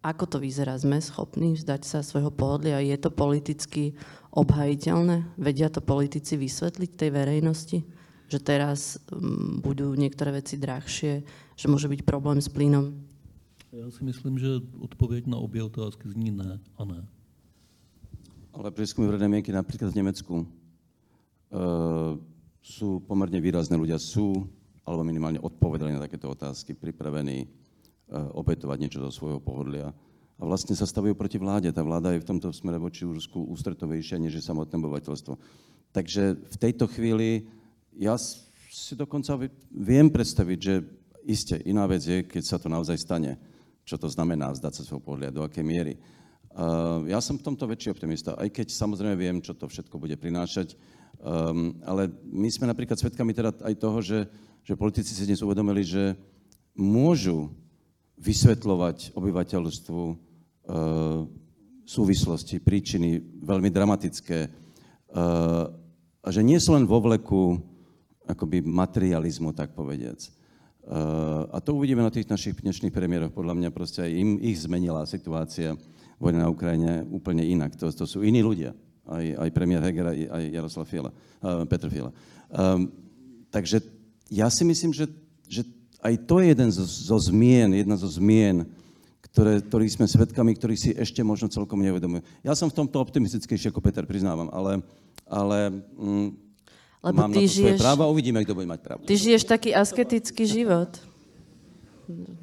Ako 0.00 0.24
to 0.24 0.40
vyzerá? 0.40 0.72
Sme 0.80 1.04
schopní 1.04 1.52
vzdať 1.56 1.84
sa 1.84 2.00
svojho 2.00 2.32
pohodlia? 2.32 2.80
Je 2.80 2.96
to 2.96 3.12
politicky 3.12 3.92
obhajiteľné? 4.32 5.36
Vedia 5.36 5.68
to 5.68 5.84
politici 5.84 6.40
vysvetliť 6.40 6.90
tej 6.96 7.10
verejnosti? 7.12 7.78
Že 8.32 8.38
teraz 8.40 8.96
mm, 9.12 9.60
budú 9.60 9.92
niektoré 9.92 10.32
veci 10.32 10.56
drahšie? 10.56 11.24
Že 11.60 11.66
môže 11.68 11.92
byť 11.92 12.00
problém 12.08 12.40
s 12.40 12.48
plynom? 12.48 13.04
Já 13.74 13.90
si 13.90 14.04
myslím, 14.04 14.38
že 14.38 14.48
odpověď 14.80 15.26
na 15.26 15.36
obě 15.36 15.62
otázky 15.62 16.08
zní 16.08 16.30
ne 16.30 16.60
a 16.78 16.84
ne. 16.84 17.06
Ale 18.54 18.70
prieskumy 18.70 19.10
verejnej 19.10 19.26
mienky 19.26 19.50
napríklad 19.50 19.90
v 19.90 19.98
Nemecku 19.98 20.34
uh, 20.46 22.14
sú 22.62 23.02
pomerne 23.02 23.42
výrazné 23.42 23.74
ľudia, 23.74 23.98
sú 23.98 24.46
alebo 24.86 25.02
minimálne 25.02 25.42
odpovedali 25.42 25.90
na 25.90 26.06
takéto 26.06 26.30
otázky, 26.30 26.70
pripravení 26.78 27.50
uh, 27.50 28.30
obetovať 28.38 28.78
niečo 28.78 29.02
zo 29.02 29.10
svojho 29.10 29.42
pohodlia. 29.42 29.90
A 30.38 30.42
vlastne 30.46 30.78
sa 30.78 30.86
stavujú 30.86 31.18
proti 31.18 31.34
vláde. 31.34 31.74
Tá 31.74 31.82
vláda 31.82 32.14
je 32.14 32.22
v 32.22 32.30
tomto 32.30 32.54
smere 32.54 32.78
voči 32.78 33.02
Rusku 33.02 33.42
ústretovejšia, 33.42 34.22
než 34.22 34.38
je 34.38 34.46
samotné 34.46 34.78
obyvateľstvo. 34.78 35.34
Takže 35.90 36.38
v 36.46 36.56
tejto 36.62 36.86
chvíli 36.86 37.50
ja 37.98 38.14
si 38.14 38.94
dokonca 38.94 39.50
viem 39.74 40.06
predstaviť, 40.14 40.58
že 40.62 40.74
iste 41.26 41.58
iná 41.66 41.90
vec 41.90 42.06
je, 42.06 42.22
keď 42.22 42.42
sa 42.46 42.62
to 42.62 42.70
naozaj 42.70 43.02
stane. 43.02 43.34
Čo 43.82 43.98
to 43.98 44.06
znamená 44.06 44.54
vzdať 44.54 44.72
sa 44.78 44.82
svojho 44.86 45.02
pohľadu, 45.02 45.42
do 45.42 45.42
akej 45.42 45.66
miery. 45.66 45.98
Uh, 46.54 47.02
ja 47.10 47.18
som 47.18 47.34
v 47.34 47.42
tomto 47.42 47.66
väčší 47.66 47.90
optimista, 47.90 48.38
aj 48.38 48.46
keď 48.54 48.70
samozrejme 48.70 49.18
viem, 49.18 49.42
čo 49.42 49.58
to 49.58 49.66
všetko 49.66 49.98
bude 49.98 50.14
prinášať. 50.14 50.78
Um, 51.18 51.82
ale 51.82 52.14
my 52.30 52.46
sme 52.46 52.70
napríklad 52.70 52.94
svedkami 52.94 53.34
teda 53.34 53.50
aj 53.58 53.74
toho, 53.74 53.98
že, 53.98 54.30
že 54.62 54.78
politici 54.78 55.18
si 55.18 55.26
dnes 55.26 55.42
uvedomili, 55.42 55.82
že 55.82 56.14
môžu 56.78 57.50
vysvetľovať 58.22 59.18
obyvateľstvu 59.18 60.02
uh, 60.06 61.26
súvislosti, 61.82 62.62
príčiny 62.62 63.18
veľmi 63.42 63.74
dramatické. 63.74 64.46
Uh, 65.10 65.74
a 66.22 66.28
že 66.30 66.46
nie 66.46 66.62
sú 66.62 66.78
len 66.78 66.86
vo 66.86 67.02
vleku 67.02 67.58
akoby 68.30 68.62
materializmu, 68.62 69.50
tak 69.58 69.74
povediac. 69.74 70.22
Uh, 70.86 71.50
a 71.50 71.58
to 71.58 71.74
uvidíme 71.74 72.04
na 72.04 72.14
tých 72.14 72.30
našich 72.30 72.54
dnešných 72.62 72.94
premiéroch. 72.94 73.34
Podľa 73.34 73.58
mňa 73.58 73.70
proste 73.74 74.06
aj 74.06 74.12
im 74.14 74.38
ich 74.38 74.62
zmenila 74.62 75.02
situácia 75.02 75.74
vojna 76.18 76.46
na 76.46 76.52
Ukrajine 76.52 77.06
úplne 77.08 77.44
inak. 77.44 77.74
To, 77.78 77.90
to 77.90 78.04
sú 78.06 78.22
iní 78.22 78.40
ľudia. 78.40 78.72
Aj, 79.04 79.24
aj 79.46 79.48
premiér 79.52 79.84
Heger, 79.84 80.06
aj, 80.08 80.18
aj 80.32 80.42
Jaroslav 80.48 80.88
Fiala, 80.88 81.10
uh, 81.12 81.64
Petr 81.68 81.92
Fiala. 81.92 82.10
Um, 82.48 82.88
takže 83.52 83.84
ja 84.32 84.48
si 84.48 84.64
myslím, 84.64 84.96
že, 84.96 85.04
že 85.44 85.68
aj 86.00 86.24
to 86.24 86.40
je 86.40 86.52
jeden 86.52 86.68
zo, 86.72 86.84
zo 86.84 87.18
zmien, 87.20 87.76
jedna 87.76 88.00
zo 88.00 88.08
zmien, 88.08 88.64
ktoré, 89.28 89.60
ktorých 89.60 89.94
sme 89.98 90.06
svedkami, 90.08 90.56
ktorých 90.56 90.80
si 90.80 90.90
ešte 90.96 91.20
možno 91.20 91.52
celkom 91.52 91.82
neuvedomujú. 91.82 92.24
Ja 92.46 92.56
som 92.56 92.70
v 92.70 92.78
tomto 92.80 93.02
optimistickejší 93.02 93.68
ako 93.68 93.82
Peter, 93.84 94.06
priznávam, 94.08 94.48
ale, 94.48 94.80
ale 95.26 95.84
mm, 95.98 96.28
Lebo 97.04 97.18
mám 97.18 97.32
ty 97.34 97.44
na 97.44 97.44
to 97.44 97.52
žiješ, 97.52 97.60
svoje 97.60 97.82
práva, 97.82 98.04
uvidíme, 98.08 98.40
kto 98.40 98.56
bude 98.56 98.70
mať 98.70 98.80
pravdu. 98.80 99.04
Ty 99.04 99.14
žiješ 99.20 99.42
taký 99.44 99.76
asketický 99.76 100.48
život 100.48 100.96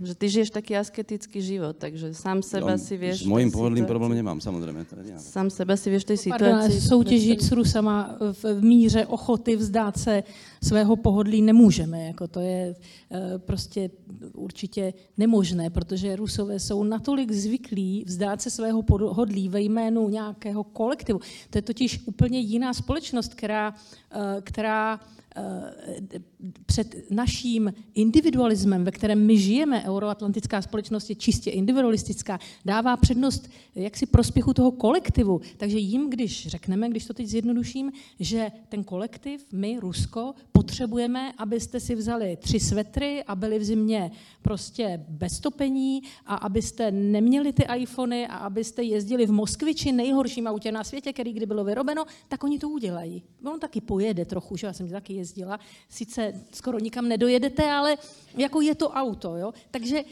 že 0.01 0.15
ty 0.15 0.29
žiješ 0.29 0.49
taký 0.49 0.77
asketický 0.77 1.41
život, 1.41 1.77
takže 1.77 2.13
sám 2.13 2.41
seba 2.41 2.71
no, 2.71 2.77
si 2.77 2.97
vieš... 2.97 3.21
S 3.21 3.25
mojím 3.25 3.51
pohodlým 3.51 3.85
problém 3.85 4.13
nemám, 4.13 4.41
samozřejmě. 4.41 4.85
To 4.85 4.95
je 4.95 5.19
sám 5.19 5.49
seba 5.49 5.77
si 5.77 5.89
vieš 5.89 6.03
tej 6.03 6.17
situácii... 6.17 6.81
soutěžit 6.81 7.41
s 7.41 7.51
Rusama 7.51 8.17
v 8.19 8.61
míře 8.61 9.05
ochoty 9.05 9.55
vzdát 9.55 9.97
se 9.97 10.23
svého 10.63 10.95
pohodlí 10.95 11.41
nemůžeme. 11.41 12.05
Jako 12.05 12.27
to 12.27 12.39
je 12.39 12.75
eh, 13.11 13.37
prostě 13.37 13.89
určitě 14.33 14.93
nemožné, 15.17 15.69
protože 15.69 16.15
Rusové 16.15 16.59
jsou 16.59 16.83
natolik 16.83 17.31
zvyklí 17.31 18.03
vzdát 18.07 18.41
se 18.41 18.49
svého 18.49 18.81
pohodlí 18.81 19.49
ve 19.49 19.61
jménu 19.61 20.09
nějakého 20.09 20.63
kolektivu. 20.63 21.19
To 21.49 21.57
je 21.57 21.61
totiž 21.61 21.99
úplně 22.05 22.39
jiná 22.39 22.73
společnost, 22.73 23.33
která, 23.33 23.75
eh, 24.11 24.41
která 24.41 24.99
Eh, 25.35 26.19
před 26.65 26.95
naším 27.11 27.73
individualismem, 27.93 28.83
ve 28.83 28.91
kterém 28.91 29.25
my 29.25 29.37
žijeme, 29.37 29.83
euroatlantická 29.83 30.61
společnost 30.61 31.09
je 31.09 31.15
čistě 31.15 31.49
individualistická, 31.49 32.39
dává 32.65 32.97
přednost 32.97 33.49
jaksi 33.75 34.05
prospěchu 34.05 34.53
toho 34.53 34.71
kolektivu. 34.71 35.41
Takže 35.57 35.77
jim, 35.77 36.09
když 36.09 36.47
řekneme, 36.47 36.89
když 36.89 37.05
to 37.05 37.13
teď 37.13 37.27
zjednoduším, 37.27 37.91
že 38.19 38.51
ten 38.69 38.83
kolektiv, 38.83 39.45
my, 39.51 39.79
Rusko, 39.79 40.33
potřebujeme, 40.51 41.33
abyste 41.37 41.79
si 41.79 41.95
vzali 41.95 42.37
tři 42.41 42.59
svetry 42.59 43.23
a 43.23 43.35
byli 43.35 43.59
v 43.59 43.63
zimě 43.63 44.11
prostě 44.41 45.05
bez 45.09 45.39
topení 45.39 46.01
a 46.25 46.35
abyste 46.35 46.91
neměli 46.91 47.53
ty 47.53 47.63
iPhony 47.77 48.27
a 48.27 48.35
abyste 48.35 48.83
jezdili 48.83 49.25
v 49.25 49.31
Moskviči, 49.31 49.91
nejhorším 49.91 50.47
autě 50.47 50.71
na 50.71 50.83
světě, 50.83 51.13
který 51.13 51.33
kdy 51.33 51.45
bylo 51.45 51.63
vyrobeno, 51.63 52.05
tak 52.27 52.43
oni 52.43 52.59
to 52.59 52.69
udělají. 52.69 53.23
On 53.45 53.59
taky 53.59 53.81
pojede 53.81 54.25
trochu, 54.25 54.57
že 54.57 54.67
já 54.67 54.73
jsem 54.73 54.89
taky 54.89 55.13
jezdila. 55.13 55.59
Sice 55.89 56.33
skoro 56.53 56.79
nikam 56.79 57.07
nedojedete, 57.07 57.71
ale 57.71 57.97
jako 58.37 58.61
je 58.61 58.75
to 58.75 58.89
auto. 58.89 59.35
Jo? 59.35 59.53
Takže 59.71 60.03
uh, 60.03 60.07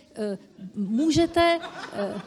můžete... 0.76 1.60
Uh, 1.60 2.22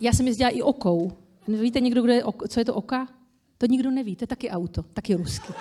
já 0.00 0.12
jsem 0.12 0.26
jezdila 0.26 0.50
i 0.50 0.62
okou. 0.62 1.12
Víte 1.48 1.80
někdo, 1.80 2.02
kdo 2.02 2.12
je, 2.12 2.22
co 2.48 2.60
je 2.60 2.64
to 2.64 2.74
oka? 2.74 3.08
To 3.58 3.66
nikdo 3.66 3.90
neví, 3.90 4.16
to 4.16 4.22
je 4.22 4.26
taky 4.26 4.50
auto, 4.50 4.82
taky 4.82 5.14
rusky. 5.14 5.52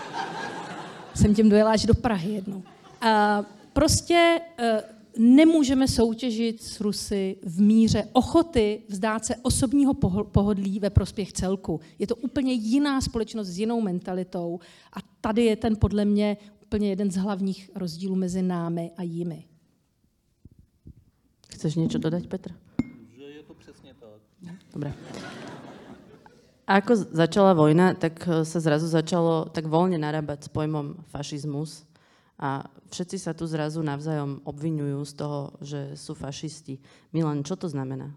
Jsem 1.15 1.35
tím 1.35 1.49
dojela 1.49 1.71
až 1.71 1.85
do 1.85 1.93
Prahy 1.93 2.33
jednou. 2.33 2.57
Uh, 2.57 3.45
prostě 3.73 4.39
uh, 4.59 4.65
nemůžeme 5.17 5.87
soutěžit 5.87 6.63
s 6.63 6.81
Rusy 6.81 7.37
v 7.43 7.61
míře 7.61 8.07
ochoty 8.13 8.81
vzdát 8.87 9.25
se 9.25 9.35
osobního 9.35 9.93
pohodlí 10.23 10.79
ve 10.79 10.89
prospěch 10.89 11.33
celku. 11.33 11.79
Je 11.99 12.07
to 12.07 12.15
úplně 12.15 12.53
jiná 12.53 13.01
společnost 13.01 13.47
s 13.47 13.59
jinou 13.59 13.81
mentalitou 13.81 14.59
a 14.93 14.97
tady 15.21 15.45
je 15.45 15.55
ten 15.55 15.75
podle 15.75 16.05
mě 16.05 16.37
úplně 16.61 16.89
jeden 16.89 17.11
z 17.11 17.15
hlavních 17.15 17.69
rozdílů 17.75 18.15
mezi 18.15 18.41
námi 18.41 18.91
a 18.97 19.03
jimi. 19.03 19.45
Chceš 21.49 21.75
něco 21.75 21.97
dodat, 21.97 22.27
Petr? 22.27 22.51
Že 23.17 23.23
je 23.23 23.43
to 23.43 23.53
přesně 23.53 23.93
tak. 23.93 24.21
Dobré. 24.73 24.93
A 26.65 26.81
ako 26.81 26.97
začala 27.13 27.53
vojna, 27.53 27.93
tak 27.93 28.25
sa 28.25 28.57
zrazu 28.57 28.89
začalo 28.89 29.53
tak 29.53 29.69
voľne 29.69 30.01
narábať 30.01 30.49
s 30.49 30.49
pojmom 30.49 30.97
fašizmus 31.13 31.85
a 32.41 32.65
všetci 32.89 33.17
sa 33.21 33.37
tu 33.37 33.45
zrazu 33.45 33.85
navzájom 33.85 34.41
obvinujú 34.43 35.05
z 35.05 35.13
toho, 35.13 35.39
že 35.61 35.93
sú 35.93 36.17
fašisti. 36.17 36.81
Milan, 37.13 37.45
čo 37.45 37.53
to 37.53 37.69
znamená? 37.69 38.09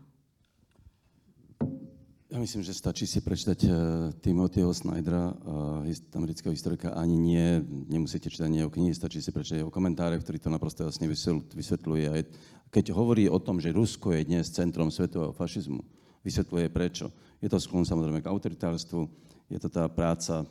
Ja 2.29 2.37
myslím, 2.37 2.61
že 2.61 2.77
stačí 2.77 3.09
si 3.09 3.25
prečítať 3.25 3.61
uh, 3.65 3.73
Timothyho 4.21 4.69
Snydera, 4.77 5.33
uh, 5.33 5.81
amerického 6.13 6.53
historika, 6.53 6.93
ani 6.93 7.17
nie, 7.17 7.65
nemusíte 7.89 8.29
čítať 8.29 8.53
jeho 8.53 8.69
knihy, 8.69 8.93
stačí 8.93 9.25
si 9.25 9.33
prečítať 9.33 9.65
jeho 9.65 9.73
komentáre, 9.73 10.21
ktorý 10.21 10.37
to 10.37 10.53
naprosto 10.53 10.85
jasne 10.85 11.09
vysvetľuje. 11.57 12.05
A 12.13 12.21
keď 12.69 12.93
hovorí 12.93 13.33
o 13.33 13.41
tom, 13.41 13.61
že 13.61 13.73
Rusko 13.73 14.13
je 14.13 14.29
dnes 14.29 14.45
centrom 14.53 14.93
svetového 14.93 15.33
fašizmu, 15.33 15.81
vysvetľuje 16.21 16.67
prečo. 16.69 17.09
Je 17.39 17.49
to 17.49 17.63
sklon 17.63 17.87
samozrejme 17.87 18.19
k 18.19 18.31
autoritárstvu, 18.31 19.07
je 19.49 19.59
to 19.63 19.69
tá 19.71 19.87
práca 19.87 20.43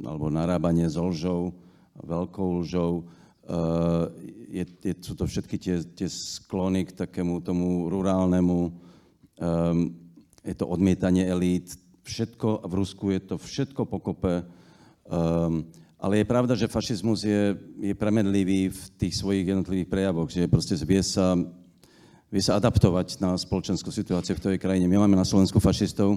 alebo 0.00 0.32
narábanie 0.32 0.88
s 0.88 0.96
lžou, 0.96 1.52
veľkou 2.00 2.64
lžou. 2.64 3.04
Uh, 3.42 4.08
je, 4.48 4.64
je, 4.64 4.92
sú 5.02 5.12
to 5.12 5.28
všetky 5.28 5.60
tie, 5.60 5.82
tie 5.82 6.08
sklony 6.08 6.88
k 6.88 6.96
takému 6.96 7.42
tomu 7.44 7.90
rurálnemu, 7.90 8.70
um, 8.70 8.72
je 10.42 10.54
to 10.54 10.64
odmietanie 10.64 11.26
elít, 11.26 11.74
všetko 12.02 12.66
v 12.66 12.72
Rusku 12.74 13.04
je 13.14 13.20
to 13.20 13.36
všetko 13.38 13.82
pokope. 13.86 14.46
Um, 15.06 15.66
ale 16.02 16.18
je 16.18 16.26
pravda, 16.26 16.58
že 16.58 16.70
fašizmus 16.70 17.22
je, 17.22 17.54
je 17.78 17.94
premedlivý 17.94 18.74
v 18.74 18.82
tých 18.98 19.14
svojich 19.22 19.46
jednotlivých 19.46 19.86
prejavoch, 19.86 20.26
že 20.26 20.50
proste 20.50 20.74
vie 20.82 20.98
sa, 20.98 21.38
vie 22.32 22.40
sa 22.40 22.56
adaptovať 22.56 23.20
na 23.20 23.36
spoločenskú 23.36 23.92
situáciu 23.92 24.32
v 24.40 24.40
tej 24.40 24.56
krajine. 24.56 24.88
My 24.88 25.04
máme 25.04 25.20
na 25.20 25.28
Slovensku 25.28 25.60
fašistov, 25.60 26.16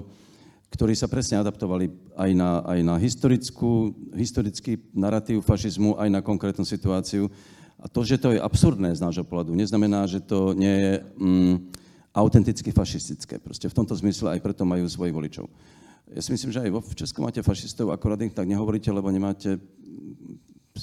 ktorí 0.72 0.96
sa 0.96 1.12
presne 1.12 1.36
adaptovali 1.44 1.92
aj 2.16 2.30
na, 2.32 2.64
aj 2.64 2.78
na 2.80 2.96
historickú, 2.96 3.92
historický 4.16 4.80
narratív 4.96 5.44
fašizmu, 5.44 6.00
aj 6.00 6.08
na 6.08 6.24
konkrétnu 6.24 6.64
situáciu. 6.64 7.28
A 7.76 7.92
to, 7.92 8.00
že 8.00 8.16
to 8.16 8.32
je 8.32 8.40
absurdné 8.40 8.96
z 8.96 9.04
nášho 9.04 9.28
pohľadu, 9.28 9.52
neznamená, 9.52 10.08
že 10.08 10.24
to 10.24 10.56
nie 10.56 10.72
je 10.72 10.92
mm, 11.20 11.56
autenticky 12.16 12.72
fašistické. 12.72 13.36
Proste 13.36 13.68
v 13.68 13.76
tomto 13.76 13.92
zmysle 13.92 14.32
aj 14.32 14.40
preto 14.40 14.64
majú 14.64 14.88
svojich 14.88 15.12
voličov. 15.12 15.44
Ja 16.16 16.24
si 16.24 16.32
myslím, 16.32 16.50
že 16.56 16.64
aj 16.64 16.72
v 16.72 16.96
Česku 16.96 17.20
máte 17.20 17.44
fašistov, 17.44 17.92
akorát 17.92 18.16
ich 18.24 18.32
tak 18.32 18.48
nehovoríte, 18.48 18.88
lebo 18.88 19.12
nemáte... 19.12 19.60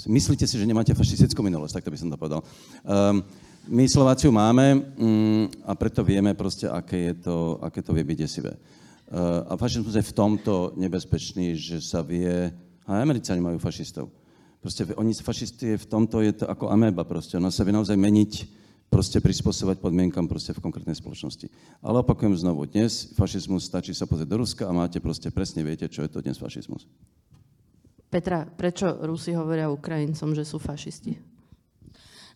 Myslíte 0.05 0.45
si, 0.45 0.57
že 0.57 0.69
nemáte 0.69 0.93
fašistickú 0.93 1.41
minulosť, 1.41 1.81
tak 1.81 1.85
to 1.89 1.93
by 1.93 1.97
som 1.97 2.09
to 2.13 2.17
povedal. 2.17 2.41
Um, 2.85 3.25
my 3.67 3.87
Slováciu 3.87 4.31
máme 4.31 4.75
um, 4.75 5.47
a 5.63 5.71
preto 5.75 6.03
vieme 6.03 6.35
proste, 6.35 6.67
aké, 6.67 7.13
je 7.13 7.15
to, 7.23 7.59
aké 7.63 7.79
to 7.79 7.95
vie 7.95 8.03
byť 8.03 8.17
desivé. 8.19 8.53
Uh, 9.07 9.47
a 9.47 9.53
fašizmus 9.55 9.95
je 9.95 10.03
v 10.03 10.15
tomto 10.15 10.73
nebezpečný, 10.75 11.55
že 11.55 11.79
sa 11.79 12.03
vie... 12.03 12.51
A 12.83 12.99
Američani 12.99 13.39
majú 13.39 13.63
fašistov. 13.63 14.11
Proste 14.59 14.83
oni 14.99 15.15
fašisti 15.15 15.79
v 15.79 15.85
tomto 15.87 16.19
je 16.19 16.35
to 16.35 16.45
ako 16.47 16.67
ameba 16.67 17.07
proste. 17.07 17.39
Ono 17.39 17.47
sa 17.47 17.63
vie 17.63 17.71
naozaj 17.71 17.95
meniť 17.95 18.31
proste 18.91 19.23
prispôsobovať 19.23 19.79
podmienkam 19.79 20.27
proste 20.27 20.51
v 20.51 20.59
konkrétnej 20.59 20.99
spoločnosti. 20.99 21.47
Ale 21.79 22.03
opakujem 22.03 22.35
znovu, 22.35 22.67
dnes 22.67 23.15
fašizmus 23.15 23.65
stačí 23.65 23.95
sa 23.95 24.03
pozrieť 24.03 24.29
do 24.29 24.37
Ruska 24.43 24.67
a 24.67 24.75
máte 24.75 24.99
proste 24.99 25.31
presne 25.31 25.63
viete, 25.63 25.87
čo 25.87 26.03
je 26.03 26.11
to 26.11 26.19
dnes 26.19 26.35
fašizmus. 26.35 26.83
Petra, 28.11 28.45
prečo 28.45 28.99
Rusi 29.01 29.33
hovoria 29.33 29.71
Ukrajincom, 29.73 30.35
že 30.37 30.45
sú 30.45 30.61
fašisti? 30.61 31.17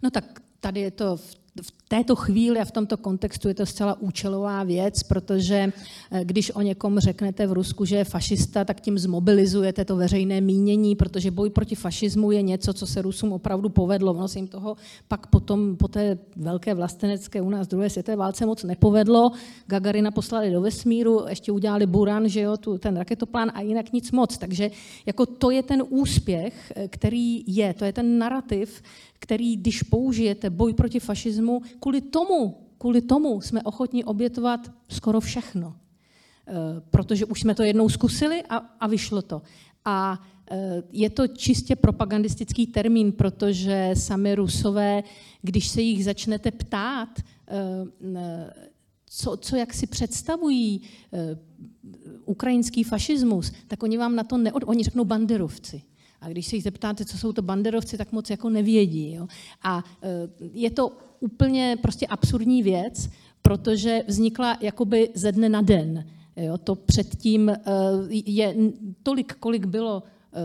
No 0.01 0.09
tak 0.09 0.46
tady 0.59 0.79
je 0.79 0.91
to 0.91 1.17
v 1.17 1.35
v 1.61 1.71
této 1.87 2.15
chvíli 2.15 2.59
a 2.59 2.65
v 2.65 2.71
tomto 2.71 2.97
kontextu 2.97 3.47
je 3.47 3.53
to 3.53 3.65
zcela 3.65 4.01
účelová 4.01 4.63
věc, 4.63 5.03
protože 5.03 5.71
eh, 6.11 6.25
když 6.25 6.51
o 6.55 6.61
někom 6.61 6.99
řeknete 6.99 7.47
v 7.47 7.51
Rusku, 7.51 7.85
že 7.85 7.95
je 7.95 8.03
fašista, 8.03 8.65
tak 8.65 8.81
tím 8.81 8.99
zmobilizujete 8.99 9.85
to 9.85 9.95
veřejné 9.95 10.41
mínění, 10.41 10.95
protože 10.95 11.31
boj 11.31 11.49
proti 11.49 11.75
fašismu 11.75 12.31
je 12.31 12.41
něco, 12.41 12.73
co 12.73 12.87
se 12.87 13.01
Rusům 13.01 13.33
opravdu 13.33 13.69
povedlo. 13.69 14.13
Ono 14.13 14.27
se 14.27 14.39
jim 14.39 14.47
toho 14.47 14.75
pak 15.07 15.27
potom 15.27 15.75
po 15.75 15.87
té 15.87 16.17
velké 16.35 16.73
vlastenecké 16.73 17.41
u 17.41 17.49
nás 17.49 17.67
druhé 17.67 17.89
světové 17.89 18.17
válce 18.17 18.45
moc 18.45 18.63
nepovedlo. 18.63 19.31
Gagarina 19.67 20.11
poslali 20.11 20.51
do 20.51 20.61
vesmíru, 20.61 21.25
ještě 21.29 21.51
udělali 21.51 21.85
Buran, 21.85 22.29
že 22.29 22.41
jo, 22.41 22.57
tu, 22.57 22.77
ten 22.77 22.97
raketoplán 22.97 23.51
a 23.53 23.61
jinak 23.61 23.93
nic 23.93 24.11
moc. 24.11 24.37
Takže 24.37 24.71
jako 25.05 25.25
to 25.25 25.51
je 25.51 25.63
ten 25.63 25.83
úspěch, 25.89 26.73
eh, 26.75 26.87
který 26.87 27.43
je, 27.47 27.73
to 27.73 27.85
je 27.85 27.93
ten 27.93 28.17
narrativ, 28.17 28.81
který, 29.19 29.55
když 29.55 29.83
použijete 29.83 30.49
boj 30.49 30.73
proti 30.73 30.99
fašismu, 30.99 31.61
kvůli 31.79 32.01
tomu, 32.01 32.57
kvůli 32.77 33.01
tomu 33.01 33.41
jsme 33.41 33.63
ochotni 33.63 34.03
obětovat 34.03 34.71
skoro 34.89 35.19
všechno. 35.19 35.75
Eh, 36.47 36.81
protože 36.89 37.25
už 37.25 37.41
jsme 37.41 37.55
to 37.55 37.63
jednou 37.63 37.89
zkusili 37.89 38.43
a, 38.49 38.57
a 38.57 38.87
vyšlo 38.87 39.21
to. 39.21 39.41
A 39.85 40.23
eh, 40.51 40.83
je 40.91 41.09
to 41.09 41.27
čistě 41.27 41.75
propagandistický 41.75 42.67
termín, 42.67 43.11
protože 43.11 43.91
sami 43.93 44.35
Rusové, 44.35 45.03
když 45.41 45.67
se 45.67 45.81
jich 45.81 46.05
začnete 46.05 46.51
ptát, 46.51 47.09
eh, 47.47 48.53
co, 49.09 49.37
co 49.37 49.55
jak 49.55 49.73
si 49.73 49.87
představují 49.87 50.81
ukrajinský 52.25 52.83
fašismus, 52.83 53.51
tak 53.67 53.83
oni 53.83 53.97
vám 53.97 54.15
na 54.15 54.23
to 54.23 54.37
neod... 54.37 54.63
Oni 54.65 54.83
řeknou 54.83 55.05
banderovci. 55.05 55.81
A 56.21 56.29
když 56.29 56.47
se 56.47 56.55
jich 56.55 56.63
zeptáte, 56.63 57.05
co 57.05 57.17
jsou 57.17 57.33
to 57.33 57.41
banderovci, 57.41 57.97
tak 57.97 58.11
moc 58.11 58.29
jako 58.29 58.49
nevědí. 58.49 59.13
Jo? 59.13 59.27
A 59.63 59.83
e, 60.03 60.09
je 60.53 60.71
to 60.71 60.91
úplně 61.19 61.77
prostě 61.81 62.07
absurdní 62.07 62.63
věc, 62.63 63.09
protože 63.41 64.03
vznikla 64.07 64.57
jakoby 64.61 65.09
ze 65.13 65.31
dne 65.31 65.49
na 65.49 65.61
den. 65.61 66.07
Jo? 66.35 66.57
To 66.57 66.75
předtím 66.75 67.49
e, 67.49 67.57
je 68.09 68.55
tolik, 69.03 69.33
kolik 69.33 69.65
bylo 69.65 70.03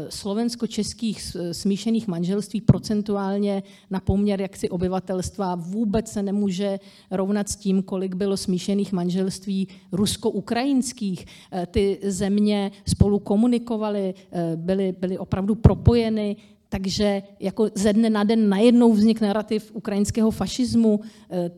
slovensko-českých 0.08 1.36
smíšených 1.52 2.08
manželství 2.08 2.60
procentuálně 2.60 3.62
na 3.90 4.00
poměr 4.00 4.40
jaksi 4.40 4.68
obyvatelstva 4.68 5.54
vůbec 5.54 6.08
se 6.08 6.22
nemůže 6.22 6.80
rovnat 7.10 7.48
s 7.48 7.56
tím, 7.56 7.82
kolik 7.82 8.14
bylo 8.14 8.36
smíšených 8.36 8.92
manželství 8.92 9.68
rusko-ukrajinských. 9.92 11.26
Eh, 11.52 11.66
ty 11.66 11.98
země 12.02 12.70
spolu 12.88 13.18
komunikovaly, 13.18 14.14
eh, 14.32 14.56
byly, 14.56 14.94
byly 15.00 15.18
opravdu 15.18 15.54
propojeny, 15.54 16.36
takže 16.68 17.22
jako 17.40 17.68
ze 17.74 17.92
dne 17.92 18.10
na 18.10 18.24
den 18.24 18.48
najednou 18.48 18.92
vznik 18.92 19.20
narrativ 19.20 19.70
ukrajinského 19.74 20.30
fašismu, 20.30 21.00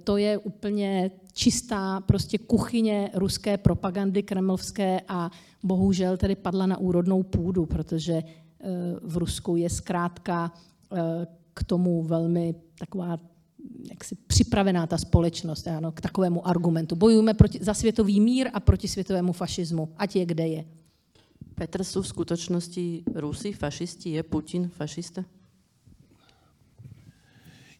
to 0.04 0.16
je 0.16 0.38
úplně 0.38 1.10
čistá 1.34 2.00
prostě 2.00 2.38
kuchyně 2.38 3.10
ruské 3.14 3.58
propagandy 3.58 4.22
kremlské 4.22 5.00
a 5.08 5.30
bohužel 5.62 6.16
tedy 6.16 6.34
padla 6.34 6.66
na 6.66 6.78
úrodnou 6.78 7.22
půdu, 7.22 7.66
protože 7.66 8.12
eh, 8.14 8.68
v 9.02 9.16
Rusku 9.16 9.56
je 9.56 9.70
zkrátka 9.70 10.52
eh, 10.92 11.26
k 11.54 11.64
tomu 11.64 12.02
velmi 12.02 12.54
taková 12.78 13.18
jak 13.90 14.04
si 14.04 14.14
připravená 14.14 14.86
ta 14.86 14.98
společnost 14.98 15.68
ano, 15.68 15.92
k 15.92 16.00
takovému 16.00 16.48
argumentu. 16.48 16.96
Bojujeme 16.96 17.34
proti, 17.34 17.58
za 17.62 17.74
světový 17.74 18.20
mír 18.20 18.50
a 18.52 18.60
proti 18.60 18.88
světovému 18.88 19.32
fašismu, 19.32 19.88
ať 19.96 20.16
je 20.16 20.26
kde 20.26 20.46
je. 20.48 20.64
Petr, 21.54 21.84
jsou 21.84 22.02
v 22.02 22.08
skutečnosti 22.08 23.02
Rusy 23.14 23.52
fašisti? 23.52 24.10
Je 24.10 24.22
Putin 24.22 24.68
fašista? 24.68 25.24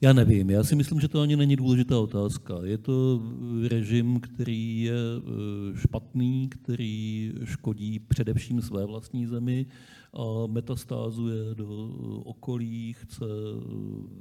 Já 0.05 0.13
nevím, 0.13 0.51
já 0.51 0.65
si 0.65 0.77
myslím, 0.77 1.01
že 1.01 1.09
to 1.09 1.21
ani 1.21 1.37
není 1.37 1.57
důležitá 1.57 1.99
otázka. 1.99 2.55
Je 2.65 2.79
to 2.79 3.23
režim, 3.69 4.21
který 4.21 4.83
je 4.83 4.95
eh, 4.95 5.79
špatný, 5.79 6.49
který 6.49 7.33
škodí 7.45 7.99
především 7.99 8.63
své 8.63 8.87
vlastní 8.87 9.27
zemi 9.27 9.67
a 10.13 10.47
metastázuje 10.47 11.55
do 11.55 11.89
okolí, 12.25 12.93
chce 12.93 13.25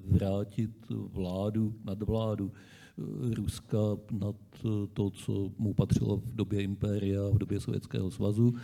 vrátit 0.05 0.71
vládu, 0.89 1.75
nadvládu 1.83 2.51
eh, 2.51 3.35
Ruska 3.35 3.77
nad 4.11 4.35
to, 4.93 5.09
co 5.09 5.51
mu 5.57 5.73
patřilo 5.73 6.17
v 6.17 6.35
době 6.35 6.61
impéria, 6.61 7.29
v 7.29 7.37
době 7.37 7.59
Sovětského 7.59 8.11
svazu 8.11 8.55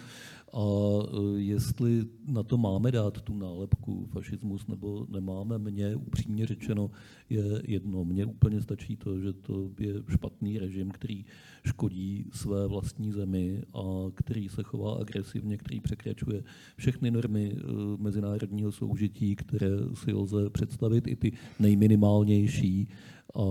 a 0.53 0.65
e, 1.03 1.39
jestli 1.39 2.05
na 2.27 2.43
to 2.43 2.57
máme 2.57 2.91
dát 2.91 3.21
tu 3.21 3.37
nálepku 3.37 4.07
fašismus 4.13 4.67
nebo 4.67 5.05
nemáme, 5.09 5.57
mně 5.57 5.95
upřímně 5.95 6.45
řečeno 6.47 6.91
je 7.29 7.61
jedno. 7.67 8.05
Mně 8.05 8.25
úplně 8.25 8.61
stačí 8.61 8.95
to, 8.95 9.19
že 9.19 9.33
to 9.33 9.69
je 9.79 9.93
špatný 10.09 10.59
režim, 10.59 10.91
který 10.91 11.25
škodí 11.65 12.25
své 12.31 12.67
vlastní 12.67 13.11
zemi 13.11 13.61
a 13.73 13.83
který 14.15 14.49
se 14.49 14.63
chová 14.63 14.95
agresivně, 14.95 15.57
který 15.57 15.79
překračuje 15.79 16.43
všechny 16.77 17.11
normy 17.11 17.55
e, 17.55 17.63
mezinárodního 17.97 18.71
soužití, 18.71 19.35
které 19.35 19.69
si 19.93 20.13
lze 20.13 20.49
představit, 20.49 21.07
i 21.07 21.15
ty 21.15 21.31
nejminimálnější 21.59 22.87
a 23.35 23.41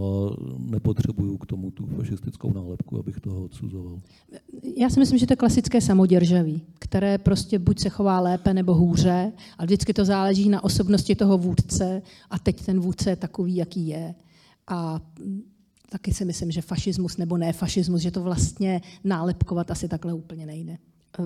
nepotřebuju 0.59 1.39
k 1.39 1.47
tomu 1.47 1.71
tu 1.71 1.87
fašistickou 1.87 2.53
nálepku, 2.53 2.99
abych 2.99 3.21
toho 3.21 3.45
odsuzoval. 3.45 4.01
Já 4.77 4.91
si 4.91 5.01
myslím, 5.01 5.19
že 5.19 5.27
to 5.27 5.33
je 5.33 5.37
klasické 5.37 5.81
samoděržaví, 5.81 6.63
které 6.79 7.19
prostě 7.19 7.59
buď 7.59 7.81
se 7.81 7.89
chová 7.89 8.21
lépe 8.21 8.55
nebo 8.55 8.75
hůře, 8.75 9.33
ale 9.59 9.67
vždycky 9.67 9.95
to 9.95 10.05
záleží 10.05 10.49
na 10.49 10.65
osobnosti 10.65 11.15
toho 11.15 11.39
vůdce 11.39 12.03
a 12.31 12.39
teď 12.39 12.65
ten 12.65 12.81
vůdce 12.81 13.11
je 13.11 13.17
takový, 13.17 13.57
jaký 13.57 13.89
je. 13.89 14.15
A 14.69 15.01
taky 15.89 16.15
si 16.15 16.25
myslím, 16.25 16.51
že 16.51 16.63
fašismus 16.63 17.17
nebo 17.17 17.37
ne 17.37 17.53
fašismus, 17.53 18.01
že 18.01 18.11
to 18.11 18.23
vlastně 18.23 18.81
nálepkovat 19.05 19.71
asi 19.71 19.89
takhle 19.89 20.15
úplně 20.15 20.47
nejde. 20.47 20.79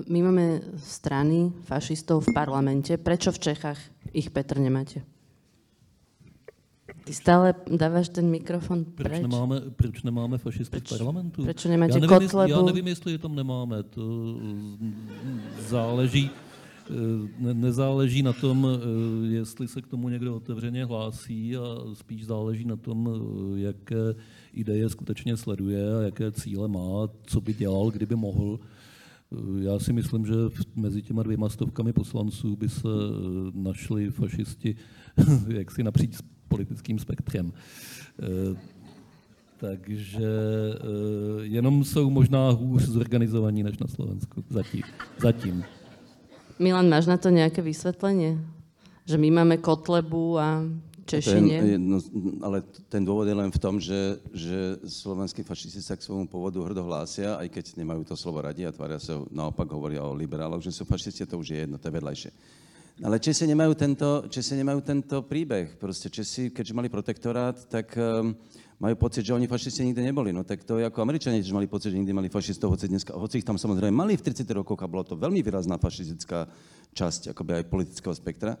My 0.09 0.21
máme 0.21 0.61
strany 0.77 1.51
fašistov 1.61 2.27
v 2.27 2.33
parlamente. 2.33 2.97
Prečo 2.97 3.31
v 3.31 3.39
Čechách 3.39 3.77
ich, 4.13 4.31
Petr, 4.31 4.59
nemáte? 4.59 5.12
Ty 7.03 7.13
stále 7.13 7.53
dáváš 7.77 8.09
ten 8.09 8.29
mikrofon 8.29 8.85
preč. 8.85 9.11
Proč 9.11 9.21
nemáme, 9.21 9.61
proč 9.75 10.03
nemáme 10.03 10.37
fašisty 10.37 10.79
proč, 10.79 10.91
v 10.91 10.97
parlamentu? 10.97 11.43
Proč 11.43 11.65
nemáte 11.65 11.93
já 11.93 11.99
nevím, 11.99 12.09
Kotlebu? 12.09 12.41
Jestli, 12.41 12.51
já 12.51 12.61
nevím, 12.61 12.87
jestli 12.87 13.11
je 13.11 13.17
tam 13.17 13.35
nemáme. 13.35 13.83
To 13.83 14.37
záleží, 15.69 16.29
ne, 17.39 17.53
nezáleží 17.53 18.23
na 18.23 18.33
tom, 18.33 18.67
jestli 19.29 19.67
se 19.67 19.81
k 19.81 19.87
tomu 19.87 20.09
někdo 20.09 20.35
otevřeně 20.35 20.85
hlásí 20.85 21.57
a 21.57 21.61
spíš 21.93 22.25
záleží 22.25 22.65
na 22.65 22.75
tom, 22.75 23.09
jaké 23.55 24.15
ideje 24.53 24.89
skutečně 24.89 25.37
sleduje 25.37 25.97
a 25.97 26.01
jaké 26.01 26.31
cíle 26.31 26.67
má, 26.67 27.09
co 27.23 27.41
by 27.41 27.53
dělal, 27.53 27.91
kdyby 27.91 28.15
mohl. 28.15 28.59
Já 29.59 29.79
si 29.79 29.93
myslím, 29.93 30.25
že 30.25 30.33
mezi 30.75 31.01
těma 31.01 31.23
dvěma 31.23 31.49
stovkami 31.49 31.93
poslanců 31.93 32.55
by 32.55 32.69
se 32.69 32.87
našli 33.53 34.09
fašisti 34.11 34.75
jaksi 35.47 35.83
napříč 35.83 36.17
politickým 36.53 37.01
spektrem. 37.01 37.49
Eh, 37.49 38.53
takže 39.57 40.29
eh, 40.29 41.49
jenom 41.49 41.83
jsou 41.83 42.09
možná 42.09 42.49
hůř 42.53 42.83
zorganizovaní 42.83 43.63
než 43.63 43.77
na 43.77 43.87
Slovensku. 43.87 44.43
Zatím. 44.49 44.83
Zatím. 45.17 45.63
Milan, 46.59 46.89
máš 46.89 47.05
na 47.05 47.17
to 47.17 47.29
nějaké 47.29 47.61
vysvětlení? 47.61 48.39
Že 49.05 49.17
my 49.17 49.31
máme 49.31 49.57
Kotlebu 49.57 50.39
a 50.39 50.63
Češi 51.03 51.39
nie? 51.43 51.59
No, 51.75 51.99
ale 52.39 52.63
ten 52.87 53.03
dôvod 53.03 53.27
je 53.27 53.35
len 53.35 53.51
v 53.51 53.59
tom, 53.59 53.75
že, 53.75 54.23
že 54.31 54.79
slovenskí 54.87 55.43
fašisti 55.43 55.83
sa 55.83 55.99
k 55.99 56.05
svojmu 56.07 56.31
pôvodu 56.31 56.63
hrdo 56.63 56.79
hlásia, 56.87 57.35
aj 57.35 57.51
keď 57.51 57.65
nemajú 57.75 58.07
to 58.07 58.15
slovo 58.15 58.39
radi 58.39 58.63
a 58.63 58.71
tvária 58.71 59.03
sa, 59.03 59.19
naopak 59.27 59.67
hovoria 59.67 59.99
o 59.99 60.15
liberáloch, 60.15 60.63
že 60.63 60.71
sú 60.71 60.87
fašisti, 60.87 61.27
to 61.27 61.35
už 61.35 61.47
je 61.51 61.57
jedno, 61.67 61.75
to 61.75 61.91
je 61.91 61.97
vedľajšie. 61.99 62.31
Ale 63.01 63.17
Česi 63.17 63.49
nemajú 63.49 63.73
tento, 63.73 64.29
Česi 64.29 64.53
nemajú 64.53 64.85
tento 64.85 65.25
príbeh. 65.25 65.81
Proste 65.81 66.13
Česi, 66.13 66.53
keďže 66.53 66.77
mali 66.77 66.93
protektorát, 66.93 67.57
tak 67.65 67.97
um, 67.97 68.37
majú 68.77 68.95
pocit, 69.01 69.25
že 69.25 69.33
oni 69.33 69.49
fašisti 69.49 69.81
nikdy 69.81 70.13
neboli. 70.13 70.29
No 70.29 70.45
tak 70.45 70.61
to 70.61 70.77
je 70.77 70.85
ako 70.85 71.01
Američania, 71.01 71.41
že 71.41 71.57
mali 71.57 71.65
pocit, 71.65 71.89
že 71.89 71.97
nikdy 71.97 72.13
mali 72.13 72.29
fašistov, 72.29 72.77
hoci, 72.77 72.85
dneska, 72.85 73.17
hoci 73.17 73.41
ich 73.41 73.47
tam 73.49 73.57
samozrejme 73.57 73.89
mali 73.89 74.13
v 74.13 74.21
30 74.21 74.45
rokoch 74.53 74.77
a 74.85 74.91
bolo 74.91 75.01
to 75.01 75.17
veľmi 75.17 75.41
výrazná 75.41 75.81
fašistická 75.81 76.45
časť 76.93 77.33
akoby 77.33 77.65
aj 77.65 77.69
politického 77.71 78.13
spektra. 78.13 78.53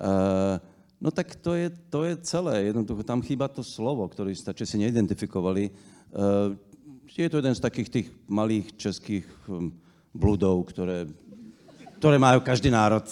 Uh, 0.00 0.56
No 0.96 1.12
tak 1.12 1.36
to 1.36 1.52
je, 1.52 1.68
to 1.92 2.08
je 2.08 2.16
celé. 2.24 2.72
Jednoducho 2.72 3.04
tam 3.04 3.20
chýba 3.20 3.52
to 3.52 3.60
slovo, 3.60 4.08
ktoré 4.08 4.32
ste 4.32 4.64
si 4.64 4.80
neidentifikovali. 4.80 5.68
Uh, 6.08 6.56
je 7.12 7.28
to 7.28 7.40
jeden 7.40 7.52
z 7.52 7.60
takých 7.60 7.88
tých 7.92 8.08
malých 8.28 8.72
českých 8.80 9.28
um, 9.48 9.72
bludov, 10.16 10.64
ktoré, 10.72 11.04
ktoré 12.00 12.16
majú 12.16 12.40
každý 12.40 12.72
národ. 12.72 13.04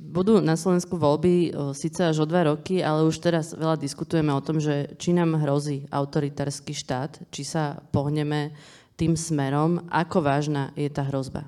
Budú 0.00 0.40
na 0.40 0.56
Slovensku 0.56 0.96
voľby 0.96 1.52
síce 1.76 2.00
až 2.00 2.24
o 2.24 2.26
dva 2.26 2.48
roky, 2.48 2.80
ale 2.80 3.04
už 3.04 3.20
teraz 3.20 3.52
veľa 3.52 3.76
diskutujeme 3.76 4.32
o 4.32 4.40
tom, 4.40 4.56
že 4.56 4.96
či 4.96 5.12
nám 5.12 5.36
hrozí 5.36 5.84
autoritársky 5.92 6.72
štát, 6.72 7.20
či 7.28 7.44
sa 7.44 7.84
pohneme 7.92 8.56
tým 8.96 9.12
smerom, 9.12 9.84
ako 9.92 10.24
vážna 10.24 10.72
je 10.72 10.88
tá 10.88 11.04
hrozba 11.04 11.44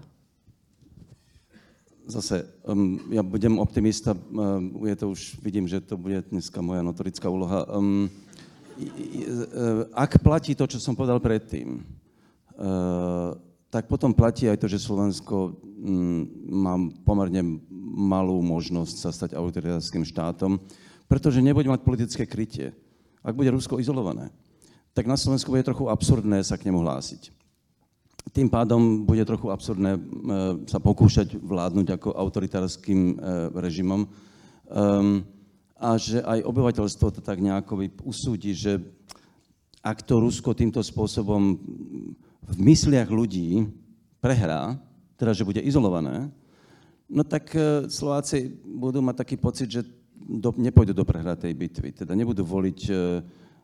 zase, 2.07 2.45
um, 2.67 3.01
ja 3.11 3.23
budem 3.23 3.59
optimista, 3.59 4.13
um, 4.13 4.87
je 4.87 4.97
to 4.97 5.07
už, 5.11 5.21
vidím, 5.41 5.69
že 5.69 5.81
to 5.81 5.97
bude 5.97 6.23
dneska 6.29 6.61
moja 6.63 6.83
notorická 6.83 7.31
úloha. 7.31 7.65
Um, 7.71 8.11
ak 9.95 10.19
platí 10.25 10.57
to, 10.57 10.67
čo 10.67 10.83
som 10.83 10.97
povedal 10.97 11.21
predtým, 11.21 11.79
uh, 11.79 13.37
tak 13.73 13.89
potom 13.89 14.12
platí 14.12 14.45
aj 14.53 14.61
to, 14.61 14.68
že 14.68 14.85
Slovensko 14.85 15.57
um, 15.57 16.29
má 16.53 16.77
pomerne 17.09 17.57
malú 17.97 18.45
možnosť 18.45 18.97
sa 19.01 19.09
stať 19.09 19.33
autoritárským 19.33 20.05
štátom, 20.05 20.61
pretože 21.09 21.41
nebude 21.41 21.73
mať 21.73 21.81
politické 21.81 22.29
krytie. 22.29 22.77
Ak 23.25 23.33
bude 23.33 23.49
Rusko 23.49 23.81
izolované, 23.81 24.29
tak 24.93 25.09
na 25.09 25.16
Slovensku 25.16 25.49
bude 25.49 25.64
trochu 25.64 25.89
absurdné 25.89 26.45
sa 26.45 26.61
k 26.61 26.68
nemu 26.68 26.85
hlásiť. 26.85 27.33
Tým 28.37 28.53
pádom 28.53 29.09
bude 29.09 29.25
trochu 29.25 29.49
absurdné 29.49 29.97
e, 29.97 30.01
sa 30.68 30.77
pokúšať 30.77 31.41
vládnuť 31.41 31.97
ako 31.97 32.09
autoritárským 32.12 33.01
e, 33.01 33.14
režimom. 33.57 34.05
Um, 34.68 35.25
a 35.81 35.97
že 35.99 36.20
aj 36.23 36.45
obyvateľstvo 36.45 37.09
to 37.09 37.20
tak 37.25 37.41
nejako 37.41 37.89
usúdi, 38.05 38.53
že 38.55 38.79
ak 39.83 40.05
to 40.07 40.23
Rusko 40.23 40.55
týmto 40.55 40.79
spôsobom 40.79 41.59
v 42.49 42.57
mysliach 42.59 43.09
ľudí 43.09 43.70
prehrá, 44.18 44.78
teda 45.18 45.30
že 45.34 45.47
bude 45.47 45.62
izolované, 45.62 46.30
no 47.07 47.22
tak 47.22 47.53
e, 47.55 47.86
Slováci 47.86 48.51
budú 48.62 48.99
mať 49.05 49.22
taký 49.22 49.36
pocit, 49.38 49.68
že 49.70 49.82
do, 50.22 50.55
nepôjdu 50.55 50.95
do 50.95 51.07
prehratej 51.07 51.55
bitvy. 51.55 51.90
Teda 51.93 52.14
nebudú 52.14 52.47
voliť 52.47 52.80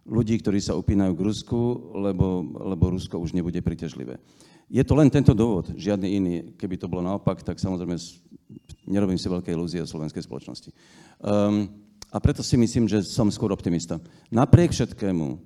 ľudí, 0.09 0.35
ktorí 0.41 0.59
sa 0.59 0.75
upínajú 0.75 1.13
k 1.15 1.25
Rusku, 1.25 1.61
lebo, 2.01 2.43
lebo 2.65 2.91
Rusko 2.97 3.21
už 3.21 3.37
nebude 3.37 3.61
príťažlivé. 3.61 4.17
Je 4.69 4.85
to 4.85 4.97
len 4.97 5.09
tento 5.09 5.33
dôvod, 5.33 5.73
žiadny 5.77 6.09
iný. 6.17 6.35
Keby 6.57 6.77
to 6.77 6.91
bolo 6.91 7.05
naopak, 7.05 7.41
tak 7.41 7.57
samozrejme 7.57 7.97
nerobím 8.85 9.17
si 9.17 9.29
veľké 9.29 9.53
ilúzie 9.53 9.81
o 9.81 9.89
slovenskej 9.89 10.25
spoločnosti. 10.25 10.73
Um, 11.21 11.69
a 12.09 12.17
preto 12.21 12.41
si 12.41 12.57
myslím, 12.57 12.89
že 12.89 13.05
som 13.05 13.29
skôr 13.29 13.53
optimista. 13.53 14.01
Napriek 14.33 14.73
všetkému, 14.73 15.41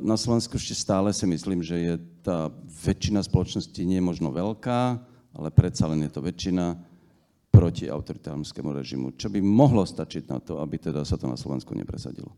na 0.00 0.16
Slovensku 0.20 0.60
ešte 0.60 0.76
stále 0.76 1.08
si 1.16 1.24
myslím, 1.24 1.64
že 1.64 1.76
je 1.80 1.94
tá 2.20 2.52
väčšina 2.84 3.24
spoločnosti 3.24 3.80
nie 3.88 3.96
je 3.96 4.04
možno 4.04 4.28
veľká, 4.28 5.00
ale 5.32 5.48
predsa 5.48 5.88
len 5.88 6.04
je 6.04 6.12
to 6.12 6.20
väčšina 6.20 6.76
proti 7.50 7.88
autoritárskemu 7.88 8.70
režimu, 8.70 9.06
čo 9.16 9.32
by 9.32 9.40
mohlo 9.40 9.82
stačiť 9.82 10.28
na 10.28 10.38
to, 10.38 10.60
aby 10.60 10.78
teda 10.78 11.02
sa 11.08 11.16
to 11.16 11.26
na 11.26 11.40
Slovensku 11.40 11.72
nepresadilo. 11.74 12.30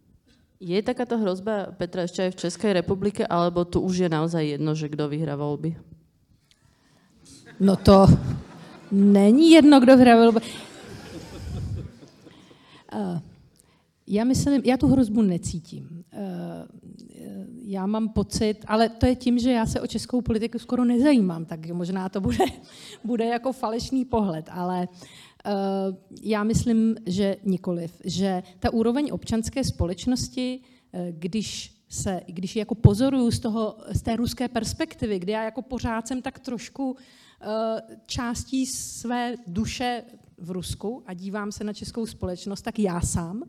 Je 0.63 0.79
takáto 0.79 1.19
hrozba, 1.19 1.75
Petra, 1.75 2.07
ešte 2.07 2.23
aj 2.23 2.31
v 2.39 2.41
Českej 2.47 2.71
republike, 2.79 3.27
alebo 3.27 3.67
tu 3.67 3.83
už 3.83 4.07
je 4.07 4.09
naozaj 4.09 4.57
jedno, 4.57 4.79
že 4.79 4.87
kdo 4.87 5.11
vyhrá 5.11 5.35
volby? 5.35 5.75
No 7.59 7.75
to 7.75 8.07
není 8.95 9.59
jedno, 9.59 9.83
kdo 9.83 9.99
vyhrá 9.99 10.15
volby. 10.17 10.41
Uh, 12.93 13.19
já 14.07 14.25
myslím, 14.25 14.63
já 14.65 14.77
tu 14.77 14.87
hrozbu 14.87 15.23
necítím. 15.23 16.02
Uh, 16.13 16.19
já 17.65 17.87
mám 17.87 18.09
pocit, 18.09 18.55
ale 18.67 18.89
to 18.89 19.07
je 19.07 19.17
tím, 19.17 19.39
že 19.39 19.53
já 19.53 19.67
se 19.67 19.81
o 19.81 19.87
českou 19.87 20.21
politiku 20.21 20.59
skoro 20.59 20.85
nezajímám, 20.85 21.45
tak 21.45 21.67
možná 21.67 22.09
to 22.09 22.21
bude, 22.21 22.45
bude 23.05 23.25
jako 23.25 23.53
falešný 23.53 24.05
pohled, 24.05 24.49
ale 24.51 24.89
Eh, 25.45 25.97
já 26.23 26.45
myslím, 26.45 26.97
že 27.07 27.37
nikoliv. 27.45 28.03
Že 28.05 28.43
ta 28.59 28.73
úroveň 28.73 29.09
občanské 29.13 29.65
společnosti, 29.65 30.61
eh, 30.93 31.13
když 31.13 31.75
se, 31.89 32.21
když 32.27 32.57
jako 32.57 32.75
pozoruju 32.75 33.31
z, 33.31 33.41
toho, 33.41 33.77
z 33.93 34.03
té 34.03 34.17
ruské 34.17 34.49
perspektivy, 34.49 35.19
kdy 35.19 35.33
já 35.33 35.45
jako 35.45 35.63
pořád 35.63 36.09
jsem 36.09 36.23
tak 36.23 36.39
trošku 36.39 36.97
eh, 36.97 37.47
částí 38.07 38.67
své 38.67 39.35
duše 39.47 40.03
v 40.39 40.51
Rusku 40.51 41.03
a 41.07 41.15
dívám 41.15 41.53
se 41.53 41.65
na 41.65 41.73
českou 41.73 42.07
společnost, 42.07 42.63
tak 42.63 42.79
já 42.79 43.01
sám, 43.01 43.43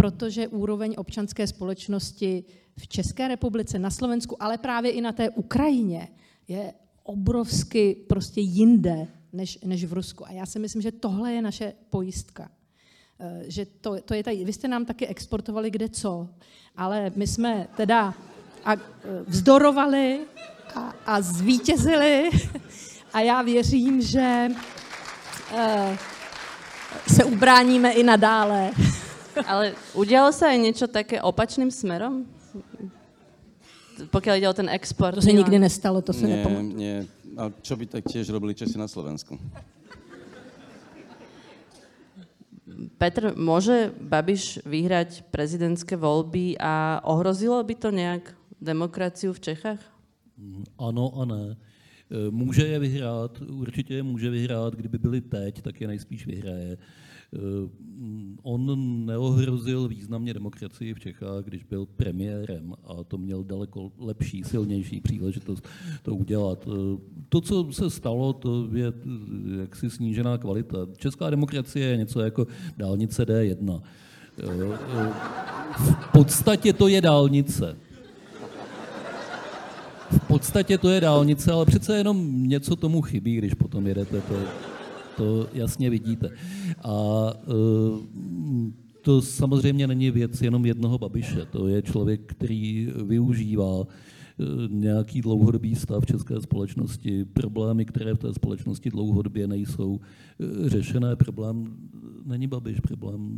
protože 0.00 0.48
úroveň 0.48 0.94
občanské 0.96 1.46
společnosti 1.46 2.44
v 2.76 2.88
České 2.88 3.28
republice, 3.28 3.78
na 3.78 3.90
Slovensku, 3.90 4.42
ale 4.42 4.58
právě 4.58 4.90
i 4.90 5.00
na 5.00 5.12
té 5.12 5.30
Ukrajině 5.30 6.08
je 6.48 6.72
obrovsky 7.02 7.96
prostě 8.08 8.40
jinde 8.40 9.08
než, 9.32 9.58
než 9.64 9.84
v 9.84 9.92
Rusku. 9.92 10.26
A 10.26 10.32
já 10.32 10.46
si 10.46 10.58
myslím, 10.58 10.82
že 10.82 10.92
tohle 10.92 11.32
je 11.32 11.42
naše 11.42 11.72
pojistka. 11.90 12.50
Eh, 13.20 13.44
že 13.46 13.66
to, 13.66 14.00
to 14.04 14.14
je 14.14 14.24
tady, 14.24 14.44
vy 14.44 14.52
jste 14.52 14.68
nám 14.68 14.84
taky 14.84 15.06
exportovali 15.06 15.70
kde 15.70 15.88
co, 15.88 16.28
ale 16.76 17.12
my 17.16 17.26
jsme 17.26 17.68
teda 17.76 18.14
a, 18.64 18.72
eh, 18.74 18.78
vzdorovali 19.26 20.20
a, 20.74 20.94
a 21.06 21.20
zvítězili 21.20 22.30
a 23.12 23.20
já 23.20 23.42
věřím, 23.42 24.02
že 24.02 24.48
uh, 25.52 25.96
se 27.08 27.24
ubráníme 27.24 27.92
i 27.92 28.02
nadále. 28.02 28.70
Ale 29.46 29.74
udělalo 29.94 30.32
se 30.32 30.46
aj 30.46 30.58
něco 30.58 30.86
také 30.86 31.22
opačným 31.22 31.70
směrem? 31.70 32.26
Pokud 34.10 34.32
jde 34.32 34.48
o 34.48 34.52
ten 34.52 34.68
export. 34.68 35.14
To 35.14 35.22
se 35.22 35.32
nikdy 35.32 35.58
nestalo, 35.58 36.02
to 36.02 36.12
se 36.12 36.26
nie, 36.26 36.36
nepamatuju. 36.36 36.76
Nie, 36.76 37.06
a 37.36 37.52
čo 37.62 37.76
by 37.76 37.86
tak 37.86 38.04
tiež 38.08 38.32
robili 38.32 38.54
Česi 38.56 38.78
na 38.78 38.88
Slovensku? 38.88 39.36
Petr, 42.96 43.36
môže 43.36 43.92
Babiš 44.00 44.64
vyhrať 44.64 45.28
prezidentské 45.28 46.00
voľby 46.00 46.56
a 46.56 47.04
ohrozilo 47.04 47.60
by 47.60 47.74
to 47.76 47.90
nejak 47.92 48.32
demokraciu 48.56 49.36
v 49.36 49.40
Čechách? 49.40 49.80
Ano 50.80 51.12
a 51.20 51.24
ne. 51.24 51.44
E, 52.08 52.30
může 52.30 52.66
je 52.66 52.78
vyhrát, 52.78 53.40
určitě 53.40 53.94
je 53.94 54.02
může 54.02 54.30
vyhrát, 54.30 54.74
kdyby 54.74 54.98
byli 54.98 55.20
teď, 55.20 55.62
tak 55.62 55.80
je 55.80 55.86
nejspíš 55.86 56.26
vyhraje. 56.26 56.78
Eh, 57.34 57.68
on 58.42 59.06
neohrozil 59.06 59.88
významně 59.88 60.34
demokracii 60.34 60.94
v 60.94 61.00
Čechách, 61.00 61.44
když 61.44 61.64
byl 61.64 61.86
premiérem 61.86 62.74
a 62.84 63.04
to 63.04 63.18
měl 63.18 63.44
daleko 63.44 63.92
lepší, 63.98 64.44
silnější 64.44 65.00
příležitost 65.00 65.68
to 66.02 66.14
udělat. 66.14 66.68
Eh, 66.68 66.98
to, 67.28 67.40
co 67.40 67.72
se 67.72 67.90
stalo, 67.90 68.32
to 68.32 68.68
je 68.72 68.86
eh, 68.88 69.60
jaksi 69.60 69.90
snížená 69.90 70.38
kvalita. 70.38 70.78
Česká 70.96 71.30
demokracie 71.30 71.86
je 71.86 71.96
něco 71.96 72.20
jako 72.20 72.46
dálnice 72.76 73.24
D1. 73.24 73.82
V 75.78 76.12
podstatě 76.12 76.72
to 76.72 76.88
je 76.88 77.00
dálnice. 77.00 77.76
V 80.10 80.26
podstatě 80.26 80.78
to 80.78 80.90
je 80.90 81.00
dálnice, 81.00 81.52
ale 81.52 81.66
přece 81.66 81.96
jenom 81.96 82.48
něco 82.48 82.76
tomu 82.76 83.02
chybí, 83.02 83.36
když 83.36 83.54
potom 83.54 83.86
jedete 83.86 84.20
to 84.20 84.34
to 85.20 85.46
jasně 85.52 85.90
vidíte. 85.90 86.30
A 86.84 87.26
eh, 87.34 88.70
to 89.02 89.22
samozřejmě 89.22 89.86
není 89.86 90.10
věc 90.10 90.42
jenom 90.42 90.66
jednoho 90.66 90.98
Babiše. 90.98 91.46
To 91.52 91.68
je 91.68 91.82
člověk, 91.82 92.20
který 92.26 92.88
využívá 93.04 93.84
nějaký 94.68 95.20
dlouhodobý 95.20 95.74
stav 95.74 96.06
české 96.06 96.40
společnosti, 96.40 97.24
problémy, 97.24 97.84
které 97.84 98.14
v 98.14 98.18
té 98.18 98.34
společnosti 98.34 98.90
dlouhodobě 98.90 99.46
nejsou 99.46 100.00
řešené. 100.64 101.16
Problém 101.16 101.76
není 102.24 102.46
Babiš, 102.46 102.80
problém 102.80 103.36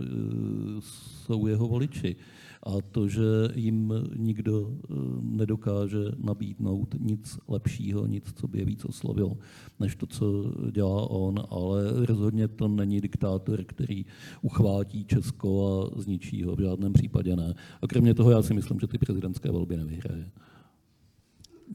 jsou 0.81 1.47
jeho 1.47 1.69
voliči 1.69 2.17
a 2.63 2.81
to, 2.91 3.09
že 3.09 3.23
jim 3.55 3.93
nikdo 4.17 4.71
eh, 4.71 4.95
nedokáže 5.21 5.99
nabídnout 6.19 6.95
nic 7.01 7.39
lepšího, 7.49 8.07
nic, 8.07 8.33
co 8.35 8.49
by 8.49 8.59
je 8.59 8.65
víc 8.65 8.85
oslovilo, 8.85 9.37
než 9.81 9.97
to, 9.97 10.07
co 10.07 10.53
dělá 10.71 11.11
on, 11.11 11.43
ale 11.51 12.07
rozhodně 12.07 12.49
to 12.49 12.69
není 12.69 13.01
diktátor, 13.01 13.65
který 13.65 14.07
uchvátí 14.43 15.05
Česko 15.05 15.83
a 15.97 16.01
zničí 16.01 16.43
ho, 16.43 16.57
v 16.57 16.61
žádném 16.61 16.93
případě 16.93 17.37
ne. 17.37 17.55
A 17.83 17.87
kromě 17.87 18.15
toho 18.15 18.31
já 18.31 18.43
si 18.43 18.55
myslím, 18.55 18.81
že 18.81 18.87
ty 18.87 18.99
prezidentské 18.99 19.51
volby 19.51 19.77
nevyhraje. 19.77 20.31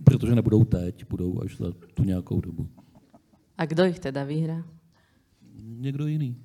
Protože 0.04 0.36
nebudou 0.36 0.64
teď, 0.64 1.06
budou 1.10 1.42
až 1.42 1.58
za 1.58 1.72
tu 1.94 2.04
nějakou 2.04 2.42
dobu. 2.42 2.68
A 3.58 3.66
kdo 3.66 3.86
jich 3.86 4.00
teda 4.00 4.24
vyhrá? 4.24 4.66
Někdo 5.64 6.08
jiný. 6.08 6.36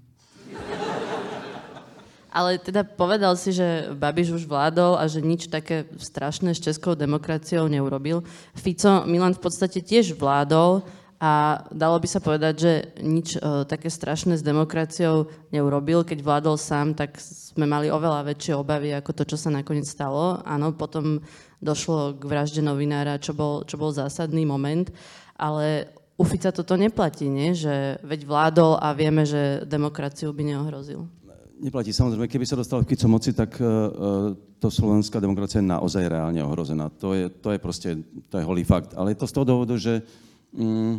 Ale 2.33 2.57
teda 2.57 2.81
povedal 2.81 3.37
si, 3.37 3.53
že 3.53 3.93
Babiš 3.93 4.41
už 4.41 4.49
vládol 4.49 4.97
a 4.97 5.05
že 5.05 5.21
nič 5.21 5.53
také 5.53 5.85
strašné 6.01 6.57
s 6.57 6.65
českou 6.65 6.97
demokraciou 6.97 7.69
neurobil. 7.69 8.25
Fico 8.57 9.05
Milan 9.05 9.37
v 9.37 9.45
podstate 9.45 9.85
tiež 9.85 10.17
vládol 10.17 10.81
a 11.21 11.63
dalo 11.69 12.01
by 12.01 12.09
sa 12.09 12.25
povedať, 12.25 12.55
že 12.57 12.73
nič 13.05 13.37
uh, 13.37 13.69
také 13.69 13.93
strašné 13.93 14.41
s 14.41 14.43
demokraciou 14.43 15.29
neurobil. 15.53 16.09
Keď 16.09 16.19
vládol 16.25 16.57
sám, 16.57 16.97
tak 16.97 17.21
sme 17.21 17.69
mali 17.69 17.93
oveľa 17.93 18.25
väčšie 18.33 18.57
obavy 18.57 18.97
ako 18.97 19.13
to, 19.13 19.23
čo 19.29 19.37
sa 19.37 19.53
nakoniec 19.53 19.85
stalo. 19.85 20.41
Áno, 20.43 20.73
potom 20.73 21.21
došlo 21.61 22.17
k 22.17 22.23
vražde 22.27 22.65
novinára, 22.65 23.21
čo 23.21 23.37
bol, 23.37 23.63
čo 23.69 23.77
bol 23.77 23.93
zásadný 23.93 24.49
moment, 24.49 24.89
ale 25.37 25.93
u 26.17 26.25
Fica 26.25 26.49
toto 26.49 26.81
neplatí, 26.81 27.29
nie? 27.29 27.55
že 27.55 28.03
veď 28.03 28.25
vládol 28.25 28.81
a 28.83 28.91
vieme, 28.97 29.23
že 29.23 29.63
demokraciu 29.69 30.35
by 30.35 30.43
neohrozil 30.49 31.22
neplatí. 31.63 31.95
Samozrejme, 31.95 32.27
keby 32.27 32.43
sa 32.43 32.59
dostal 32.59 32.83
Fico 32.83 33.07
moci, 33.07 33.31
tak 33.31 33.55
uh, 33.63 34.35
to 34.59 34.67
slovenská 34.67 35.23
demokracia 35.23 35.63
je 35.63 35.71
naozaj 35.71 36.11
reálne 36.11 36.43
ohrozená. 36.43 36.91
To 36.99 37.15
je, 37.15 37.31
to 37.31 37.55
je 37.55 37.59
proste, 37.63 37.89
to 38.27 38.43
je 38.43 38.45
holý 38.45 38.67
fakt. 38.67 38.99
Ale 38.99 39.15
je 39.15 39.23
to 39.23 39.31
z 39.31 39.35
toho 39.39 39.47
dôvodu, 39.47 39.79
že 39.79 40.03
um, 40.51 40.99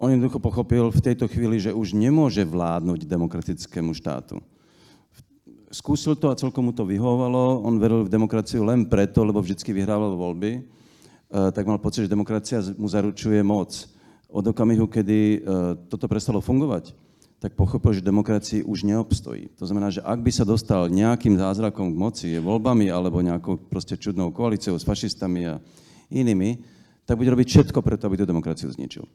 on 0.00 0.08
jednoducho 0.08 0.40
pochopil 0.40 0.88
v 0.88 1.04
tejto 1.04 1.28
chvíli, 1.28 1.60
že 1.60 1.76
už 1.76 1.92
nemôže 1.92 2.40
vládnuť 2.40 3.04
demokratickému 3.04 3.92
štátu. 3.92 4.40
Skúsil 5.68 6.16
to 6.16 6.32
a 6.32 6.40
celkom 6.40 6.66
mu 6.66 6.72
to 6.72 6.88
vyhovovalo. 6.88 7.60
On 7.62 7.76
veril 7.76 8.08
v 8.08 8.10
demokraciu 8.10 8.64
len 8.64 8.88
preto, 8.88 9.22
lebo 9.22 9.44
vždycky 9.44 9.70
vyhrával 9.76 10.16
voľby. 10.16 10.64
Uh, 11.30 11.52
tak 11.52 11.68
mal 11.68 11.76
pocit, 11.76 12.08
že 12.08 12.14
demokracia 12.16 12.64
mu 12.80 12.88
zaručuje 12.88 13.44
moc. 13.44 13.76
Od 14.30 14.46
okamihu, 14.46 14.86
kedy 14.86 15.42
toto 15.90 16.06
prestalo 16.06 16.38
fungovať, 16.38 16.94
tak 17.40 17.56
pochopil, 17.56 17.96
že 17.96 18.04
demokracii 18.04 18.68
už 18.68 18.84
neobstojí. 18.84 19.56
To 19.56 19.64
znamená, 19.64 19.88
že 19.88 20.04
ak 20.04 20.20
by 20.20 20.28
sa 20.28 20.44
dostal 20.44 20.92
nejakým 20.92 21.40
zázrakom 21.40 21.88
k 21.88 21.96
moci, 21.96 22.28
voľbami 22.36 22.92
alebo 22.92 23.24
nejakou 23.24 23.56
proste 23.56 23.96
čudnou 23.96 24.28
koalíciou 24.28 24.76
s 24.76 24.84
fašistami 24.84 25.48
a 25.48 25.56
inými, 26.12 26.60
tak 27.08 27.16
bude 27.16 27.32
robiť 27.32 27.48
všetko 27.48 27.80
preto, 27.80 28.04
aby 28.06 28.20
tú 28.20 28.28
demokraciu 28.28 28.68
zničil. 28.68 29.08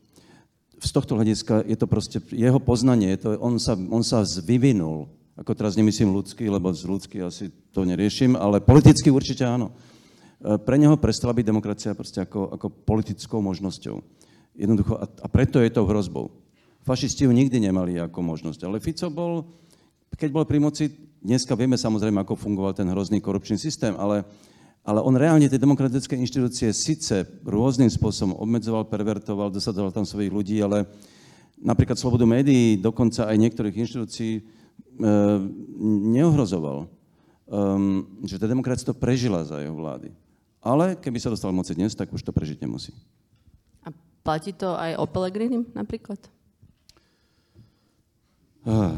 Z 0.82 0.90
tohto 0.92 1.16
hľadiska 1.16 1.70
je 1.70 1.78
to 1.78 1.86
proste 1.86 2.18
jeho 2.34 2.58
poznanie, 2.58 3.14
je 3.14 3.20
to, 3.22 3.30
on, 3.38 3.62
sa, 3.62 3.78
on 3.78 4.02
sa 4.02 4.26
vyvinul, 4.42 5.08
ako 5.38 5.54
teraz 5.54 5.78
nemyslím 5.78 6.10
ľudský, 6.10 6.50
lebo 6.50 6.74
z 6.74 6.84
ľudský 6.84 7.22
asi 7.22 7.54
to 7.72 7.86
neriešim, 7.86 8.34
ale 8.34 8.58
politicky 8.58 9.14
určite 9.14 9.46
áno. 9.46 9.72
E, 10.42 10.58
pre 10.60 10.82
neho 10.82 10.98
prestala 10.98 11.32
byť 11.32 11.46
demokracia 11.46 11.92
proste 11.94 12.26
ako, 12.26 12.58
ako 12.58 12.68
politickou 12.90 13.40
možnosťou. 13.40 14.02
Jednoducho, 14.58 14.98
a, 14.98 15.06
a 15.06 15.28
preto 15.30 15.62
je 15.62 15.72
to 15.72 15.88
hrozbou. 15.88 16.45
Fašisti 16.86 17.26
ju 17.26 17.34
nikdy 17.34 17.58
nemali 17.58 17.98
ako 17.98 18.22
možnosť. 18.22 18.62
Ale 18.62 18.78
Fico 18.78 19.10
bol, 19.10 19.42
keď 20.14 20.30
bol 20.30 20.46
pri 20.46 20.62
moci, 20.62 20.94
dneska 21.26 21.58
vieme 21.58 21.82
samozrejme, 21.82 22.22
ako 22.22 22.38
fungoval 22.38 22.78
ten 22.78 22.86
hrozný 22.94 23.18
korupčný 23.18 23.58
systém, 23.58 23.98
ale, 23.98 24.22
ale 24.86 25.02
on 25.02 25.18
reálne 25.18 25.50
tie 25.50 25.58
demokratické 25.58 26.14
inštitúcie 26.14 26.70
síce 26.78 27.26
rôznym 27.42 27.90
spôsobom 27.90 28.38
obmedzoval, 28.38 28.86
pervertoval, 28.86 29.50
dosadoval 29.50 29.90
tam 29.90 30.06
svojich 30.06 30.30
ľudí, 30.30 30.62
ale 30.62 30.86
napríklad 31.58 31.98
slobodu 31.98 32.30
médií, 32.30 32.78
dokonca 32.78 33.26
aj 33.26 33.42
niektorých 33.42 33.82
inštitúcií 33.82 34.34
e, 34.38 34.42
neohrozoval. 36.14 36.86
Um, 37.46 38.10
že 38.26 38.42
tá 38.42 38.50
demokracia 38.50 38.90
to 38.90 38.98
prežila 38.98 39.46
za 39.46 39.62
jeho 39.62 39.74
vlády. 39.78 40.10
Ale 40.66 40.98
keby 40.98 41.22
sa 41.22 41.30
dostal 41.30 41.54
moci 41.54 41.78
dnes, 41.78 41.94
tak 41.94 42.10
už 42.10 42.26
to 42.26 42.34
prežiť 42.34 42.58
nemusí. 42.66 42.90
A 43.86 43.94
platí 44.26 44.50
to 44.50 44.74
aj 44.74 44.98
o 44.98 45.06
Pelegrini 45.06 45.62
napríklad? 45.78 46.18
Ah, 48.66 48.98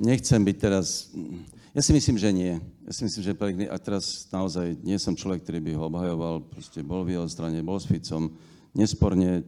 nechcem 0.00 0.40
byť 0.40 0.56
teraz... 0.56 1.12
Ja 1.76 1.84
si 1.84 1.92
myslím, 1.92 2.16
že 2.16 2.32
nie. 2.32 2.56
Ja 2.88 2.92
si 2.96 3.04
myslím, 3.04 3.20
že 3.20 3.36
Pelegrini, 3.36 3.68
a 3.68 3.76
teraz 3.76 4.24
naozaj 4.32 4.80
nie 4.80 4.96
som 4.96 5.12
človek, 5.12 5.44
ktorý 5.44 5.60
by 5.60 5.70
ho 5.76 5.82
obhajoval, 5.92 6.34
proste 6.48 6.80
bol 6.80 7.04
v 7.04 7.20
jeho 7.20 7.28
strane, 7.28 7.60
bol 7.60 7.76
s 7.76 7.84
Ficom. 7.84 8.32
Nesporne 8.72 9.44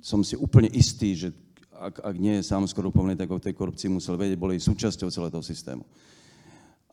som 0.00 0.24
si 0.24 0.32
úplne 0.32 0.72
istý, 0.72 1.12
že 1.12 1.28
ak, 1.76 2.00
ak 2.00 2.16
nie 2.16 2.40
je 2.40 2.48
sám 2.48 2.64
skorupovaný, 2.64 3.20
tak 3.20 3.28
o 3.28 3.36
tej 3.36 3.52
korupcii 3.52 3.92
musel 3.92 4.16
vedieť, 4.16 4.40
boli 4.40 4.56
súčasťou 4.56 5.12
celého 5.12 5.36
toho 5.36 5.44
systému. 5.44 5.84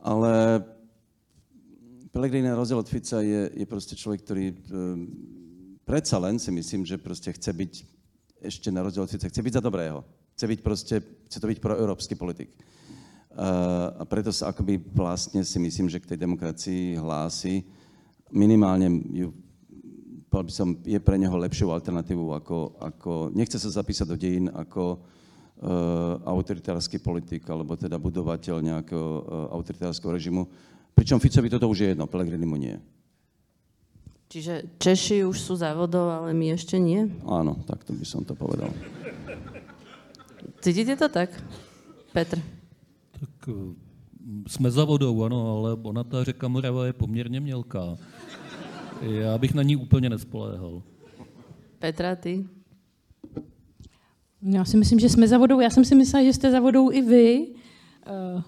Ale 0.04 0.60
Pelegrini 2.12 2.52
na 2.52 2.60
rozdiel 2.60 2.84
od 2.84 2.88
Fica 2.92 3.24
je, 3.24 3.48
je 3.56 3.64
proste 3.64 3.96
človek, 3.96 4.28
ktorý 4.28 4.44
um, 4.52 5.08
predsa 5.88 6.20
len 6.20 6.36
si 6.36 6.52
myslím, 6.52 6.84
že 6.84 7.00
proste 7.00 7.32
chce 7.32 7.48
byť 7.48 7.72
ešte 8.44 8.68
na 8.68 8.84
rozdiel 8.84 9.08
od 9.08 9.12
Fica, 9.12 9.32
chce 9.32 9.40
byť 9.40 9.56
za 9.56 9.64
dobrého. 9.64 10.04
Chce 10.38 10.46
byť 10.46 10.60
proste, 10.62 10.94
chce 11.02 11.38
to 11.42 11.50
byť 11.50 11.58
proeurópsky 11.58 12.14
politik. 12.14 12.54
A 13.98 14.06
preto 14.06 14.30
sa 14.30 14.54
akoby 14.54 14.78
vlastne 14.94 15.42
si 15.42 15.58
myslím, 15.58 15.90
že 15.90 15.98
k 15.98 16.14
tej 16.14 16.18
demokracii 16.22 16.94
hlási. 16.94 17.66
Minimálne 18.30 18.86
ju, 19.18 19.34
by 20.30 20.46
som, 20.54 20.78
je 20.86 20.94
pre 21.02 21.18
neho 21.18 21.34
lepšou 21.34 21.74
alternatívou 21.74 22.38
ako, 22.38 22.78
ako 22.78 23.12
nechce 23.34 23.58
sa 23.58 23.82
zapísať 23.82 24.06
do 24.06 24.14
dejín 24.14 24.46
ako 24.54 25.02
uh, 25.02 26.22
autoritársky 26.22 27.02
politik 27.02 27.42
alebo 27.50 27.74
teda 27.74 27.98
budovateľ 27.98 28.62
nejakého 28.62 29.08
uh, 29.18 29.22
autoritárskeho 29.58 30.14
režimu. 30.14 30.46
Pričom 30.94 31.18
Ficovi 31.18 31.50
toto 31.50 31.66
už 31.66 31.78
je 31.82 31.88
jedno, 31.98 32.06
Pellegrini 32.06 32.46
mu 32.46 32.54
nie. 32.54 32.78
Čiže 34.30 34.78
Češi 34.78 35.26
už 35.26 35.34
sú 35.34 35.58
závodov, 35.58 36.06
ale 36.06 36.30
my 36.30 36.54
ešte 36.54 36.78
nie? 36.78 37.10
Áno, 37.26 37.58
takto 37.66 37.90
by 37.90 38.06
som 38.06 38.22
to 38.22 38.38
povedal. 38.38 38.70
Cítíte 40.60 40.96
to 40.96 41.08
tak, 41.08 41.44
Petr? 42.12 42.42
Tak 43.20 43.48
eh, 43.48 43.52
jsme 44.46 44.70
za 44.70 44.84
vodou, 44.84 45.22
ano, 45.24 45.58
ale 45.58 45.74
ona 45.82 46.04
ta 46.04 46.24
řeka 46.24 46.48
Morava 46.48 46.86
je 46.86 46.92
poměrně 46.92 47.40
mělká. 47.40 47.96
Já 49.02 49.38
bych 49.38 49.54
na 49.54 49.62
ní 49.62 49.76
úplně 49.76 50.10
nespoléhal. 50.10 50.82
Petra, 51.78 52.16
ty? 52.16 52.46
Já 54.42 54.64
si 54.64 54.76
myslím, 54.76 54.98
že 54.98 55.08
jsme 55.08 55.28
za 55.28 55.38
vodou. 55.38 55.60
Já 55.60 55.70
jsem 55.70 55.84
si 55.84 55.94
myslela, 55.94 56.24
že 56.24 56.32
jste 56.32 56.50
za 56.50 56.60
vodou 56.60 56.92
i 56.92 57.02
vy. 57.02 57.46
Uh, 57.46 58.42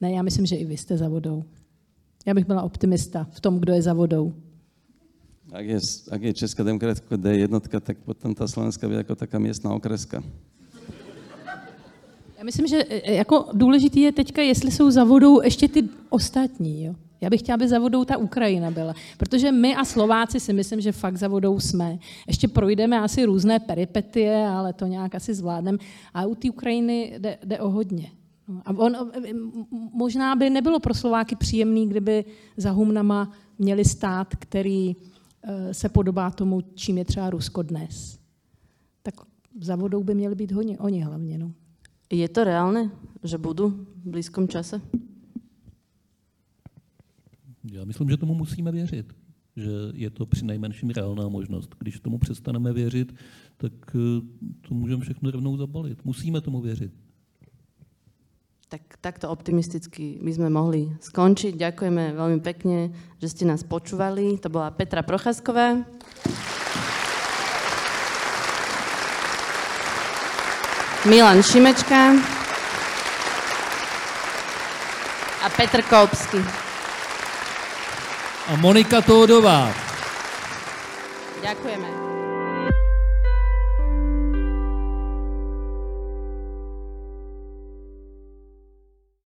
ne, 0.00 0.12
já 0.12 0.22
myslím, 0.22 0.46
že 0.46 0.56
i 0.56 0.64
vy 0.64 0.76
jste 0.76 0.96
za 0.96 1.08
vodou. 1.08 1.44
Já 2.26 2.34
bych 2.34 2.46
byla 2.46 2.62
optimista 2.62 3.26
v 3.30 3.40
tom, 3.40 3.60
kdo 3.60 3.72
je 3.72 3.82
za 3.82 3.92
vodou. 3.92 4.34
Ak 5.52 5.66
je, 5.66 5.78
ak 6.10 6.22
je 6.22 6.34
Česká 6.34 6.62
demokratická 6.62 7.16
D 7.16 7.38
jednotka, 7.38 7.80
tak 7.80 7.98
potom 7.98 8.34
ta 8.34 8.48
Slovenská 8.48 8.86
je 8.86 8.96
jako 8.96 9.14
taká 9.14 9.38
městná 9.38 9.74
okreska. 9.74 10.22
Já 12.40 12.44
myslím, 12.44 12.66
že 12.66 12.76
e, 12.76 12.94
e, 12.94 13.14
jako 13.14 13.46
důležitý 13.52 14.00
je 14.00 14.12
teďka, 14.12 14.42
jestli 14.42 14.70
jsou 14.70 14.90
za 14.90 15.04
vodou 15.04 15.42
ještě 15.42 15.68
ty 15.68 15.88
ostatní. 16.08 16.84
Jo? 16.84 16.94
Já 17.20 17.30
bych 17.30 17.40
chtěla, 17.40 17.54
aby 17.54 17.68
za 17.68 17.78
vodou 17.78 18.04
ta 18.04 18.16
Ukrajina 18.16 18.70
byla. 18.70 18.94
Protože 19.18 19.52
my 19.52 19.76
a 19.76 19.84
Slováci 19.84 20.40
si 20.40 20.52
myslím, 20.52 20.80
že 20.80 20.92
fakt 20.92 21.16
za 21.16 21.28
vodou 21.28 21.60
jsme. 21.60 21.98
Ještě 22.26 22.48
projdeme 22.48 23.00
asi 23.00 23.24
různé 23.24 23.58
peripetie, 23.58 24.46
ale 24.46 24.72
to 24.72 24.86
nějak 24.86 25.14
asi 25.14 25.34
zvládneme. 25.34 25.78
A 26.14 26.26
u 26.26 26.34
té 26.34 26.50
Ukrajiny 26.50 27.14
jde, 27.18 27.38
jde 27.44 27.60
o 27.60 27.70
hodně. 27.70 28.10
No, 28.48 28.62
a 28.64 28.70
on, 28.70 28.96
e, 28.96 29.32
možná 29.92 30.36
by 30.36 30.50
nebylo 30.50 30.80
pro 30.80 30.94
Slováky 30.94 31.36
příjemný, 31.36 31.88
kdyby 31.88 32.24
za 32.56 32.70
humnama 32.70 33.32
měli 33.58 33.84
stát, 33.84 34.36
který 34.36 34.96
se 35.72 35.88
podobá 35.88 36.30
tomu, 36.30 36.60
čím 36.74 36.98
je 36.98 37.04
třeba 37.04 37.30
Rusko 37.30 37.62
dnes. 37.62 38.18
Tak 39.02 39.14
za 39.60 39.76
vodou 39.76 40.02
by 40.02 40.14
měli 40.14 40.34
být 40.34 40.52
hodně, 40.52 40.78
oni 40.78 41.00
hlavně. 41.00 41.38
No. 41.38 41.52
Je 42.10 42.28
to 42.28 42.44
reálné, 42.44 42.90
že 43.22 43.38
budu 43.38 43.86
v 44.04 44.10
blízkom 44.10 44.48
čase? 44.48 44.80
Já 47.72 47.84
myslím, 47.84 48.10
že 48.10 48.16
tomu 48.16 48.34
musíme 48.34 48.72
věřit, 48.72 49.12
že 49.56 49.70
je 49.94 50.10
to 50.10 50.26
při 50.26 50.44
nejmenším 50.44 50.90
reálná 50.90 51.28
možnost. 51.28 51.74
Když 51.78 52.00
tomu 52.00 52.18
přestaneme 52.18 52.72
věřit, 52.72 53.14
tak 53.56 53.72
eh, 53.94 54.20
to 54.68 54.74
můžeme 54.74 55.02
všechno 55.02 55.30
rovnou 55.30 55.56
zabalit. 55.56 56.04
Musíme 56.04 56.40
tomu 56.40 56.60
věřit. 56.60 56.92
tak, 58.70 58.82
takto 59.02 59.26
optimisticky 59.34 60.22
by 60.22 60.30
sme 60.30 60.48
mohli 60.48 60.94
skončiť. 61.02 61.58
Ďakujeme 61.58 62.14
veľmi 62.14 62.38
pekne, 62.38 62.94
že 63.18 63.34
ste 63.34 63.44
nás 63.50 63.66
počúvali. 63.66 64.38
To 64.38 64.46
bola 64.46 64.70
Petra 64.70 65.02
Procházková. 65.02 65.82
Milan 71.04 71.42
Šimečka 71.42 72.12
a 75.42 75.48
Petr 75.48 75.82
Koupský. 75.82 76.44
A 78.48 78.56
Monika 78.56 79.00
Tódová. 79.00 79.72
Ďakujeme. 81.42 82.09